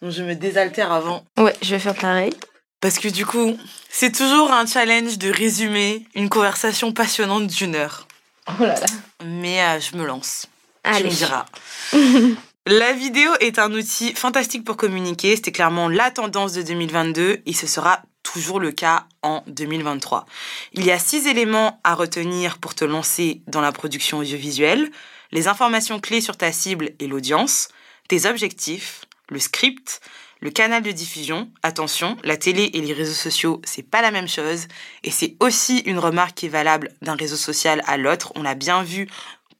Donc 0.02 0.10
je 0.10 0.22
me 0.22 0.34
désaltère 0.34 0.92
avant. 0.92 1.24
Ouais, 1.38 1.54
je 1.62 1.70
vais 1.70 1.78
faire 1.78 1.94
pareil. 1.94 2.34
Parce 2.80 2.98
que 2.98 3.08
du 3.08 3.24
coup, 3.24 3.56
c'est 3.88 4.10
toujours 4.10 4.52
un 4.52 4.66
challenge 4.66 5.16
de 5.16 5.30
résumer 5.30 6.04
une 6.16 6.28
conversation 6.28 6.92
passionnante 6.92 7.46
d'une 7.46 7.76
heure. 7.76 8.08
Oh 8.48 8.64
là 8.64 8.74
là. 8.74 8.86
Mais 9.24 9.62
euh, 9.62 9.78
je 9.78 9.96
me 9.96 10.04
lance. 10.04 10.48
Tu 10.84 10.90
Allez. 10.90 11.04
me 11.04 11.14
diras. 11.14 11.46
La 12.66 12.92
vidéo 12.92 13.30
est 13.40 13.58
un 13.58 13.72
outil 13.72 14.14
fantastique 14.14 14.64
pour 14.64 14.76
communiquer. 14.76 15.34
C'était 15.36 15.52
clairement 15.52 15.88
la 15.88 16.10
tendance 16.10 16.52
de 16.52 16.62
2022 16.62 17.42
et 17.44 17.52
ce 17.52 17.66
sera 17.66 18.02
toujours 18.22 18.60
le 18.60 18.70
cas 18.70 19.06
en 19.22 19.42
2023. 19.48 20.26
Il 20.74 20.84
y 20.84 20.92
a 20.92 20.98
six 20.98 21.26
éléments 21.26 21.80
à 21.82 21.94
retenir 21.94 22.58
pour 22.58 22.74
te 22.74 22.84
lancer 22.84 23.42
dans 23.48 23.60
la 23.60 23.72
production 23.72 24.18
audiovisuelle. 24.18 24.90
Les 25.32 25.48
informations 25.48 25.98
clés 25.98 26.20
sur 26.20 26.36
ta 26.36 26.52
cible 26.52 26.90
et 27.00 27.08
l'audience, 27.08 27.68
tes 28.08 28.26
objectifs, 28.26 29.02
le 29.32 29.40
script, 29.40 30.00
le 30.40 30.50
canal 30.50 30.82
de 30.82 30.90
diffusion. 30.90 31.50
Attention, 31.62 32.16
la 32.24 32.36
télé 32.36 32.70
et 32.74 32.80
les 32.80 32.92
réseaux 32.92 33.12
sociaux, 33.12 33.62
c'est 33.64 33.82
pas 33.82 34.02
la 34.02 34.10
même 34.10 34.28
chose. 34.28 34.66
Et 35.02 35.10
c'est 35.10 35.36
aussi 35.40 35.78
une 35.80 35.98
remarque 35.98 36.34
qui 36.36 36.46
est 36.46 36.50
valable 36.50 36.90
d'un 37.00 37.14
réseau 37.14 37.36
social 37.36 37.82
à 37.86 37.96
l'autre. 37.96 38.32
On 38.36 38.42
l'a 38.42 38.54
bien 38.54 38.82
vu 38.82 39.08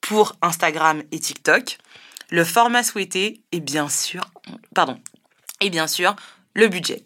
pour 0.00 0.34
Instagram 0.42 1.02
et 1.10 1.18
TikTok. 1.18 1.78
Le 2.30 2.44
format 2.44 2.82
souhaité 2.82 3.42
et 3.52 3.60
bien 3.60 3.88
sûr, 3.88 4.22
pardon, 4.74 4.98
et 5.60 5.70
bien 5.70 5.86
sûr, 5.86 6.16
le 6.54 6.68
budget. 6.68 7.04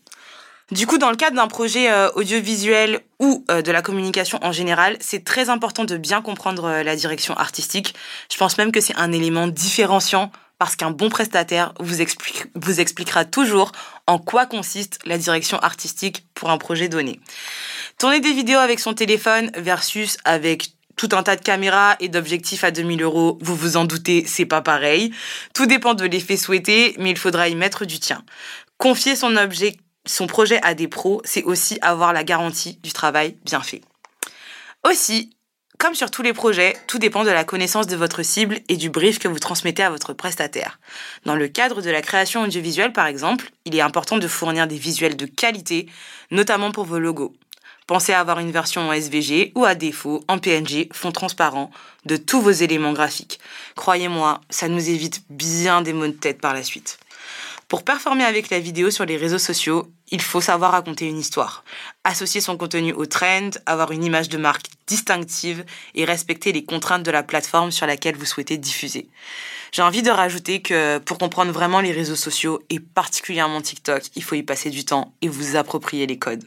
Du 0.72 0.86
coup, 0.86 0.98
dans 0.98 1.10
le 1.10 1.16
cadre 1.16 1.36
d'un 1.36 1.46
projet 1.46 1.92
euh, 1.92 2.10
audiovisuel 2.16 3.00
ou 3.20 3.44
euh, 3.50 3.62
de 3.62 3.70
la 3.70 3.82
communication 3.82 4.40
en 4.42 4.50
général, 4.50 4.96
c'est 5.00 5.22
très 5.22 5.48
important 5.48 5.84
de 5.84 5.96
bien 5.96 6.22
comprendre 6.22 6.64
euh, 6.64 6.82
la 6.82 6.96
direction 6.96 7.36
artistique. 7.36 7.94
Je 8.32 8.36
pense 8.36 8.58
même 8.58 8.72
que 8.72 8.80
c'est 8.80 8.96
un 8.96 9.12
élément 9.12 9.46
différenciant 9.46 10.32
parce 10.58 10.76
qu'un 10.76 10.90
bon 10.90 11.08
prestataire 11.08 11.72
vous, 11.80 12.00
explique, 12.00 12.44
vous 12.54 12.80
expliquera 12.80 13.24
toujours 13.24 13.72
en 14.06 14.18
quoi 14.18 14.46
consiste 14.46 14.98
la 15.04 15.18
direction 15.18 15.58
artistique 15.58 16.26
pour 16.34 16.50
un 16.50 16.58
projet 16.58 16.88
donné. 16.88 17.20
Tourner 17.98 18.20
des 18.20 18.32
vidéos 18.32 18.58
avec 18.58 18.80
son 18.80 18.94
téléphone 18.94 19.50
versus 19.56 20.18
avec 20.24 20.70
tout 20.96 21.08
un 21.12 21.22
tas 21.22 21.36
de 21.36 21.42
caméras 21.42 21.96
et 22.00 22.08
d'objectifs 22.08 22.64
à 22.64 22.70
2000 22.70 23.02
euros, 23.02 23.38
vous 23.42 23.54
vous 23.54 23.76
en 23.76 23.84
doutez, 23.84 24.24
c'est 24.26 24.46
pas 24.46 24.62
pareil. 24.62 25.12
Tout 25.54 25.66
dépend 25.66 25.94
de 25.94 26.04
l'effet 26.04 26.36
souhaité, 26.36 26.94
mais 26.98 27.10
il 27.10 27.18
faudra 27.18 27.48
y 27.48 27.54
mettre 27.54 27.84
du 27.84 28.00
tien. 28.00 28.24
Confier 28.78 29.14
son 29.14 29.34
son 30.06 30.26
projet 30.26 30.60
à 30.62 30.74
des 30.74 30.88
pros, 30.88 31.20
c'est 31.24 31.42
aussi 31.42 31.78
avoir 31.82 32.12
la 32.12 32.24
garantie 32.24 32.78
du 32.82 32.92
travail 32.92 33.36
bien 33.44 33.60
fait. 33.60 33.82
Aussi, 34.88 35.35
comme 35.78 35.94
sur 35.94 36.10
tous 36.10 36.22
les 36.22 36.32
projets, 36.32 36.76
tout 36.86 36.98
dépend 36.98 37.24
de 37.24 37.30
la 37.30 37.44
connaissance 37.44 37.86
de 37.86 37.96
votre 37.96 38.22
cible 38.22 38.58
et 38.68 38.76
du 38.76 38.90
brief 38.90 39.18
que 39.18 39.28
vous 39.28 39.38
transmettez 39.38 39.82
à 39.82 39.90
votre 39.90 40.12
prestataire. 40.12 40.78
Dans 41.24 41.36
le 41.36 41.48
cadre 41.48 41.82
de 41.82 41.90
la 41.90 42.02
création 42.02 42.42
audiovisuelle, 42.42 42.92
par 42.92 43.06
exemple, 43.06 43.50
il 43.64 43.74
est 43.74 43.80
important 43.80 44.18
de 44.18 44.28
fournir 44.28 44.66
des 44.66 44.78
visuels 44.78 45.16
de 45.16 45.26
qualité, 45.26 45.86
notamment 46.30 46.72
pour 46.72 46.84
vos 46.84 46.98
logos. 46.98 47.34
Pensez 47.86 48.12
à 48.12 48.20
avoir 48.20 48.40
une 48.40 48.50
version 48.50 48.88
en 48.88 48.92
SVG 48.92 49.52
ou 49.54 49.64
à 49.64 49.74
défaut 49.74 50.24
en 50.26 50.38
PNG, 50.38 50.88
fond 50.92 51.12
transparent, 51.12 51.70
de 52.04 52.16
tous 52.16 52.40
vos 52.40 52.50
éléments 52.50 52.92
graphiques. 52.92 53.38
Croyez-moi, 53.76 54.40
ça 54.50 54.68
nous 54.68 54.88
évite 54.88 55.22
bien 55.30 55.82
des 55.82 55.92
maux 55.92 56.06
de 56.06 56.12
tête 56.12 56.40
par 56.40 56.52
la 56.52 56.64
suite. 56.64 56.98
Pour 57.68 57.84
performer 57.84 58.24
avec 58.24 58.50
la 58.50 58.60
vidéo 58.60 58.90
sur 58.90 59.04
les 59.04 59.16
réseaux 59.16 59.38
sociaux, 59.38 59.90
il 60.08 60.20
faut 60.20 60.40
savoir 60.40 60.72
raconter 60.72 61.06
une 61.06 61.18
histoire, 61.18 61.64
associer 62.04 62.40
son 62.40 62.56
contenu 62.56 62.92
au 62.92 63.06
trend, 63.06 63.50
avoir 63.66 63.90
une 63.92 64.04
image 64.04 64.28
de 64.28 64.38
marque 64.38 64.66
distinctive 64.86 65.64
et 65.94 66.04
respecter 66.04 66.52
les 66.52 66.64
contraintes 66.64 67.02
de 67.02 67.10
la 67.10 67.22
plateforme 67.22 67.72
sur 67.72 67.86
laquelle 67.86 68.16
vous 68.16 68.24
souhaitez 68.24 68.56
diffuser. 68.56 69.08
J'ai 69.72 69.82
envie 69.82 70.02
de 70.02 70.10
rajouter 70.10 70.62
que 70.62 70.98
pour 70.98 71.18
comprendre 71.18 71.52
vraiment 71.52 71.80
les 71.80 71.92
réseaux 71.92 72.16
sociaux 72.16 72.62
et 72.70 72.80
particulièrement 72.80 73.60
TikTok, 73.60 74.04
il 74.14 74.22
faut 74.22 74.36
y 74.36 74.42
passer 74.42 74.70
du 74.70 74.84
temps 74.84 75.14
et 75.22 75.28
vous 75.28 75.56
approprier 75.56 76.06
les 76.06 76.18
codes. 76.18 76.44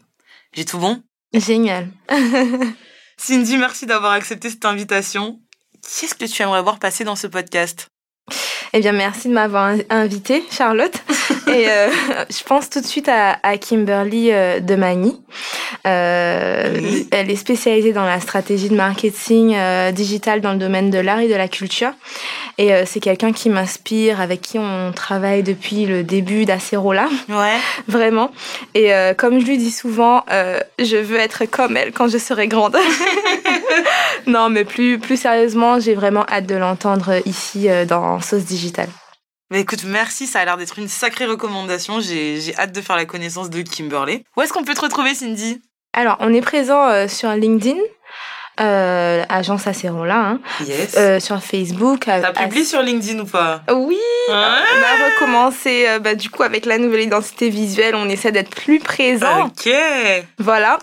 J'ai 0.53 0.65
tout 0.65 0.79
bon? 0.79 1.03
Génial. 1.33 1.89
Cindy, 3.17 3.57
merci 3.57 3.85
d'avoir 3.85 4.13
accepté 4.13 4.49
cette 4.49 4.65
invitation. 4.65 5.39
Qu'est-ce 5.83 6.15
que 6.15 6.25
tu 6.25 6.41
aimerais 6.41 6.61
voir 6.61 6.79
passer 6.79 7.03
dans 7.03 7.15
ce 7.15 7.27
podcast? 7.27 7.87
Eh 8.73 8.79
bien, 8.79 8.91
merci 8.93 9.27
de 9.27 9.33
m'avoir 9.33 9.75
invitée, 9.89 10.43
Charlotte. 10.51 11.03
Et 11.49 11.69
euh, 11.69 11.89
je 12.29 12.43
pense 12.43 12.69
tout 12.69 12.81
de 12.81 12.85
suite 12.85 13.09
à, 13.09 13.57
Kimberly 13.57 14.31
euh, 14.31 14.59
de 14.59 14.75
Mani. 14.75 15.19
Euh, 15.87 17.03
elle 17.11 17.31
est 17.31 17.35
spécialisée 17.35 17.93
dans 17.93 18.05
la 18.05 18.19
stratégie 18.19 18.69
de 18.69 18.75
marketing 18.75 19.55
digital 19.93 20.41
dans 20.41 20.53
le 20.53 20.59
domaine 20.59 20.89
de 20.89 20.99
l'art 20.99 21.19
et 21.19 21.27
de 21.27 21.35
la 21.35 21.47
culture. 21.47 21.91
Et 22.57 22.71
c'est 22.85 22.99
quelqu'un 22.99 23.31
qui 23.31 23.49
m'inspire, 23.49 24.19
avec 24.19 24.41
qui 24.41 24.59
on 24.59 24.91
travaille 24.91 25.43
depuis 25.43 25.85
le 25.85 26.03
début 26.03 26.45
d'Acerola. 26.45 27.07
Ouais. 27.29 27.55
Vraiment. 27.87 28.31
Et 28.75 28.91
comme 29.17 29.39
je 29.39 29.45
lui 29.45 29.57
dis 29.57 29.71
souvent, 29.71 30.25
je 30.77 30.97
veux 30.97 31.17
être 31.17 31.45
comme 31.45 31.77
elle 31.77 31.91
quand 31.91 32.09
je 32.09 32.17
serai 32.17 32.47
grande. 32.47 32.75
non, 34.27 34.49
mais 34.49 34.65
plus, 34.65 34.99
plus 34.99 35.17
sérieusement, 35.17 35.79
j'ai 35.79 35.93
vraiment 35.93 36.25
hâte 36.29 36.45
de 36.45 36.55
l'entendre 36.55 37.21
ici 37.25 37.67
dans 37.87 38.19
Sauce 38.19 38.43
Digitale. 38.43 38.89
Mais 39.51 39.61
écoute, 39.61 39.83
merci, 39.83 40.27
ça 40.27 40.39
a 40.39 40.45
l'air 40.45 40.57
d'être 40.57 40.77
une 40.77 40.87
sacrée 40.87 41.25
recommandation. 41.25 41.99
J'ai 41.99 42.53
hâte 42.57 42.71
de 42.71 42.81
faire 42.81 42.95
la 42.95 43.05
connaissance 43.05 43.49
de 43.49 43.61
Kimberly. 43.61 44.23
Où 44.37 44.41
est-ce 44.41 44.53
qu'on 44.53 44.63
peut 44.63 44.75
te 44.75 44.81
retrouver, 44.81 45.15
Cindy? 45.15 45.61
Alors, 45.93 46.17
on 46.19 46.31
est 46.33 46.41
présent 46.41 46.87
euh, 46.87 47.07
sur 47.07 47.31
LinkedIn. 47.31 47.79
Euh, 48.59 49.23
agence 49.29 49.67
Acerola, 49.67 50.17
hein. 50.17 50.39
Yes. 50.65 50.95
Euh, 50.97 51.19
sur 51.21 51.41
Facebook. 51.41 52.01
T'as 52.05 52.33
publié 52.33 52.65
sur 52.65 52.81
LinkedIn 52.81 53.19
ou 53.19 53.25
pas? 53.25 53.61
Oui. 53.71 53.97
On 54.27 54.33
a 54.33 55.11
recommencé, 55.11 55.85
euh, 55.87 55.99
bah, 55.99 56.13
du 56.13 56.29
coup, 56.29 56.43
avec 56.43 56.65
la 56.65 56.77
nouvelle 56.77 57.03
identité 57.03 57.49
visuelle, 57.49 57.95
on 57.95 58.09
essaie 58.09 58.33
d'être 58.33 58.53
plus 58.53 58.79
présent. 58.79 59.45
Ok. 59.45 59.69
Voilà. 60.39 60.77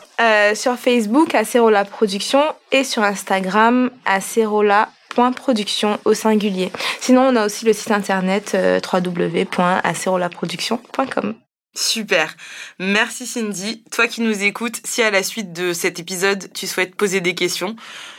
sur 0.54 0.76
Facebook, 0.76 1.34
Acerola 1.34 1.84
Production 1.84 2.42
et 2.72 2.82
sur 2.82 3.02
Instagram, 3.02 3.90
Acerola 4.06 4.88
production 5.32 5.98
au 6.04 6.14
singulier. 6.14 6.70
Sinon, 7.00 7.22
on 7.22 7.34
a 7.36 7.46
aussi 7.46 7.64
le 7.64 7.72
site 7.72 7.90
internet 7.90 8.52
euh, 8.54 8.78
www.acerolaproduction.com. 8.92 11.34
Super. 11.74 12.36
Merci 12.78 13.26
Cindy. 13.26 13.82
Toi 13.90 14.06
qui 14.08 14.20
nous 14.22 14.42
écoutes, 14.42 14.80
si 14.84 15.02
à 15.02 15.10
la 15.10 15.22
suite 15.22 15.52
de 15.52 15.74
cet 15.74 16.00
épisode, 16.00 16.50
tu 16.54 16.66
souhaites 16.66 16.94
poser 16.94 17.20
des 17.20 17.34
questions, 17.34 17.76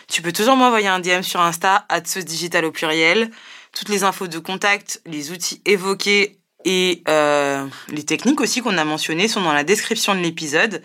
tu 0.08 0.22
peux 0.22 0.32
toujours 0.32 0.56
m'envoyer 0.56 0.88
un 0.88 1.00
DM 1.00 1.24
sur 1.24 1.42
Insta, 1.42 1.88
digital 2.24 2.66
au 2.66 2.72
pluriel. 2.72 3.32
Toutes 3.74 3.90
les 3.90 4.04
infos 4.04 4.28
de 4.28 4.38
contact, 4.38 5.02
les 5.06 5.32
outils 5.32 5.60
évoqués 5.66 6.38
et 6.66 7.02
euh, 7.08 7.66
les 7.90 8.04
techniques 8.04 8.42
aussi 8.42 8.62
qu'on 8.62 8.78
a 8.78 8.86
mentionnées 8.86 9.28
sont 9.28 9.42
dans 9.42 9.54
la 9.54 9.64
description 9.64 10.14
de 10.14 10.20
l'épisode. 10.20 10.84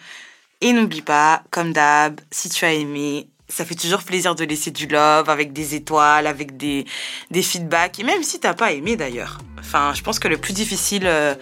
Et 0.63 0.73
n'oublie 0.73 1.03
pas, 1.03 1.43
comme 1.51 1.73
d'hab, 1.73 2.21
si 2.31 2.49
tu 2.49 2.65
as 2.65 2.73
aimé, 2.73 3.29
ça 3.53 3.65
fait 3.65 3.75
toujours 3.75 4.03
plaisir 4.03 4.35
de 4.35 4.45
laisser 4.45 4.71
du 4.71 4.87
love 4.87 5.29
avec 5.29 5.53
des 5.53 5.75
étoiles, 5.75 6.27
avec 6.27 6.57
des, 6.57 6.87
des 7.31 7.43
feedbacks. 7.43 7.99
Et 8.01 8.05
même 8.05 8.23
si 8.23 8.41
t'as 8.41 8.55
pas 8.55 8.73
aimé 8.73 8.97
d'ailleurs. 8.97 9.39
Enfin, 9.59 9.93
je 9.95 10.03
pense 10.03 10.19
que 10.19 10.29
le 10.29 10.39
plus 10.39 10.55
difficile 10.55 11.03
euh, 11.07 11.35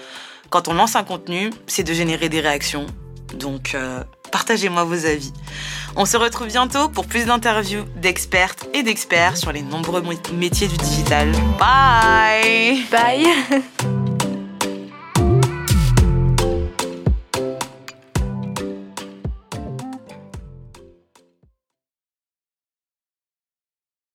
quand 0.50 0.68
on 0.68 0.74
lance 0.74 0.96
un 0.96 1.04
contenu, 1.04 1.50
c'est 1.66 1.84
de 1.84 1.92
générer 1.92 2.28
des 2.28 2.40
réactions. 2.40 2.86
Donc, 3.34 3.74
euh, 3.74 4.02
partagez-moi 4.32 4.82
vos 4.84 5.06
avis. 5.06 5.32
On 5.94 6.04
se 6.04 6.16
retrouve 6.16 6.48
bientôt 6.48 6.88
pour 6.88 7.06
plus 7.06 7.26
d'interviews 7.26 7.84
d'expertes 7.96 8.66
et 8.74 8.82
d'experts 8.82 9.36
sur 9.36 9.52
les 9.52 9.62
nombreux 9.62 10.02
métiers 10.32 10.68
du 10.68 10.76
digital. 10.76 11.30
Bye 11.58 12.84
Bye 12.90 13.26